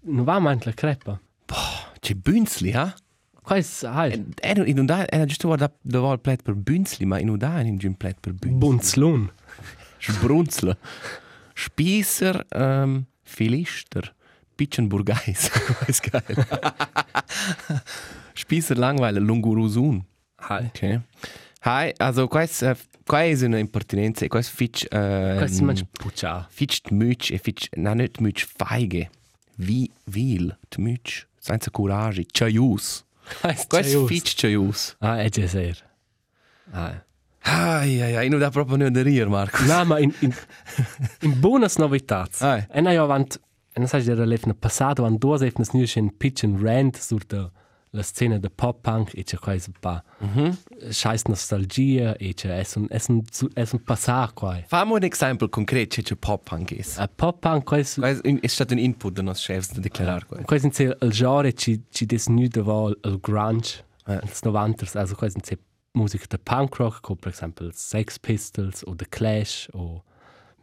Non 0.00 0.24
va 0.24 0.38
mai 0.38 0.58
la 0.62 0.72
crepa. 0.72 1.20
Boah, 1.46 1.92
c'è 2.00 2.14
Bünzli, 2.14 2.72
ha? 2.72 2.94
Quais, 3.42 3.82
hai, 3.82 4.26
Era, 4.40 4.64
in 4.66 4.78
un 4.78 4.90
era 4.90 5.24
giusto 5.24 5.46
guarda 5.46 5.72
dove 5.80 6.12
il 6.12 6.20
plet 6.20 6.42
per 6.42 6.54
Bünzli, 6.54 7.06
ma 7.06 7.18
in 7.18 7.30
un 7.30 7.38
da 7.38 7.60
in 7.60 7.78
un 7.82 7.96
plet 7.96 8.16
per 8.20 8.34
Bünzli. 8.34 8.58
Bunzlun. 8.58 9.30
Sbrunzle. 9.98 10.76
Spießer, 11.54 12.44
ähm, 12.50 13.06
Philister. 13.28 14.02
Pitchenburgeis. 14.56 15.50
ist 15.86 16.02
geil. 16.02 16.46
Spießer 18.34 18.74
Langweiler, 18.74 19.20
Lungurusun. 19.20 20.04
Hai. 20.40 20.66
Okay. 20.66 21.00
Hi, 21.62 21.94
also 21.98 22.26
quais, 22.28 22.62
uh, 22.62 22.74
quais 23.06 23.42
una 23.42 23.58
impertinenza 23.58 24.28
quais 24.28 24.48
fitch... 24.48 24.84
Uh, 24.86 25.38
Quais 25.38 25.60
manch 25.60 25.84
pucha. 25.92 26.48
Fitch 26.50 26.82
t'mütsch 26.82 27.30
e 27.30 27.38
fitch... 27.38 27.68
Na, 27.76 27.94
nicht 27.94 28.14
t'mütsch, 28.14 28.46
feige. 28.46 29.08
Wie, 29.56 29.90
vil, 30.06 30.56
t'mütsch. 30.70 31.26
Senza 31.40 31.70
courage. 31.70 32.26
Chaius. 32.32 33.04
Quais 33.68 33.94
fitch 34.08 34.36
chaius. 34.36 34.96
Ah, 35.00 35.18
è 35.20 35.28
già 35.28 35.46
ser. 35.46 35.76
Hai. 36.72 37.00
Ai, 37.50 38.00
ai, 38.02 38.16
ai, 38.16 38.28
non 38.28 38.38
da 38.40 38.50
proprio 38.50 38.76
non 38.76 38.92
da 38.92 39.02
rir, 39.02 39.28
Marco. 39.28 39.62
No, 39.64 39.84
ma 39.84 39.98
in, 39.98 40.12
in, 40.20 40.34
in 41.22 41.40
buonas 41.40 41.76
novitats. 41.76 42.42
Ai. 42.42 42.66
E 42.70 42.80
na 42.80 42.92
jo 42.92 43.04
avant, 43.04 43.40
e 43.74 43.78
non 43.78 43.88
sai 43.88 44.02
der 44.04 44.26
lefna 44.26 44.54
passato, 44.54 45.02
van 45.02 45.16
duas 45.18 45.40
efnas 45.42 45.72
nus 45.72 45.96
in 45.96 46.10
pitch 46.18 46.44
and 46.44 46.60
rant 46.62 46.96
sur 46.96 47.20
de 47.26 47.50
la 47.92 48.02
scena 48.02 48.38
de 48.38 48.50
pop 48.50 48.82
punk 48.82 49.14
e 49.14 49.22
c'è 49.24 49.38
quais 49.38 49.66
un 49.66 49.72
pa 49.80 50.02
scheiß 50.90 51.22
nostalgia 51.28 52.14
e 52.18 52.34
c'è 52.34 52.58
es 52.60 52.76
un 52.76 52.86
es 52.90 53.08
un 53.08 53.22
es 53.54 53.72
un 53.72 53.82
passar 53.82 54.34
quai. 54.34 54.64
Fammi 54.68 54.92
un 54.92 55.04
esempio 55.04 55.48
concreto, 55.48 55.94
c'è 55.96 56.02
c'è 56.02 56.16
pop-punk 56.16 56.70
is. 56.72 56.98
A 56.98 57.08
pop 57.08 57.40
punk 57.40 57.64
quais 57.64 57.94
Quais 57.94 58.20
è 58.20 58.46
stato 58.46 58.74
un 58.74 58.80
input 58.80 59.14
dei 59.14 59.24
nostri 59.24 59.54
chefs 59.54 59.72
da 59.72 59.80
declarare 59.80 60.26
qua. 60.26 60.42
quais 60.44 60.60
sind 60.60 60.74
se 60.74 60.96
il 61.00 61.12
genre 61.12 61.52
ci 61.54 61.82
ci 61.90 62.06
nu 62.28 62.46
de 62.46 62.60
vol 62.60 62.98
il 63.04 63.18
grunge. 63.20 63.84
Ja. 64.06 64.20
Ins 64.22 64.42
novanters, 64.42 64.94
also 64.94 65.14
quais 65.14 65.32
sind 65.32 65.44
se 65.92 65.98
Musik 65.98 66.28
der 66.28 66.38
Punk 66.38 66.78
Rock, 66.78 67.02
como 67.02 67.16
per 67.16 67.30
exemplo 67.30 67.70
Sex 67.72 68.18
Pistols 68.18 68.84
o 68.86 68.94
The 68.94 69.06
Clash 69.06 69.68
o 69.72 70.02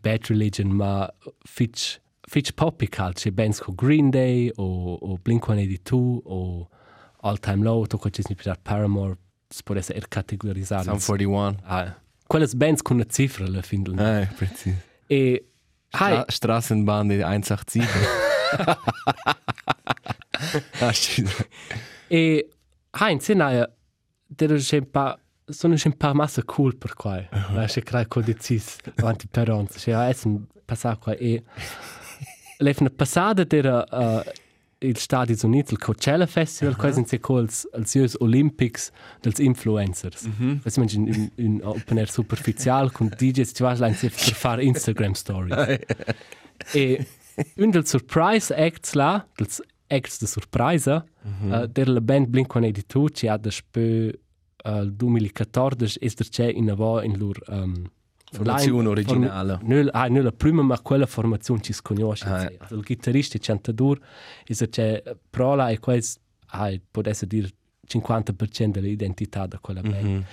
Bad 0.02 0.30
Religion, 0.30 0.74
ma 0.74 1.10
fitch 1.46 2.00
fitch 2.28 2.54
poppy 2.56 2.88
calci, 2.88 3.32
bands 3.32 3.60
come 3.60 3.76
Green 3.76 4.12
Day 4.12 4.52
o, 4.58 4.98
o 5.02 5.18
Blink-182 5.18 6.22
o 6.26 6.68
All 7.22 7.38
Time 7.40 7.64
Low, 7.64 7.86
to 7.86 7.98
quai 7.98 8.12
ni 8.30 8.36
per 8.36 8.58
Paramore, 8.62 9.18
si 9.48 9.64
può 9.64 9.76
essere 9.76 10.02
categorizzare. 10.08 10.84
Sum 10.84 11.00
41. 11.00 11.58
Ah, 11.64 11.96
quelle 12.28 12.48
bands 12.56 12.82
con 12.82 12.98
una 12.98 13.06
cifra 13.06 13.46
alla 13.46 13.62
fine. 13.62 14.02
Ai, 14.02 14.28
preciso. 14.28 14.78
E 15.08 15.46
hai 15.92 16.24
Stra 16.28 16.60
Straßenbahn 16.62 17.10
187. 17.10 17.90
Ah, 20.80 20.94
sì. 20.94 21.26
E 22.08 22.50
Heinz, 22.92 23.30
naja, 23.30 23.70
der 24.28 24.52
ist 24.52 24.74
ein 24.74 24.86
paar 24.92 25.20
sono 25.48 25.76
un 25.86 25.94
paar 25.94 26.14
massa 26.14 26.42
cool 26.44 26.74
per 26.76 26.96
qua. 26.96 27.24
Ma 27.54 27.68
se 27.68 27.82
crai 27.82 28.08
co 28.08 28.22
decis 28.22 28.78
avanti 28.96 29.28
per 29.28 29.52
ons. 29.52 29.78
Se 29.78 29.94
ha 29.94 30.10
essen 30.10 30.48
passà 30.66 30.98
qua 30.98 31.14
e 31.14 31.44
lefna 32.58 32.90
passada 32.90 33.44
der 33.44 33.66
uh, 33.92 34.24
il 34.80 34.98
Stati 34.98 35.36
Uniti, 35.44 35.74
il 35.74 35.80
Coachella 35.80 36.26
Festival, 36.26 36.74
uh 36.74 36.78
-huh. 36.78 36.82
quasi 36.82 37.04
se 37.06 37.20
cols 37.20 37.68
als 37.74 37.94
Jus 37.94 38.16
Olympics 38.20 38.92
dels 39.22 39.40
influencers. 39.40 40.24
Mm 40.24 40.34
-hmm. 40.40 40.64
Das 40.64 40.78
manch 40.78 40.94
in, 40.94 41.32
in, 41.36 41.62
open 41.64 41.98
air 41.98 42.10
superficial 42.10 42.92
con 42.92 43.10
DJs 43.10 43.54
ci 43.54 43.64
vas 43.64 43.80
lain 43.80 43.96
per 43.96 44.12
fare 44.12 44.64
Instagram 44.64 45.14
stories. 45.14 45.80
e 46.74 47.06
un 47.58 47.72
del 47.72 47.86
surprise 47.86 48.54
acts 48.56 48.94
là, 48.94 49.26
dels 49.36 49.62
acts 49.88 50.20
de 50.20 50.26
surprise, 50.26 51.04
mm 51.24 51.32
-hmm. 51.32 51.62
uh, 51.62 51.68
der 51.68 51.88
la 51.88 52.00
band 52.00 52.28
Blink-182 52.28 53.12
ci 53.14 53.28
ha 53.28 53.38
da 53.38 53.52
spö 53.52 54.12
al 54.64 54.92
2014 54.92 55.98
es 56.02 56.16
der 56.16 56.28
c'è 56.30 56.48
in 56.50 56.70
avo 56.70 57.02
in 57.02 57.18
lur 57.18 57.38
um, 57.48 57.86
Formazione 58.32 58.88
originale. 58.88 59.60
Nul, 59.62 59.90
ah, 59.94 60.08
nul 60.08 60.24
la 60.24 60.32
prima 60.32 60.62
ma 60.62 60.80
quella 60.82 61.06
formazione 61.06 61.62
ci 61.62 61.74
sconosce. 61.74 62.26
Ah. 62.26 62.52
Ah. 62.58 62.68
Il 62.72 62.84
chitarrista 62.84 63.38
cantadur 63.40 64.00
es 64.46 64.58
der 64.58 64.70
c'è 64.70 65.16
prola 65.30 65.70
e 65.70 65.80
quais 65.80 66.18
ah, 66.48 66.72
può 66.92 67.02
essere 67.06 67.28
dir 67.28 67.50
50% 67.88 68.72
dell'identità 68.72 69.46
da 69.46 69.60
quella 69.60 69.82
band. 69.82 70.04
Mhm. 70.04 70.26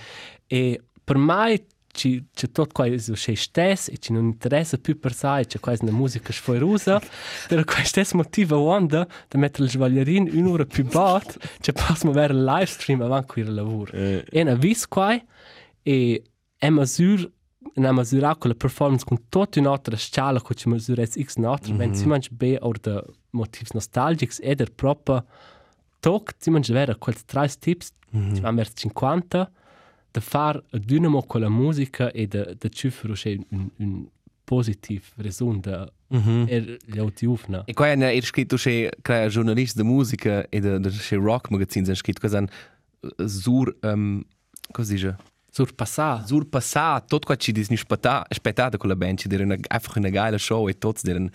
E 0.47 0.83
per 1.05 1.17
me 1.17 1.67
ci 1.93 2.25
c'è 2.33 2.47
tutto 2.51 2.67
questo 2.73 3.13
c'è 3.13 3.35
stesso 3.35 3.91
e 3.91 3.99
ci 3.99 4.13
non 4.13 4.25
interessa 4.25 4.79
più 4.79 4.99
per 4.99 5.13
sé 5.13 5.45
c'è 5.47 5.61
quasi 5.61 5.85
una 5.85 5.93
musica 5.93 6.33
sfoirosa 6.33 7.01
per 7.49 7.65
questo 7.65 8.03
motivo 8.15 8.59
wanda 8.61 9.07
da 9.29 9.39
mettere 9.39 9.65
il 9.65 9.71
sbagliarin 9.71 10.31
un'ora 10.33 10.65
più 10.65 10.85
bot 10.87 11.37
c'è 11.61 11.73
possiamo 11.73 12.13
avere 12.13 12.33
il 12.33 12.45
live 12.45 12.67
stream 12.67 13.03
avanti 13.03 13.41
il 13.41 13.55
lavoro 13.55 13.93
Eh, 13.93 14.25
e 14.29 14.41
una 14.41 14.55
vis 14.55 14.89
qua 14.89 15.21
e 15.83 16.23
è 16.57 16.71
misura 16.71 17.29
una 17.75 17.93
misura 17.93 18.37
con 18.37 18.51
la 18.51 18.57
performance 18.57 19.05
con 19.05 19.29
tutta 19.29 19.61
un'altra 19.61 19.97
scala 19.97 20.41
che 20.41 20.55
ci 20.55 20.69
misura 20.69 21.05
x 21.05 21.37
un'altra 21.37 21.73
mm 21.73 21.79
-hmm. 21.79 21.93
si 21.93 22.07
mangia 22.07 22.29
bene 22.33 22.59
o 22.63 22.73
da 22.81 23.05
motivi 23.31 23.69
nostalgici 23.75 24.41
ed 24.41 24.63
è 24.63 24.67
proprio 24.71 25.25
toc 26.01 26.35
si 26.39 26.51
mangia 26.51 26.73
vera 26.73 26.97
quei 26.97 27.15
tre 27.27 27.49
tips 27.49 27.93
mm 28.17 28.31
-hmm. 28.31 28.35
ci 28.35 28.41
vanno 28.41 28.65
50 28.65 29.51
da 30.13 30.21
far 30.21 30.63
dynamo 30.71 31.25
con 31.25 31.41
la 31.41 31.49
musica 31.49 32.11
e 32.13 32.27
da 32.27 32.45
da 32.57 32.69
cifro 32.69 33.15
c'è 33.15 33.37
un, 33.51 33.69
un 33.79 34.07
positiv 34.45 35.03
raison 35.17 35.61
da 35.61 35.91
Mhm. 36.13 36.45
er 36.49 36.77
gli 36.85 36.99
autiufna 36.99 37.63
E 37.65 37.73
qua 37.73 37.91
è 37.91 38.21
scritto 38.21 38.57
che 38.57 38.93
crea 39.01 39.27
giornalista 39.29 39.81
di 39.81 39.89
musica 39.89 40.47
e 40.51 40.61
de, 40.61 40.79
de, 40.79 40.91
de 40.91 41.17
rock 41.17 41.49
magazine 41.51 41.91
è 41.91 41.95
scritto 41.95 42.21
che 42.29 42.47
sur 43.27 43.75
um, 43.83 44.23
cosa 44.71 44.93
dice 44.93 45.17
surpassar 45.51 46.27
sur 46.27 46.47
passato 46.49 47.07
tutto 47.07 47.27
qua 47.27 47.37
ci 47.37 47.53
disni 47.53 47.79
aspettato 48.29 48.77
con 48.77 48.89
la 48.91 48.97
band 48.97 49.19
ci 49.19 49.29
dire 49.29 49.45
einfach 49.69 49.97
una 49.97 50.11
geile 50.11 50.39
show 50.39 50.69
e 50.69 50.77
tutti 50.77 51.01
dire 51.05 51.31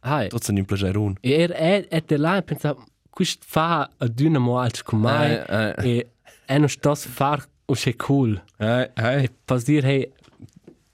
hai 0.00 0.28
tutti 0.28 0.50
un 0.50 0.64
plagerun 0.64 1.16
e 1.20 1.30
er 1.42 1.50
è 1.52 1.88
è 1.88 2.02
de 2.06 2.16
là 2.18 2.42
pensa 2.42 2.76
quist 3.10 3.42
fa 3.46 3.90
a 3.96 4.06
dynamo 4.08 4.58
als 4.58 4.82
con 4.82 5.00
mai 5.00 5.32
Eh, 5.32 5.74
eh. 5.78 5.88
e 5.90 6.10
è 6.46 6.58
non 6.58 6.68
sto 6.68 6.94
far 6.94 7.46
o 7.70 7.74
c'è 7.74 7.94
cool. 7.96 8.42
Eh 8.58 8.90
eh 8.94 9.22
e 9.24 9.30
pas 9.44 9.64
dir 9.64 9.84
hey 9.84 10.12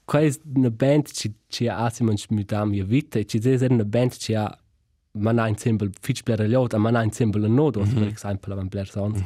qua 0.05 0.19
è 0.21 0.31
una 0.55 0.69
band 0.69 1.09
ci 1.11 1.33
ci 1.47 1.67
ha 1.67 1.89
si 1.89 2.03
man 2.03 2.17
smuta 2.17 2.65
mia 2.65 2.83
vita 2.83 3.17
e 3.19 3.25
ci 3.25 3.39
è 3.39 3.65
una 3.69 3.85
band 3.85 4.11
ci 4.11 4.33
ha 4.33 4.47
man 5.11 5.39
ein 5.39 5.57
symbol 5.57 5.91
fitch 5.99 6.23
bler 6.23 6.47
lot 6.49 6.73
a 6.73 6.77
man 6.77 6.95
ein 6.95 7.11
symbol 7.11 7.49
no 7.49 7.71
do 7.71 7.79
per 7.81 8.07
esempio 8.07 8.53
la 8.53 8.61
bler 8.63 8.87
sons 8.87 9.23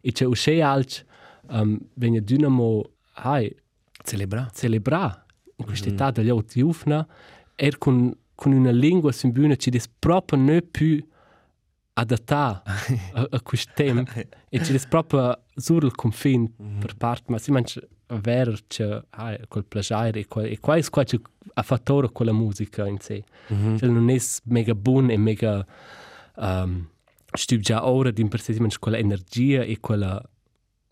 e 0.00 0.12
c'è 0.12 0.26
o 0.26 0.30
c'è 0.30 0.60
alt 0.60 1.04
um, 1.50 1.78
wenn 1.94 2.14
ihr 2.14 2.22
dynamo 2.22 2.90
hai 3.14 3.54
celebra. 4.04 4.48
Celebrar 4.54 5.24
in 5.56 5.64
questa 5.64 5.88
età 5.88 6.10
degli 6.10 6.28
auti 6.28 6.60
ufna 6.60 7.06
er 7.56 7.78
con, 7.78 8.14
con 8.34 8.52
una 8.52 8.70
lingua 8.70 9.12
simbuna 9.12 9.56
ci 9.56 9.70
des 9.70 9.88
proprio 9.88 10.38
ne 10.38 10.62
più 10.62 11.04
adattare 11.94 12.62
a, 13.12 13.26
a 13.30 13.40
questo 13.42 13.70
tempo 13.74 14.10
e 14.48 14.64
ci 14.64 14.72
des 14.72 14.86
proprio 14.86 15.42
sur 15.54 15.84
il 15.84 15.94
confine 15.94 16.50
per 16.78 16.96
parte 16.96 17.30
ma 17.30 17.38
si 17.38 17.50
manca 17.50 17.80
avere 18.06 18.56
c'è 18.66 19.02
ah, 19.10 19.38
quel 19.48 19.64
piacere 19.64 20.20
e, 20.20 20.26
quel, 20.26 20.46
e 20.50 20.58
qua 20.58 20.76
è 20.76 20.88
qua 20.88 21.04
a 21.54 21.62
fattore 21.62 22.10
con 22.12 22.26
la 22.26 22.32
musica 22.32 22.86
in 22.86 22.98
sé 22.98 23.24
cioè 23.46 23.88
non 23.88 24.08
è 24.10 24.16
mega 24.44 24.74
buon 24.74 25.10
e 25.10 25.16
mega 25.16 25.64
um, 26.36 26.88
stu 27.32 27.56
già 27.58 27.86
ora 27.86 28.10
di 28.10 28.20
impercesimento 28.22 28.76
quella 28.78 28.98
energia 28.98 29.62
e 29.62 29.78
quella 29.80 30.22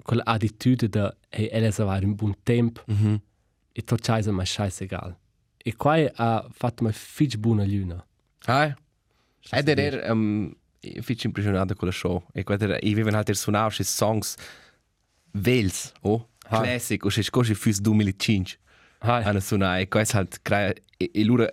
quella 0.03 0.25
attitudine 0.25 0.89
da 0.89 1.15
hey, 1.29 1.49
ella 1.51 1.71
sa 1.71 1.85
un 1.85 2.15
buon 2.15 2.35
tempo 2.43 2.83
Mhm. 2.87 3.21
e 3.73 3.83
tot 3.83 4.01
ciò 4.01 4.17
è 4.17 4.31
mai 4.31 4.47
scheißegal. 4.47 5.17
E 5.63 5.77
qua 5.77 5.95
ha 6.15 6.47
fatto 6.51 6.83
una 6.83 6.93
fitch 6.93 7.37
buona 7.37 7.65
luna. 7.65 8.05
ah 8.47 8.75
ed 9.51 9.69
era 9.69 10.13
um, 10.13 10.53
fitch 11.01 11.25
impressionato 11.25 11.75
con 11.75 11.89
la 11.89 11.95
show. 11.95 12.23
E 12.33 12.43
qua 12.45 12.57
era 12.59 12.79
i 12.81 12.95
viven 12.95 13.15
halt 13.15 13.29
er 13.29 13.37
suonare 13.37 13.73
questi 13.75 13.85
songs. 13.85 14.37
Vels 15.33 15.93
oh 16.03 16.27
Ah. 16.51 16.63
classic 16.63 17.05
o 17.05 17.11
se 17.11 17.23
scosi 17.23 17.55
fus 17.55 17.79
2005 17.81 18.59
Hai. 19.03 19.23
Hanno 19.23 19.39
suonato 19.41 19.81
e 19.81 19.89
questo 19.89 20.17
halt 20.17 20.41
crea 20.43 20.73
e, 20.97 21.11
e 21.15 21.25
loro 21.25 21.47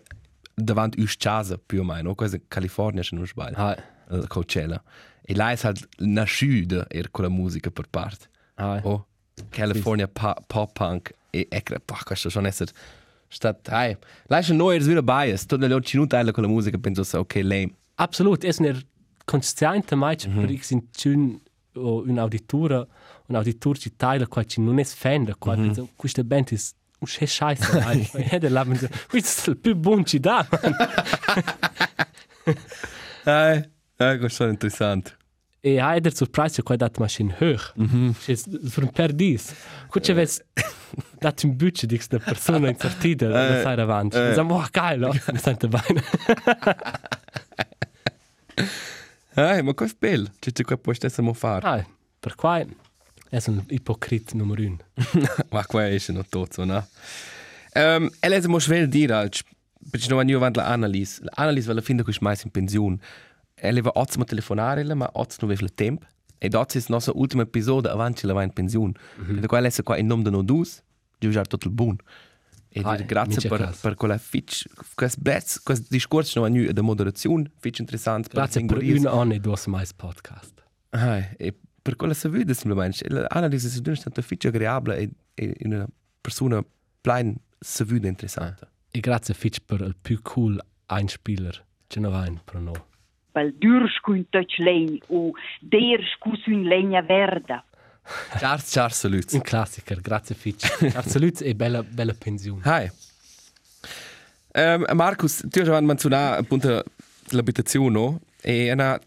davanti 0.55 0.99
us 1.01 1.15
casa 1.15 1.57
più 1.63 1.81
o 1.81 1.83
meno 1.83 2.15
questo 2.15 2.37
è 2.37 2.41
California 2.47 3.03
se 3.03 3.15
non 3.15 3.25
sbaglio. 3.27 3.57
Hai. 3.57 3.77
uh, 4.09 4.25
Coachella. 4.27 4.81
E 5.21 5.35
là 5.35 5.51
è 5.51 5.57
halt 5.61 5.87
nasciuta 5.99 6.87
er 6.89 7.11
con 7.11 7.25
la 7.25 7.29
musica 7.29 7.69
per 7.69 7.87
parte. 7.89 8.27
Hai. 8.55 8.79
oh 8.83 9.05
California 9.49 10.07
pop, 10.07 10.45
pop 10.47 10.71
punk 10.73 11.13
e 11.29 11.45
ecco 11.47 11.75
pah 11.85 12.01
questo 12.03 12.29
sono 12.29 12.47
essere 12.47 12.71
stat 13.27 13.67
hai 13.69 13.95
lascia 14.29 14.53
noi 14.53 14.77
er 14.77 14.81
wieder 14.81 15.03
bias 15.03 15.45
tutte 15.45 15.67
le 15.67 15.75
oggi 15.75 15.95
non 15.95 16.07
con 16.07 16.43
la 16.43 16.49
musica 16.49 16.77
penso 16.79 17.03
so 17.03 17.19
ok 17.19 17.35
lame. 17.43 17.75
Absolut, 17.95 18.43
es 18.43 18.59
ist 18.59 18.85
consciente 19.27 19.95
mai 19.95 20.15
mm 20.15 20.31
-hmm. 20.31 20.45
per 20.45 20.63
sind 20.63 20.83
schön 20.91 21.39
o 21.73 22.01
un 22.01 22.17
auditura, 22.17 22.87
un 23.27 23.35
auditur 23.35 23.77
ci 23.77 23.91
taglia 23.95 24.25
qua 24.27 24.43
ci 24.45 24.61
non 24.61 24.79
è 24.79 24.83
fenda 24.83 25.35
qua, 25.35 25.55
mm 25.55 25.69
-hmm. 25.69 25.87
questa 25.95 26.23
band 26.23 26.47
è 26.55 26.57
un 26.99 27.07
c'è 27.07 27.25
scheiße. 27.25 27.79
Hai. 27.79 28.09
E 28.13 28.39
da 28.39 28.49
là, 28.49 28.65
questo 29.07 29.51
è 29.51 29.53
il 29.53 29.57
più 29.57 29.75
buon 29.75 30.05
ci 30.05 30.19
dà. 30.19 30.47
man. 30.49 30.75
hai 33.25 33.69
hai 33.97 34.17
questo 34.19 34.45
è 34.45 34.49
interessante 34.49 35.15
E 35.59 35.79
hai 35.79 35.99
der 35.99 36.13
surprise 36.15 36.61
qua 36.63 36.75
dat 36.77 36.97
machine 36.97 37.35
hoch. 37.39 37.73
Mhm. 37.75 38.15
Es 38.27 38.47
für 38.69 38.81
ein 38.81 38.91
per 38.91 39.11
dis. 39.13 39.53
Gut, 39.89 40.03
che 40.03 40.13
ves 40.13 40.41
dat 41.19 41.43
un 41.43 41.57
budget 41.57 41.89
di 41.89 41.95
questa 41.95 42.19
persona 42.19 42.69
in 42.69 42.75
partita 42.75 43.27
da 43.27 43.61
fare 43.61 43.81
avanti. 43.81 44.17
eh. 44.17 44.29
Diciamo, 44.29 44.55
oh, 44.55 44.67
geil, 44.71 45.03
oh, 45.03 45.11
mi 45.11 45.37
sento 45.37 45.67
hai 49.41 49.61
ma 49.63 49.73
questo 49.73 49.97
è 50.05 50.09
bello 50.09 50.29
c'è 50.39 50.63
qua 50.63 50.77
puoi 50.77 50.95
stessa 50.95 51.21
mo 51.21 51.33
fare 51.33 51.67
Ah, 51.67 51.85
per 52.19 52.35
qua 52.35 52.59
è 52.59 52.65
un. 53.47 53.63
Ipocrit 53.67 54.33
numero 54.33 54.61
uno. 54.63 54.77
ma 55.51 55.65
qua 55.65 55.87
è 55.87 55.97
noch 56.09 56.27
tot 56.29 56.53
so 56.53 56.63
no 56.65 56.85
ähm 57.75 58.09
e 58.19 58.29
lese 58.29 58.47
mo 58.47 58.59
schwer 58.59 58.87
dir 58.87 59.11
als 59.13 59.43
perché 59.91 60.07
non 60.09 60.27
io 60.27 60.37
avanti 60.37 60.59
l'analisi 60.59 61.21
l'analisi 61.23 61.69
alla 61.69 61.81
fine 61.81 62.03
che 62.03 62.15
mai 62.21 62.35
in 62.43 62.51
pensione 62.51 62.97
e 63.53 63.71
leva 63.71 63.91
ottimo 63.95 64.23
telefonare 64.23 64.83
ma 64.93 65.09
ottimo 65.13 65.51
aveva 65.51 65.65
il 65.65 65.73
tempo 65.73 66.05
e 66.39 66.47
è 66.47 66.49
la 66.49 66.61
nostra 66.87 67.13
ultima 67.15 67.43
episodio 67.43 67.89
avanti 67.91 68.25
la 68.27 68.33
va 68.33 68.43
in 68.43 68.51
pensione 68.53 68.93
e 69.29 69.39
da 69.39 69.47
qua 69.47 69.59
lesse 69.59 69.83
qua 69.83 69.97
in 69.97 70.07
nome 70.07 70.23
di 70.23 70.29
noi 70.29 70.45
due 70.45 70.65
giù 71.19 71.29
già 71.29 71.43
tutto 71.43 71.67
il 71.67 71.73
buon 71.73 71.95
e 72.77 72.81
Ah, 72.83 72.95
dir 72.95 73.05
grazie 73.05 73.47
per 73.49 73.75
per 73.81 73.95
quella 73.95 74.17
fitch. 74.17 74.65
Questo 74.93 75.21
best 75.21 75.63
questo 75.63 75.87
discorso 75.89 76.39
non 76.39 76.55
è 76.55 76.71
di 76.73 76.81
moderazione 76.81 77.51
fitch 77.59 77.79
interessante 77.79 78.29
Grazie 78.31 78.65
per 78.65 78.77
un 78.77 79.07
anno 79.07 79.33
e 79.33 79.39
due 79.39 79.55
mais 79.67 79.93
podcast. 79.93 80.63
Ah, 80.89 81.17
e 81.37 81.53
per 81.81 81.95
quella 81.95 82.13
se 82.13 82.29
vede 82.29 82.53
semplicemente 82.53 83.07
l'analisi 83.09 83.69
se 83.69 83.81
è 83.81 83.95
stata 83.95 84.21
fitch 84.21 84.45
agreabile 84.45 84.97
e, 84.97 85.09
e 85.33 85.55
una 85.61 85.87
persona 86.21 86.63
plain 87.01 87.35
se 87.59 87.83
vede 87.85 88.07
interessante 88.07 88.67
E 88.91 88.99
grazie 88.99 89.33
Fitch 89.33 89.59
per 89.65 89.81
il 89.81 89.95
più 89.99 90.21
cool 90.21 90.59
Einspieler. 90.87 91.65
Ce 91.87 91.99
ne 91.99 92.09
va 92.09 92.25
in 92.25 92.39
per 92.43 92.59
noi. 92.59 92.81
Pel 93.31 93.53
durs 93.53 93.99
cun 93.99 94.25
toch 94.29 94.57
legn 94.57 94.97
o 95.07 95.31
ders 95.61 96.17
cus 96.19 96.45
un 96.47 96.63
legna 96.63 97.01
verda. 97.01 97.63
Charles 98.37 98.71
Charles 98.71 98.97
salut 98.97 99.31
Un 99.33 99.41
classiker, 99.41 100.01
grazie 100.01 100.35
Fitch. 100.35 100.65
Salut 101.07 101.41
e 101.41 101.53
bella, 101.55 101.83
bella 101.83 102.13
pensione. 102.13 102.61
Hi 102.65 102.89
um, 104.57 104.85
Marcus 104.93 105.43
tu 105.49 105.59
hai 105.59 105.83
menzionato 105.83 106.39
appunto 106.41 106.83
l'abitazione 107.29 107.89
no? 107.89 108.21
e 108.41 108.71
una 108.71 108.99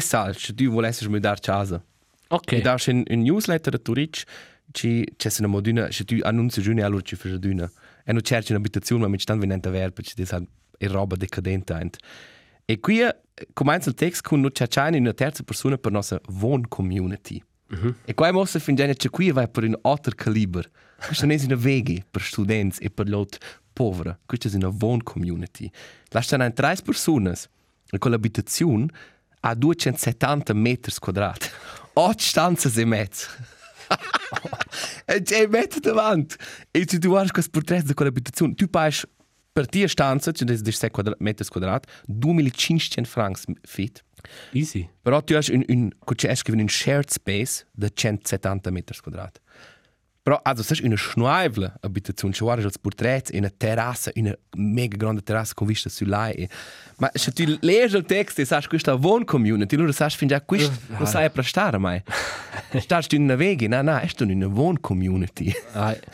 sai 0.00 0.34
se 0.34 0.54
tu 0.54 0.68
volessi 0.70 1.08
mudare 1.08 1.40
casa 1.40 1.82
Ok. 2.28 2.52
e 2.52 2.60
darci 2.60 2.90
un, 2.90 3.02
un 3.08 3.22
newsletter 3.22 3.72
da 3.72 3.78
Turic 3.78 4.24
ci 4.72 5.06
c'è 5.16 5.30
una 5.38 5.48
moduna 5.48 5.90
se 5.90 6.04
tu 6.04 6.16
annunzi 6.20 6.60
giù 6.60 6.72
allora 6.72 7.02
ci 7.02 7.16
fai 7.16 7.38
giù 7.38 7.48
e 7.48 8.12
non 8.12 8.22
cerchi 8.22 8.52
un'abitazione 8.52 9.02
ma 9.02 9.08
mi 9.08 9.18
stanno 9.18 9.40
venendo 9.40 9.68
a 9.68 9.72
ver 9.72 9.90
perché 9.90 10.14
è 10.78 10.86
roba 10.86 11.16
decadente 11.16 11.74
ent. 11.74 11.96
E 12.64 12.78
qui 12.80 13.02
eh, 13.02 13.14
comincia 13.52 13.90
il 13.90 13.94
text 13.94 14.22
con 14.22 14.40
noi 14.40 14.52
c'è 14.52 14.88
una 14.96 15.12
terza 15.12 15.42
persona 15.42 15.76
per 15.76 15.92
nostra 15.92 16.20
von 16.28 16.66
community. 16.68 17.42
E 18.04 18.14
qua 18.14 18.32
mossa 18.32 18.58
fin 18.58 18.74
genere 18.74 18.96
c'è 18.96 19.10
qui 19.10 19.30
va 19.30 19.46
per 19.46 19.64
un 19.64 19.78
altro 19.82 20.12
caliber. 20.14 20.68
Questa 21.04 21.26
non 21.26 21.36
è 21.36 21.44
una 21.44 21.54
veghi 21.54 22.04
per 22.08 22.22
studenti 22.22 22.82
e 22.82 22.90
per 22.90 23.08
l'altro 23.08 23.40
poveri. 23.72 24.16
Questa 24.26 24.48
è 24.48 24.54
una 24.54 24.70
von 24.72 25.02
community. 25.02 25.70
Stanno 26.08 26.44
in 26.44 26.52
tre 26.52 26.76
persone 26.84 27.34
e 27.90 27.98
con 27.98 28.10
l'abitazione 28.10 28.86
a 29.40 29.54
270 29.54 30.52
metri 30.54 30.92
quadrati. 30.98 31.48
8 31.92 32.22
stanze 32.22 32.80
e 32.80 32.84
mezzo. 32.84 33.26
e 35.06 35.48
metro 35.48 35.80
davanti. 35.80 36.36
E 36.70 36.84
tu 36.84 36.98
guardi 36.98 37.30
questo 37.30 37.50
portretto 37.50 37.86
di 37.86 37.94
quell'abitazione, 37.94 38.54
tu 38.54 38.68
paghi 38.68 39.00
per 39.52 39.66
tia 39.66 39.88
stanza, 39.88 40.30
cioè 40.32 40.46
di 40.46 40.72
6 40.72 40.90
quadra 40.90 41.14
metri 41.18 41.46
quadrati, 41.46 41.88
2500 42.06 43.08
francs 43.08 43.44
fit. 43.62 44.04
Easy. 44.52 44.88
Però 45.02 45.22
tu 45.22 45.34
hai 45.34 45.44
un, 45.50 45.64
un, 45.68 45.90
c'è 46.14 46.34
un 46.46 46.68
shared 46.68 47.08
space 47.08 47.66
di 47.72 47.90
170 47.92 48.70
metri 48.70 48.98
quadrati. 49.00 49.40
Però, 50.22 50.38
also, 50.42 50.62
sai, 50.62 50.84
una 50.84 50.96
schnuivle 50.96 51.72
abitazione, 51.80 52.34
ci 52.34 52.44
guardi 52.44 52.62
il 52.62 52.72
portretto, 52.78 53.34
una 53.36 53.48
terrazza, 53.48 54.10
una 54.16 54.36
mega 54.56 54.96
grande 54.96 55.22
terrazza 55.22 55.54
con 55.54 55.66
vista 55.66 55.88
sul 55.88 56.08
lai. 56.08 56.46
Ma 56.98 57.10
se 57.14 57.32
tu 57.32 57.44
leggi 57.60 57.96
il 57.96 58.04
testo 58.04 58.42
e 58.42 58.44
sai 58.44 58.62
questa 58.66 58.94
von 58.96 59.24
community, 59.24 59.76
allora 59.76 59.92
sai 59.92 60.10
fin 60.10 60.28
già 60.28 60.42
questo 60.42 60.78
non 60.98 61.06
sai 61.06 61.30
per 61.30 61.46
stare 61.46 61.78
mai. 61.78 62.02
Stai 62.78 63.02
in 63.12 63.22
una 63.22 63.34
veghi, 63.34 63.66
no, 63.66 63.80
no, 63.80 63.98
è 63.98 64.08
in 64.18 64.30
una 64.30 64.46
von 64.46 64.78
community. 64.78 65.50
Ai. 65.72 65.98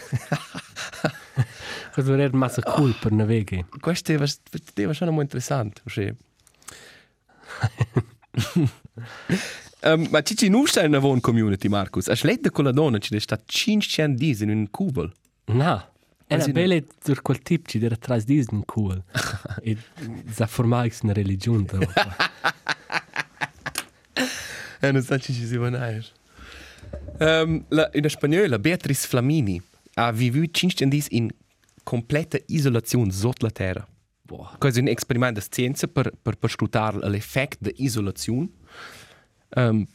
Questo 1.93 2.15
è 2.15 2.29
massa 2.31 2.63
cool 2.63 2.97
per 3.01 3.13
una 3.13 3.25
veghi. 3.25 3.65
Questo 3.81 4.13
è 4.13 4.23
essere 4.23 5.11
molto 5.11 5.21
interessante, 5.21 5.83
sì. 5.87 6.15
Um, 9.83 10.07
ma 10.11 10.23
ci 10.23 10.37
ci 10.37 10.49
non 10.49 10.67
sta 10.67 10.81
in 10.83 10.89
una 10.89 10.99
von 10.99 11.21
community, 11.21 11.69
Marcus. 11.69 12.09
Hai 12.09 12.19
letto 12.23 12.51
con 12.51 12.65
la 12.65 12.73
donna, 12.73 12.99
ci 12.99 13.19
sta 13.21 13.39
500 13.45 14.17
dis 14.17 14.41
in 14.41 14.51
un 14.51 14.71
cubel. 14.71 15.13
No. 15.47 15.95
Quasi 16.27 16.51
bella 16.51 16.77
per 17.05 17.23
quel 17.23 17.39
tipo 17.39 17.69
ci 17.69 17.79
deve 17.79 17.97
tras 17.99 18.25
Disney 18.25 18.63
cool. 18.65 19.01
e 19.63 19.77
sa 20.33 20.47
formare 20.47 20.93
una 21.03 21.13
religione. 21.13 21.65
dopo. 21.65 21.93
Eh, 24.81 24.93
non 24.93 25.03
sa 25.03 25.19
ci 25.19 25.33
ci 25.33 25.47
si 25.47 25.57
va 25.57 25.71
naer. 25.71 26.07
Um, 27.19 27.65
la, 27.69 27.89
in 27.95 28.09
spagnola, 28.09 28.59
Beatrice 28.59 29.07
Flamini 29.07 29.61
ha 29.95 30.13
vissuto 30.13 30.51
500 30.51 30.85
dis 30.95 31.07
in 31.11 31.31
completa 31.83 32.39
isolazione 32.47 33.11
sotto 33.11 33.47
la 33.47 33.51
terra. 33.51 33.87
Boah. 34.27 34.57
Questo 34.59 34.81
è 34.81 34.83
un 34.83 34.89
esperimento 34.89 35.39
di 35.39 35.47
scienza 35.49 35.87
per, 35.87 36.13
per, 36.21 36.37
per 36.37 36.51
scrutare 36.51 37.09
l'effetto 37.09 37.59
di 37.61 37.75
isolazione. 37.77 38.49
Um, 39.55 39.87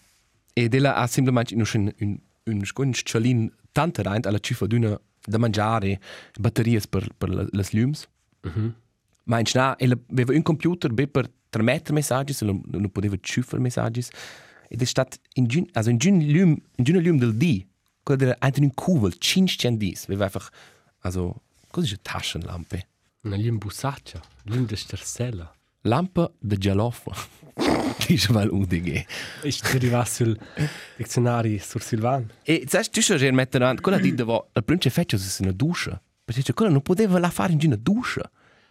ed 0.53 0.73
ella 0.73 0.95
ha 0.95 1.05
semplicemente 1.05 1.77
un, 1.77 1.91
un, 1.99 2.19
un, 2.45 2.61
un, 2.73 2.93
scalin 2.93 3.51
tanto 3.73 4.01
rein 4.01 4.21
alla 4.23 4.39
cifra 4.39 4.67
d'una 4.67 4.99
da 5.23 5.37
mangiare 5.37 5.99
batterie 6.39 6.79
per, 6.89 7.09
per 7.17 7.29
le, 7.29 7.47
le 7.49 7.65
lums. 7.71 8.07
Mhm. 8.41 8.75
Ma 9.23 9.39
in 9.39 9.45
Schnee, 9.45 9.75
ella 9.77 9.97
aveva 10.09 10.33
un 10.33 10.41
computer 10.41 10.93
per 10.93 11.29
tramettere 11.49 11.93
messaggi, 11.93 12.31
e 12.31 12.45
non, 12.45 12.61
non 12.65 12.89
poteva 12.89 13.17
cifrare 13.19 13.61
messaggi. 13.61 14.03
Ed 14.69 14.81
è 14.81 14.85
stato 14.85 15.17
in 15.33 15.67
also 15.73 15.89
in 15.89 15.97
giun 15.97 16.19
lum, 16.19 16.57
in 16.75 16.83
giun 16.83 17.01
lum 17.01 17.17
del 17.17 17.35
D, 17.35 17.65
quello 18.01 18.23
era 18.23 18.35
anche 18.39 18.61
un 18.61 18.73
cuvel, 18.73 19.17
500 19.17 19.77
dis, 19.77 20.05
aveva 20.05 20.23
einfach, 20.23 20.49
also, 21.01 21.41
cosa 21.69 21.93
è 21.93 21.99
Taschenlampe? 22.01 22.87
Una 23.23 23.37
lüm 23.37 23.59
bussaccia, 23.59 24.19
lüm 24.45 24.65
de 24.69 24.75
stersella. 24.75 25.51
Lampe 25.83 26.27
de 26.39 26.55
Gialoffa. 26.57 27.11
Dice 28.07 28.33
mal 28.33 28.49
UDG. 28.49 29.05
Ich 29.43 29.63
arriva 29.75 30.05
sul 30.05 30.37
dizionario 30.97 31.59
sur 31.59 31.81
Silvan. 31.81 32.29
E 32.43 32.63
sai, 32.67 32.89
tu 32.89 33.01
sai 33.01 33.17
che 33.19 33.31
mettere 33.31 33.63
avanti, 33.63 33.81
quella 33.81 33.99
di 33.99 34.13
devo, 34.13 34.49
il 34.53 34.63
primo 34.63 34.81
effetto 34.83 35.15
è 35.15 35.19
una 35.39 35.51
duscia. 35.51 36.01
Perché 36.23 36.53
quella 36.53 36.71
non 36.71 36.81
poteva 36.81 37.19
la 37.19 37.29
fare 37.29 37.53
in 37.53 37.59
una 37.63 37.77
duscia. 37.77 38.29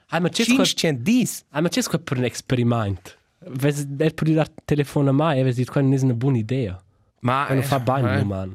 Ah, 0.09 0.19
ma 0.21 0.29
c'è 0.29 0.45
qua, 0.45 0.65
500 0.65 1.03
dis. 1.03 1.45
ah, 1.51 1.61
ma 1.61 1.69
c'è 1.69 1.83
qua 1.83 1.99
per 1.99 2.19
un 2.19 2.25
esperimento. 2.25 3.13
Ves 3.47 3.85
der 3.87 4.13
per 4.15 4.29
dar 4.35 4.49
telefono 4.65 5.13
mai, 5.13 5.43
ves 5.43 5.55
dit 5.57 5.71
qua 5.71 5.81
non 5.81 5.93
è 5.95 6.01
una 6.01 6.15
buona 6.15 6.39
idea. 6.39 6.77
Ma 7.21 7.49
Non 7.49 7.63
fa 7.63 7.79
bene, 7.79 8.19
eh, 8.21 8.25
man. 8.25 8.53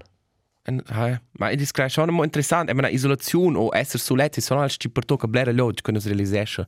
En, 0.67 0.81
hai, 0.87 1.19
ma 1.33 1.49
è 1.49 1.55
discreto 1.55 1.89
schon 1.89 2.09
molto 2.09 2.23
interessante. 2.23 2.71
Una 2.71 2.89
isolazione 2.89 3.57
o 3.57 3.69
essere 3.71 3.99
soletti 3.99 4.41
sono 4.41 4.61
altri 4.61 4.77
ci 4.79 4.89
portò 4.89 5.15
a 5.19 5.27
blera 5.27 5.51
l'oggi 5.51 5.81
quando 5.81 6.01
si 6.01 6.07
realizzasse. 6.07 6.67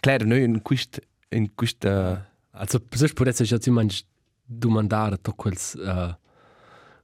Claro, 0.00 0.26
noi 0.26 0.42
in 0.42 0.62
quest 0.62 1.00
in 1.30 1.54
questa 1.54 2.34
Also, 2.58 2.80
sonst 2.90 3.14
potesse 3.14 3.44
già 3.44 3.58
ti 3.58 3.70
mangi 3.70 4.02
domandare 4.44 5.18
a 5.20 5.32
quels, 5.34 5.74
uh, 5.74 6.14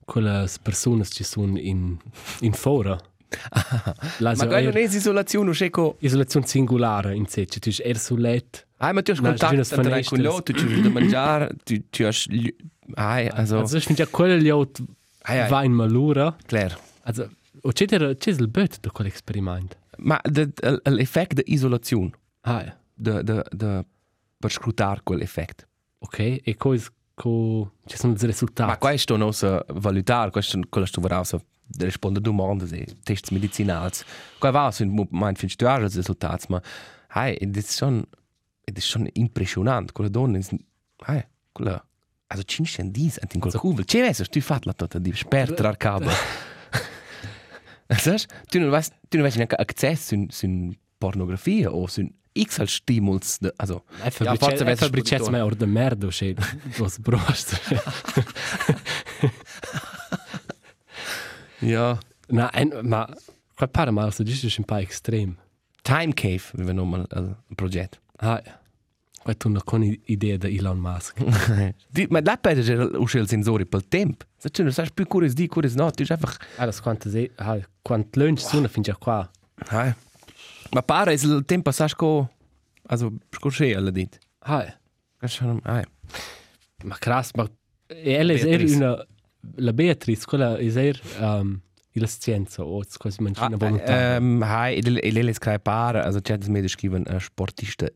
quelle 0.04 0.48
persone 0.62 1.04
che 1.04 1.24
sono 1.24 1.58
in, 1.58 1.96
in 2.40 2.52
fora. 2.52 2.98
La 4.18 4.34
Ma 4.34 4.46
quello 4.46 4.70
non 4.70 4.76
è 4.76 4.80
isolazione, 4.80 5.50
o 5.50 5.52
seco. 5.52 5.96
Isolazione 6.00 6.46
singolare 6.46 7.14
in 7.14 7.26
sé, 7.26 7.44
tu 7.44 7.70
er 7.82 7.98
sulet. 7.98 8.66
Hai, 8.78 8.92
ma 8.94 9.02
tu 9.02 9.10
hai 9.10 9.16
ci 9.16 9.22
contatto 9.22 9.62
sono 9.62 10.00
con 10.04 10.20
l'oggi, 10.20 10.52
tu 10.52 10.58
ci 10.58 10.80
da 10.80 10.88
mangiare, 10.88 11.50
tu 11.62 11.82
tu 11.90 12.02
hai 12.02 12.54
Hai, 12.94 13.28
also, 13.28 13.58
Also, 13.58 13.76
ich 13.76 13.86
finde 13.86 14.02
ja 14.02 14.08
quelle 14.08 14.38
Leute 14.38 14.82
Ai, 15.22 15.40
ai. 15.40 15.48
va 15.48 15.64
in 15.64 15.72
malura. 15.72 16.36
claro. 16.46 16.78
Also, 17.04 17.28
o 17.62 17.72
c'è 17.72 17.84
der 17.86 18.16
c'è 18.16 18.30
il 18.30 18.48
bet 18.48 18.80
da 18.80 18.90
quell'esperimento. 18.90 19.76
Ma 19.98 20.18
de- 20.22 20.48
de- 20.52 20.80
isolazione, 21.46 22.10
Ah, 22.42 22.62
ja. 22.64 22.78
de 22.94 23.22
de 23.22 23.44
de 23.50 23.84
per 24.38 24.50
scrutare 24.50 25.00
quell'effetto. 25.02 25.64
ok. 25.98 26.40
E 26.44 26.54
cosa 26.56 26.90
co 27.14 27.72
ci 27.86 27.96
sono 27.96 28.14
i 28.14 28.26
risultati? 28.26 28.70
Ma 28.70 28.78
questo 28.78 29.16
non 29.16 29.32
si 29.32 29.46
valutare, 29.68 30.30
questo 30.30 30.58
quello 30.68 30.86
sto 30.86 31.00
verso 31.00 31.44
rispondere 31.78 32.24
a 32.24 32.30
domande 32.32 32.64
e 32.76 32.86
test 33.02 33.30
medicinali. 33.30 33.90
Qua 34.38 34.50
va 34.50 34.72
in 34.78 35.06
mein 35.10 35.34
findest 35.36 35.58
du 35.60 35.66
auch 35.66 35.80
i 35.92 35.94
risultati, 35.94 36.46
ma 36.48 36.60
hai, 37.08 37.34
ed 37.34 37.56
è 37.56 37.60
schon 37.62 38.02
ed 38.64 38.76
è 38.76 38.80
schon 38.80 39.08
impressionante, 39.12 39.92
quella 39.92 40.10
donna 40.10 40.38
è 40.38 40.42
hai, 41.06 41.24
quella 41.52 41.84
also 42.32 42.44
500 42.44 42.90
dis 42.90 43.18
in 43.32 43.40
quel 43.40 43.54
cuvel. 43.54 43.84
Che 43.84 44.00
vesi, 44.00 44.24
tu 44.28 44.40
fat 44.40 44.64
la 44.64 44.72
tota 44.72 44.98
di 44.98 45.12
sperter 45.14 45.66
al 45.66 45.76
cabo. 45.76 46.10
Sai, 47.92 48.18
tu 48.48 48.58
non 48.58 48.70
weißt, 48.70 48.92
tu 49.08 49.18
non 49.18 49.26
weißt 49.26 49.36
neanche 49.36 49.56
accesso 49.56 50.14
su 50.16 50.26
su 50.30 50.72
pornografia 50.98 51.70
o 51.70 51.86
su 51.86 52.02
X 52.32 52.58
als 52.60 52.72
Stimuls, 52.74 53.38
de, 53.40 53.52
also 53.56 53.84
Ei 54.02 54.10
fabrice, 54.10 54.64
ei 54.64 54.76
fabricets 54.76 55.28
mai 55.28 55.42
or 55.42 55.54
de 55.54 55.66
merda, 55.66 56.08
c'è 56.08 56.34
dos 56.78 56.98
brost. 56.98 57.60
ja, 61.60 61.98
Na, 62.32 62.48
ein, 62.54 62.72
ma 62.82 63.06
qua 63.54 63.68
pare 63.68 63.90
mal 63.90 64.12
so 64.12 64.24
giusto 64.24 64.48
un 64.58 64.64
po' 64.64 64.76
extrem. 64.80 65.36
Time 65.82 66.14
Cave, 66.14 66.42
wir 66.54 66.72
nochmal 66.72 67.06
ein 67.10 67.36
Projekt. 67.56 68.00
Ah, 68.18 68.40
qua 69.22 69.34
tu 69.34 69.48
non 69.48 69.62
con 69.64 69.82
idea 69.82 70.36
da 70.36 70.48
Elon 70.48 70.78
Musk. 70.78 71.14
Di, 71.88 72.06
ma 72.10 72.20
da 72.20 72.36
per 72.36 72.58
è 72.58 73.18
il 73.18 73.28
sensore 73.28 73.66
pel 73.66 73.86
tempo. 73.88 74.24
Se 74.36 74.50
tu 74.50 74.62
non 74.62 74.72
sai 74.72 74.88
più 74.92 75.06
cosa 75.06 75.32
di, 75.32 75.46
cosa 75.46 75.74
no, 75.76 75.90
tu 75.90 76.04
einfach, 76.08 76.36
Alles 76.56 76.80
quante 76.80 77.10
se, 77.10 77.30
ah, 77.36 77.58
quant 77.82 78.16
lunch 78.16 78.40
suna 78.40 78.68
fin 78.68 78.82
già 78.82 78.96
qua. 78.96 79.30
hai. 79.68 79.94
Ma 80.70 80.82
pare 80.82 81.14
il 81.14 81.44
tempo 81.46 81.70
sa 81.70 81.86
sco, 81.86 82.30
also 82.88 83.12
scorse 83.30 83.74
alla 83.74 83.90
dit. 83.90 84.18
Ah, 84.40 84.78
Schon, 85.24 85.60
hai. 85.62 85.84
ma 86.84 86.96
krass, 86.98 87.30
ma 87.34 87.48
e 87.86 88.12
ella 88.12 88.32
è 88.32 88.74
una 88.74 89.06
la 89.56 89.72
Beatrice, 89.72 90.24
quella 90.26 90.56
è 90.56 90.76
er 90.76 91.00
um, 91.20 91.60
la 91.92 92.06
scienza 92.06 92.64
o 92.64 92.82
quasi 92.96 93.22
mancina 93.22 93.56
volontà. 93.56 94.16
Hai, 94.16 94.78
il 94.78 94.98
il 95.02 95.16
il 95.16 95.34
scrive 95.34 95.60
pare, 95.60 96.00
also 96.00 96.20
c'è 96.20 96.38
das 96.38 96.48
medisch 96.48 96.72
scriven 96.72 97.04
ein 97.06 97.20
Sportista 97.20 97.88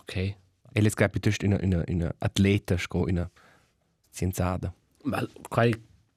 Ok. 0.00 0.36
Il 0.74 0.90
scrive 0.90 1.10
piuttosto 1.10 1.46
una 1.46 1.58
una 1.62 1.82
una 1.88 2.14
atleta 2.18 2.76
sco 2.76 3.04
una 3.08 3.28
scienziata. 4.10 4.72
Ma 5.04 5.26
qua 5.48 5.66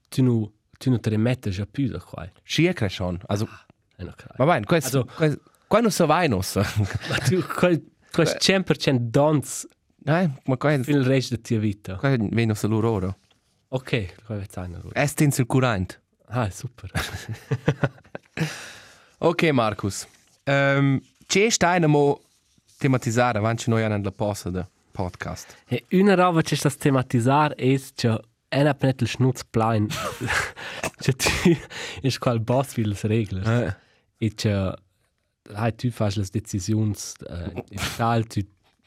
tu 0.10 0.24
nu 0.24 0.52
tu 0.78 0.90
nu 0.90 0.98
te 1.00 1.10
remette 1.10 1.50
già 1.52 1.66
più 1.66 1.88
da 1.90 2.00
qua. 2.00 2.30
Schi 2.44 2.72
cre 2.74 2.90
schon, 2.90 3.20
also 3.28 3.48
È 3.96 4.02
una 4.04 4.14
krass. 4.14 4.38
ma 4.38 4.46
vai, 4.46 4.64
questo 4.64 5.08
Also- 5.18 5.40
qua 5.68 5.80
non 5.80 5.92
so 5.92 6.06
vai 6.06 6.28
nos. 6.28 6.56
Ma 7.10 7.18
tu 7.24 7.42
qua 7.44 7.70
qua 8.12 8.24
100% 8.24 8.98
dons 9.00 9.68
Hai, 10.06 10.28
ma 10.46 10.58
qua 10.58 10.82
fino 10.82 10.98
al 10.98 11.06
resto 11.06 11.36
della 11.36 11.48
tua 11.48 11.58
vita. 11.60 11.96
qua 11.96 12.16
veno 12.18 12.54
solo 12.56 12.80
loro. 12.80 13.18
Ok, 13.70 14.24
qua 14.26 14.42
è 14.42 14.46
zana. 14.50 14.82
Es 14.94 15.14
tens 15.14 15.38
il 15.38 15.46
curant. 15.46 16.02
Ah, 16.28 16.50
super. 16.50 16.92
Ok, 19.20 19.44
Markus. 19.52 20.08
Ähm, 20.46 21.00
c'è 21.28 21.50
steine 21.50 21.86
mo 21.88 22.22
tematizzare 22.82 23.38
avanti 23.38 23.70
noi 23.70 23.84
hanno 23.84 24.02
la 24.02 24.12
posta 24.12 24.50
del 24.50 24.68
podcast. 24.92 25.56
E 25.68 25.86
una 25.92 26.16
roba 26.16 26.42
che 26.42 26.56
sta 26.56 26.68
a 26.68 26.72
tematizzare 26.72 27.54
è 27.54 27.80
che 27.94 28.20
è 28.48 28.62
un 28.62 28.76
po' 28.76 28.88
il 28.88 29.08
schnutz 29.08 29.44
plein. 29.46 29.88
Che 30.98 31.14
tu 31.22 31.30
è 32.02 32.18
qua 32.18 32.32
il 32.32 32.40
boss 32.40 32.74
für 32.74 32.88
le 32.88 32.98
regole. 33.04 33.42
Eh. 33.66 33.76
E 34.26 34.34
che 34.34 34.74
hai 35.54 35.76
tu 35.76 35.90
fai 35.92 36.12
le 36.16 36.26
decisioni 36.32 36.94
uh, 37.30 37.64
in 37.70 37.82
tal 37.98 38.26
tu 38.26 38.42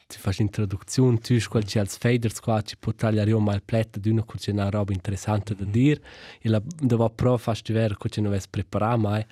ti 0.07 0.17
fai 0.19 0.35
l'introduzione, 0.37 1.17
tu 1.17 1.37
quel 1.49 1.65
c'è 1.65 1.79
als 1.79 1.97
faders 1.97 2.39
qua, 2.39 2.61
ci 2.61 2.77
può 2.77 2.91
tagliare 2.91 3.31
un 3.31 3.43
mal 3.43 3.63
pletta 3.63 3.99
di 3.99 4.09
una 4.09 4.23
che 4.23 4.37
c'è 4.37 4.51
una 4.51 4.69
roba 4.69 4.93
interessante 4.93 5.55
da 5.55 5.65
dire, 5.65 5.99
e 6.41 6.49
la 6.49 6.61
dove 6.63 7.09
pro 7.15 7.37
fai 7.37 7.59
tu 7.61 7.73
vero 7.73 7.95
che 7.95 8.09
non 8.21 8.27
avessi 8.27 8.47
preparato 8.49 8.99
mai. 8.99 9.25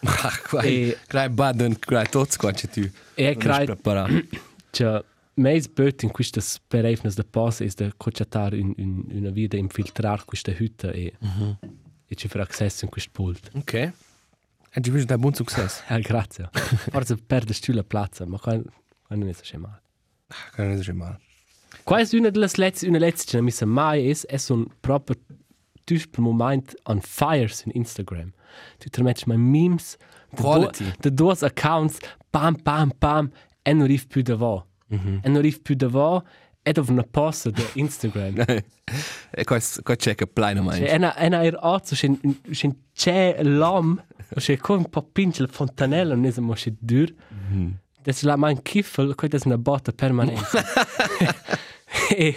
Ah, 0.22 0.38
quai, 0.48 0.90
E- 0.90 0.98
quai 1.08 1.28
baden, 1.28 1.78
quai 1.78 2.08
tots 2.08 2.36
qua 2.36 2.52
c'è 2.52 2.68
tu. 2.68 2.88
E 3.14 3.24
Non 3.24 3.36
crai, 3.36 3.60
es 3.60 3.66
preparat. 3.66 4.24
cioè, 4.70 5.02
meis 5.34 5.68
böt 5.68 6.02
in 6.02 6.10
questa 6.10 6.40
sperevnes 6.40 7.14
da 7.14 7.24
posa 7.28 7.64
è 7.64 7.68
da 7.74 7.92
cocciatare 7.96 8.58
un, 8.60 8.72
un, 8.76 9.04
una 9.10 9.30
via 9.30 9.48
da 9.48 9.56
infiltrare 9.56 10.22
questa 10.24 10.52
hütte 10.52 10.92
e, 10.92 11.12
e 12.06 12.14
ci 12.14 12.28
fare 12.28 12.42
accesso 12.42 12.84
in 12.84 12.90
questo 12.90 13.10
pult. 13.12 13.50
Ok. 13.54 13.72
E 13.74 14.80
ci 14.82 14.90
vedo 14.90 15.12
un 15.14 15.20
buon 15.20 15.34
successo. 15.34 15.82
Eh, 15.88 16.00
grazie. 16.00 16.48
Forse 16.90 17.16
perdes 17.16 17.58
tu 17.60 17.72
la 17.72 17.82
piazza, 17.84 18.26
ma 18.26 18.38
qua, 18.38 18.56
qua 19.06 19.16
non 19.16 19.28
è 19.28 19.32
so 19.32 19.58
male. 19.58 19.82
Che 20.54 20.62
non 20.62 20.80
è 20.80 20.92
male. 20.92 21.20
Qua 21.82 21.98
è 22.00 22.06
una 22.12 22.30
delle 22.30 22.48
letzte, 22.54 22.86
una 22.86 22.98
letzte, 22.98 23.36
che 23.36 23.42
mi 23.42 23.50
sa 23.50 23.64
mai 23.64 24.10
è, 24.10 24.16
è 24.26 24.38
un 24.48 24.66
proprio 24.80 25.16
typisch 25.84 26.18
moment 26.18 26.74
on 26.84 27.00
fires 27.00 27.64
in 27.64 27.72
Instagram. 27.74 28.30
Tu 28.78 28.88
ti 28.88 29.02
metti 29.02 29.24
mai 29.26 29.36
memes, 29.38 29.96
Quality. 30.34 30.84
do- 30.84 30.94
de 31.00 31.12
due 31.12 31.34
accounts, 31.40 31.98
bam, 32.30 32.56
bam, 32.62 32.92
bam, 32.98 33.30
e 33.62 33.72
non 33.72 33.82
arrivi 33.82 34.06
più 34.06 34.22
da 34.22 34.36
voi. 34.36 34.62
E 34.90 35.28
non 35.28 35.36
arrivi 35.36 35.60
più 35.60 35.74
da 35.74 35.88
voi, 35.88 36.20
e 36.62 36.72
dove 36.72 36.92
una 36.92 37.06
posta 37.08 37.50
da 37.50 37.62
Instagram. 37.74 38.44
E 39.30 39.44
qua 39.44 39.58
qua 39.82 39.96
c'è 39.96 40.14
che 40.14 40.26
plano 40.26 40.62
mai. 40.62 40.78
Cioè, 40.78 40.92
ena, 40.92 41.16
ena 41.16 41.42
er 41.42 41.56
ozzo, 41.60 41.94
c'è 41.94 42.10
c'è 42.50 42.68
c'è 42.94 43.42
l'om, 43.42 44.02
c'è 44.36 44.56
con 44.56 44.78
un 44.78 44.88
po' 44.88 45.02
pince 45.02 45.42
la 45.42 45.48
fontanella, 45.48 46.14
non 46.14 46.24
è 46.26 46.30
se 46.30 46.42
c'è 46.54 46.72
dur. 46.78 47.12
Das 48.02 48.22
la 48.22 48.36
man 48.36 48.62
kiffel, 48.62 49.14
quella 49.14 49.36
è 49.38 49.40
una 49.44 49.58
botta 49.58 49.92
permanente. 49.92 50.62
e 52.14 52.36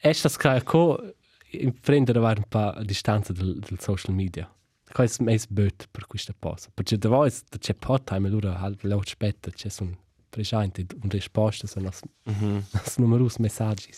è 0.00 0.12
sta 0.12 0.28
scala 0.28 0.62
co 0.62 1.14
in 1.50 1.72
prendere 1.80 2.18
var 2.18 2.38
un 2.38 2.44
po' 2.48 2.58
a 2.58 2.82
distanza 2.82 3.32
del, 3.32 3.58
del 3.58 3.78
social 3.80 4.14
media. 4.14 4.50
Questo 4.94 5.22
è 5.22 5.24
meis 5.24 5.46
böt 5.48 5.88
per 5.90 6.06
questa 6.06 6.32
posa. 6.38 6.68
Perché 6.72 6.96
da 6.96 7.08
voi 7.08 7.32
c'è 7.58 7.74
pot 7.74 8.04
time, 8.04 8.28
allora 8.28 8.60
halb 8.60 8.78
laut 8.82 9.08
spetta 9.08 9.50
c'è 9.50 9.68
un 9.80 9.92
presente 10.30 10.86
un 11.02 11.08
risposta 11.08 11.66
su 11.66 11.80
nos, 11.80 11.98
nos 12.22 12.96
numerus 12.98 13.38
messaggi. 13.38 13.90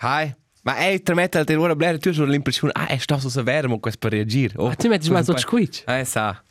Hai. 0.00 0.34
Ma 0.64 0.76
ei, 0.84 1.00
tre 1.02 1.14
mettere 1.14 1.40
al 1.40 1.46
terrore 1.46 1.74
blare, 1.76 1.98
tu 1.98 2.08
hai 2.08 2.26
l'impressione, 2.28 2.74
ah, 2.74 2.88
è 2.88 2.98
stato 2.98 3.30
so 3.30 3.42
vero, 3.42 3.70
ma 3.70 3.78
questo 3.78 4.00
per 4.00 4.12
reagire. 4.12 4.52
Oh, 4.58 4.68
Ah, 4.68 4.74
tu 4.74 4.88
metti 4.88 5.08
mal 5.10 5.24
so 5.24 5.32
pa- 5.32 5.38
squitch. 5.38 5.84
Eh, 5.86 6.04
sa. 6.04 6.42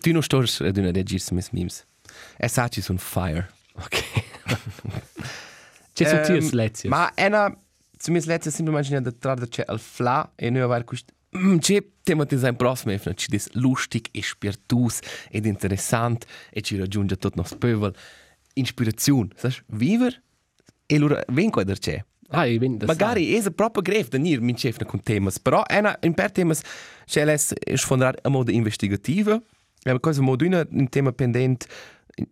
Tu 0.00 0.12
non 0.12 0.22
stai 0.22 0.68
ad 0.68 0.76
una 0.76 0.90
reagire 0.90 1.20
su 1.20 1.32
mis 1.32 1.48
memes. 1.52 1.86
E 2.36 2.48
sa 2.48 2.68
ci 2.68 2.82
sono 2.82 2.98
fire. 2.98 3.50
Ok. 3.76 4.02
C'è 5.94 6.06
sono 6.06 6.20
tiers 6.20 6.50
lezioni. 6.50 6.94
Ma 6.94 7.14
è 7.14 7.24
una... 7.26 7.56
Su 7.96 8.12
mis 8.12 8.26
lezioni 8.26 8.54
semplicemente 8.54 9.10
da 9.10 9.16
trarre 9.18 9.48
c'è 9.48 9.64
al 9.66 9.80
fla 9.80 10.32
e 10.34 10.50
noi 10.50 10.60
avere 10.60 10.84
questo... 10.84 11.12
Mm, 11.36 11.58
c'è 11.58 11.84
tematizzare 12.02 12.50
in 12.50 12.56
prossimo 12.56 12.92
efna, 12.92 13.12
ci 13.14 13.28
dis 13.28 13.48
lustig 13.54 14.06
e 14.12 14.22
spiritus 14.22 15.00
ed 15.30 15.46
interessant 15.46 16.24
e 16.50 16.60
ci 16.60 16.76
raggiunge 16.76 17.16
tutto 17.16 17.36
nostro 17.36 17.58
pövel. 17.58 17.94
Inspirazione, 18.54 19.30
sai? 19.34 19.52
Viver 19.66 20.22
e 20.86 20.96
allora 20.96 21.22
ven 21.28 21.50
qua 21.50 21.64
da 21.64 21.74
c'è. 21.74 22.04
Ah, 22.28 22.46
ich 22.46 22.58
bin 22.58 22.78
das. 22.78 22.88
Magari 22.88 23.34
è 23.34 23.50
proprio 23.50 23.82
greve 23.82 24.08
da 24.10 24.18
nir 24.18 24.40
min 24.40 24.54
chef 24.54 24.84
con 24.84 25.02
temas, 25.02 25.38
però 25.38 25.64
è 25.64 25.78
una 25.78 25.96
in 26.02 26.14
per 26.14 26.30
temas 26.30 26.62
c'è 27.04 27.24
les 27.24 27.52
sfondare 27.74 28.18
a 28.22 28.28
modo 28.28 28.50
investigativa. 28.50 29.40
È 29.82 29.90
una 29.90 30.00
cosa 30.00 30.22
modo 30.22 30.44
una 30.44 30.66
un 30.70 30.88
tema 30.88 31.12
pendente 31.12 31.66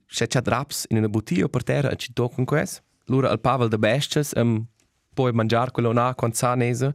c'è 0.07 0.27
c'è 0.27 0.41
draps 0.41 0.87
in 0.91 0.99
una 0.99 1.09
bottiglia 1.09 1.49
per 1.49 1.65
terra 1.65 1.91
e 1.91 1.97
ci 1.97 2.13
toccano 2.13 2.45
questo. 2.45 2.83
Lura 3.07 3.31
al 3.31 3.41
pavel 3.41 3.69
de 3.69 3.79
bestes 3.79 4.33
um, 4.37 4.65
poi 5.13 5.33
mangiare 5.33 5.71
quello 5.71 5.93
na 5.93 6.15
con 6.15 6.33
sanese. 6.33 6.95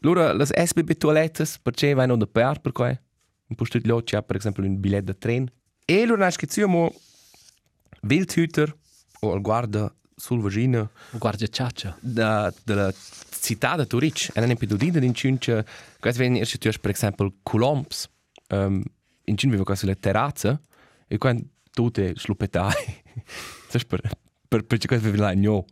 Lura 0.00 0.32
las 0.32 0.50
SBB 0.50 0.96
toilettes 0.96 1.58
perché 1.58 1.94
vai 1.94 2.06
non 2.06 2.18
da 2.18 2.26
per 2.26 2.60
per 2.60 2.72
quoi. 2.72 2.98
Un 3.46 3.56
posto 3.56 3.78
di 3.78 3.88
lì 3.88 4.02
c'è 4.02 4.22
per 4.22 4.36
esempio 4.36 4.62
un 4.64 4.78
biglietto 4.78 5.04
da 5.06 5.14
tren. 5.14 5.50
E 5.84 6.06
lura 6.06 6.24
nasce 6.24 6.46
che 6.46 6.66
mo 6.66 6.92
Wildhüter 8.02 8.76
o 9.20 9.32
al 9.32 9.40
guarda 9.40 9.92
sul 10.14 10.40
vagina 10.40 10.88
Guardia 11.12 11.48
ciaccia. 11.48 11.96
da, 12.00 12.52
della 12.62 12.92
città 13.40 13.74
da 13.74 13.84
Turic. 13.84 14.30
E 14.34 14.40
non 14.40 14.50
è 14.50 14.56
più 14.56 14.66
di 14.66 15.04
in 15.04 15.14
Cince, 15.14 15.66
questo 15.98 16.20
viene 16.20 16.38
erst 16.38 16.58
tu 16.58 16.70
per 16.80 16.90
esempio 16.90 17.34
Colomps. 17.42 18.08
Um, 18.48 18.82
in 19.24 19.36
Cince 19.36 19.50
vivo 19.50 19.64
quasi 19.64 19.86
le 19.86 19.96
terrazze 19.96 20.62
e 21.06 21.18
quando 21.18 21.44
tutte 21.70 22.14
sluppetai. 22.16 23.02
Sai 23.68 23.84
per 23.86 24.00
per 24.50 24.64
per 24.64 24.84
questo 24.84 25.06
vive 25.06 25.16
là 25.16 25.32
no. 25.32 25.64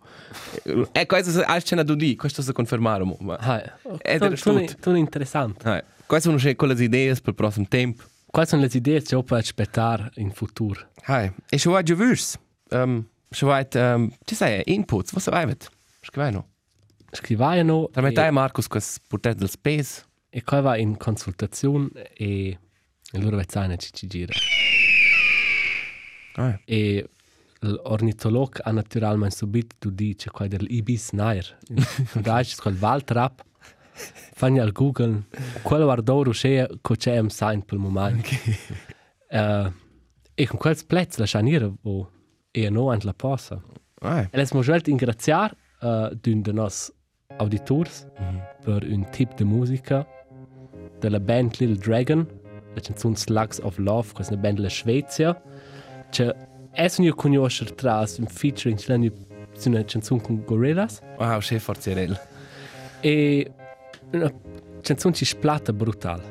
E 0.93 1.07
questo 1.07 1.43
è 1.43 1.61
scena 1.61 1.83
du 1.83 1.97
di, 1.97 2.15
questo 2.15 2.43
si 2.43 2.53
confermare 2.53 3.03
ma. 3.19 3.37
È 3.37 4.19
tu, 4.19 4.29
del 4.29 4.41
tu, 4.41 4.65
stut. 4.65 4.79
tu 4.79 4.95
interessante. 4.95 5.79
Eh, 5.79 5.85
queste 6.07 6.31
sono 6.31 6.55
quelle 6.55 6.81
idee 6.81 7.17
per 7.17 7.35
prossimo 7.35 7.67
tempo. 7.69 8.05
Quali 8.27 8.47
sono 8.47 8.63
le 8.63 8.71
idee 8.73 9.03
che 9.03 9.21
puoi 9.25 9.41
aspettare 9.41 10.11
in 10.17 10.31
futuro? 10.31 10.91
Hai, 11.07 11.33
e 11.49 11.59
se 11.59 11.69
vuoi 11.69 11.83
già 11.83 11.95
vus. 11.97 12.39
Um, 12.71 13.05
se 13.29 13.45
vuoi 13.45 13.67
um, 13.75 14.13
ci 14.25 14.37
sai 14.37 14.63
inputs, 14.67 15.13
was 15.13 15.29
vai 15.29 15.47
vet. 15.47 15.69
Scrivano. 16.01 16.47
Scrivaiano 17.11 17.89
Tra 17.91 18.03
me 18.03 18.13
te 18.13 18.27
e, 18.27 18.31
Marcus 18.31 18.69
quest 18.69 19.01
portret 19.09 19.37
del 19.37 19.49
space. 19.49 20.05
e 20.31 20.43
poi 20.43 20.61
va 20.63 20.77
in 20.77 20.97
consultazione 20.97 21.89
e, 22.15 22.59
e 23.11 23.19
loro 23.19 23.37
vezzano 23.37 23.75
ci 23.77 23.93
ci 23.93 24.07
gira. 24.07 24.33
Ah. 26.35 26.61
E 26.65 27.09
l'ornitolog 27.61 28.61
ha 28.63 28.71
naturalmente 28.71 29.37
subito 29.37 29.77
tu 29.79 29.91
dici 29.91 30.29
qua 30.31 30.47
dell'ibis 30.47 31.11
nair. 31.13 31.59
Tu 32.13 32.21
dai 32.21 32.47
quel 32.57 32.77
valtrap. 32.77 33.45
Fanno 34.35 34.63
al 34.63 34.71
Google 34.71 35.25
quello 35.63 35.85
guardoro 35.85 36.31
c'è 36.31 36.69
che 36.81 36.97
c'è 36.97 37.19
un 37.19 37.31
sign 37.31 37.61
per 37.61 37.75
il 37.75 37.81
momento. 37.81 38.29
Uh, 39.31 39.73
e 40.35 40.47
con 40.47 40.59
quel 40.59 40.77
plezzo 40.87 41.21
la 41.21 41.27
chanire 41.27 41.73
o 41.83 42.11
e 42.51 42.71
no 42.71 42.91
anche 42.91 43.07
la 43.07 43.15
possa. 43.15 43.61
Ah. 44.01 44.29
E 44.31 44.37
les 44.37 44.53
mo 44.53 44.63
želt 44.63 44.87
ingraziar 44.87 45.55
uh, 45.83 46.15
d'un 46.15 46.43
de 46.43 46.53
nos 46.53 46.93
auditors 47.39 48.07
per 48.65 48.85
un 48.85 49.05
tip 49.11 49.35
de 49.37 49.45
musica 49.45 50.07
della 51.01 51.21
band 51.21 51.57
Little 51.59 51.77
Dragon, 51.77 52.27
la 52.75 52.81
canzone 52.81 53.17
Slugs 53.17 53.59
of 53.63 53.79
Love, 53.79 54.13
questa 54.13 54.33
è 54.33 54.37
una 54.37 54.43
band 54.43 54.57
della 54.57 54.71
Svezia, 54.71 55.41
che 56.11 56.35
è 56.79 56.89
un 56.99 57.13
conoscer 57.15 57.73
tras 57.73 58.19
un 58.19 58.27
featuring 58.27 58.79
c'è 58.79 59.69
una 59.69 59.83
canzone 59.83 60.21
con 60.21 60.45
Gorillaz 60.45 61.01
Wow, 61.19 61.41
chef 61.41 61.65
forzerel. 61.65 62.17
e 63.01 63.51
una 64.13 64.33
canzone 64.81 65.13
ci 65.15 65.25
splatta 65.25 65.73
brutal. 65.73 66.23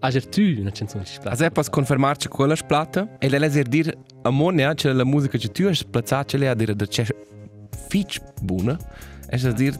Ager 0.00 0.26
tu 0.26 0.42
una 0.58 0.70
canzone 0.72 1.04
ci 1.04 1.12
splatta. 1.12 1.30
Also 1.30 1.44
e 1.44 1.50
posso 1.50 1.70
confermarci 1.70 2.26
quella 2.26 2.56
splata 2.56 3.18
e 3.18 3.28
le 3.28 3.38
laser 3.38 3.68
dir 3.68 3.96
a 4.22 4.30
monia 4.30 4.74
che 4.74 4.92
la 4.92 5.04
musica 5.04 5.38
che 5.38 5.48
tu 5.48 5.66
hai 5.66 5.74
splazzata 5.74 6.36
le 6.36 6.48
a 6.48 6.54
dire 6.54 6.74
da 6.74 6.84
c'è 6.84 7.06
fitch 7.88 8.20
buona. 8.42 8.76
E 9.30 9.46
a 9.46 9.52
dir 9.52 9.78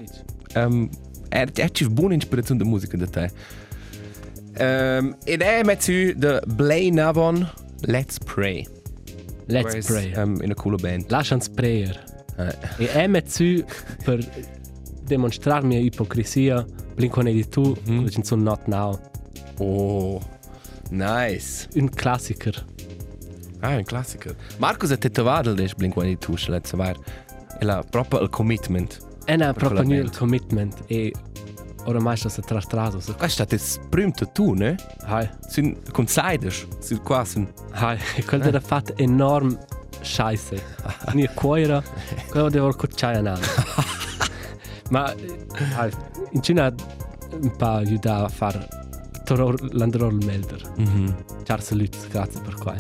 um, 0.55 0.88
è 1.28 1.44
è 1.44 1.70
ci 1.70 1.88
buona 1.88 2.14
ispirazione 2.14 2.62
da 2.62 2.68
musica 2.68 2.96
da 2.96 3.07
te. 3.07 3.30
Um, 4.61 5.16
ed 5.24 5.42
è 5.42 5.62
metzu 5.64 6.12
de 6.14 6.40
Blay 6.46 6.90
Navon 6.90 7.51
Let's 7.80 8.18
Pray. 8.18 8.78
Let's 9.49 9.72
Questa, 9.72 9.92
pray. 9.92 10.12
Um, 10.14 10.34
in 10.36 10.44
una 10.44 10.55
coole 10.55 10.76
band. 10.76 11.11
Lascians 11.11 11.49
prayer. 11.49 12.05
Eh. 12.36 12.84
E 12.84 12.92
è 12.92 13.07
mezzo 13.07 13.44
per 14.05 14.18
dimostrarmi 15.05 15.82
ipocrisia, 15.84 16.64
Blink-182, 16.94 17.68
mm. 17.68 17.84
con 17.84 18.05
la 18.05 18.11
canzone 18.11 18.42
Not 18.42 18.66
Now. 18.66 19.01
Oh, 19.59 20.20
nice. 20.90 21.66
Un 21.74 21.88
classiker. 21.88 22.64
Ah, 23.61 23.76
un 23.76 23.84
classico. 23.84 24.34
Marcus 24.59 24.90
è 24.90 24.99
tetovato 24.99 25.55
del 25.55 25.72
Blink-182, 25.76 26.51
let's 26.51 26.68
say. 26.68 26.94
E 27.59 27.64
la 27.64 27.82
proprio 27.88 28.20
il 28.20 28.28
commitment. 28.28 28.99
È 29.24 29.34
una 29.34 29.46
Per 29.46 29.55
proprio 29.55 29.82
quella 29.82 29.94
new 29.94 30.03
band. 30.05 30.16
commitment 30.16 30.82
e 30.86 31.12
oramai 31.89 32.16
sto 32.16 32.28
si 32.28 32.43
trastrato. 32.43 33.01
So, 33.01 33.14
Questo 33.14 33.45
è 33.49 33.57
sprümte 33.57 34.30
tu, 34.32 34.53
ne? 34.53 34.76
hai, 35.07 35.28
Sind 35.49 35.91
considers, 35.91 36.66
sind 36.80 37.03
quasi. 37.03 37.47
hai. 37.72 37.99
E 38.16 38.24
quel 38.24 38.43
era 38.43 38.61
fatto 38.61 38.95
enorm 38.97 39.59
scheisse. 40.01 40.62
Ni 41.14 41.26
cuoira, 41.34 41.82
quello 42.28 42.51
devo 42.51 42.72
cocciare 42.74 43.18
a 43.18 43.39
Ma, 44.91 45.14
hai, 45.76 45.91
in 46.32 46.43
Cina 46.43 46.72
un 47.32 47.57
po' 47.57 47.66
aiuta 47.66 48.24
a 48.24 48.28
fare 48.28 48.66
l'androl 49.72 50.14
melder. 50.14 50.61
Mhm. 50.76 51.14
Ciao 51.45 51.61
saluti, 51.61 51.99
grazie 52.11 52.41
per 52.41 52.55
qua. 52.55 52.74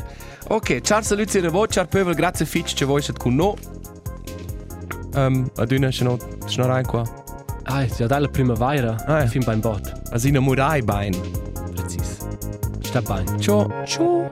Ok, 0.48 0.80
ciao 0.80 1.02
saluti 1.02 1.38
in 1.38 1.48
voce, 1.48 1.72
ciao 1.72 1.86
pövel, 1.86 2.14
grazie 2.14 2.46
fitch, 2.46 2.74
che 2.74 2.84
voi 2.84 3.02
siete 3.02 3.18
con 3.18 3.34
noi. 3.34 3.54
Um, 5.14 5.50
aduna, 5.56 5.88
c'è 5.88 6.04
no, 6.04 6.16
c'è 6.46 6.60
no 6.62 6.68
rein 6.68 6.86
qua. 6.86 7.02
Ah, 7.70 7.84
ja, 7.98 8.06
dalla 8.08 8.28
primavera, 8.28 8.96
Ah, 9.06 9.20
ja. 9.20 9.26
fin 9.26 9.44
beim 9.44 9.60
Bord. 9.60 9.92
Asina 10.10 10.40
murai 10.40 10.80
bein. 10.82 11.14
Precis. 11.74 12.18
Sta 12.82 13.00
bene. 13.02 13.38
Ciao. 13.38 13.68
Ciao. 13.84 14.30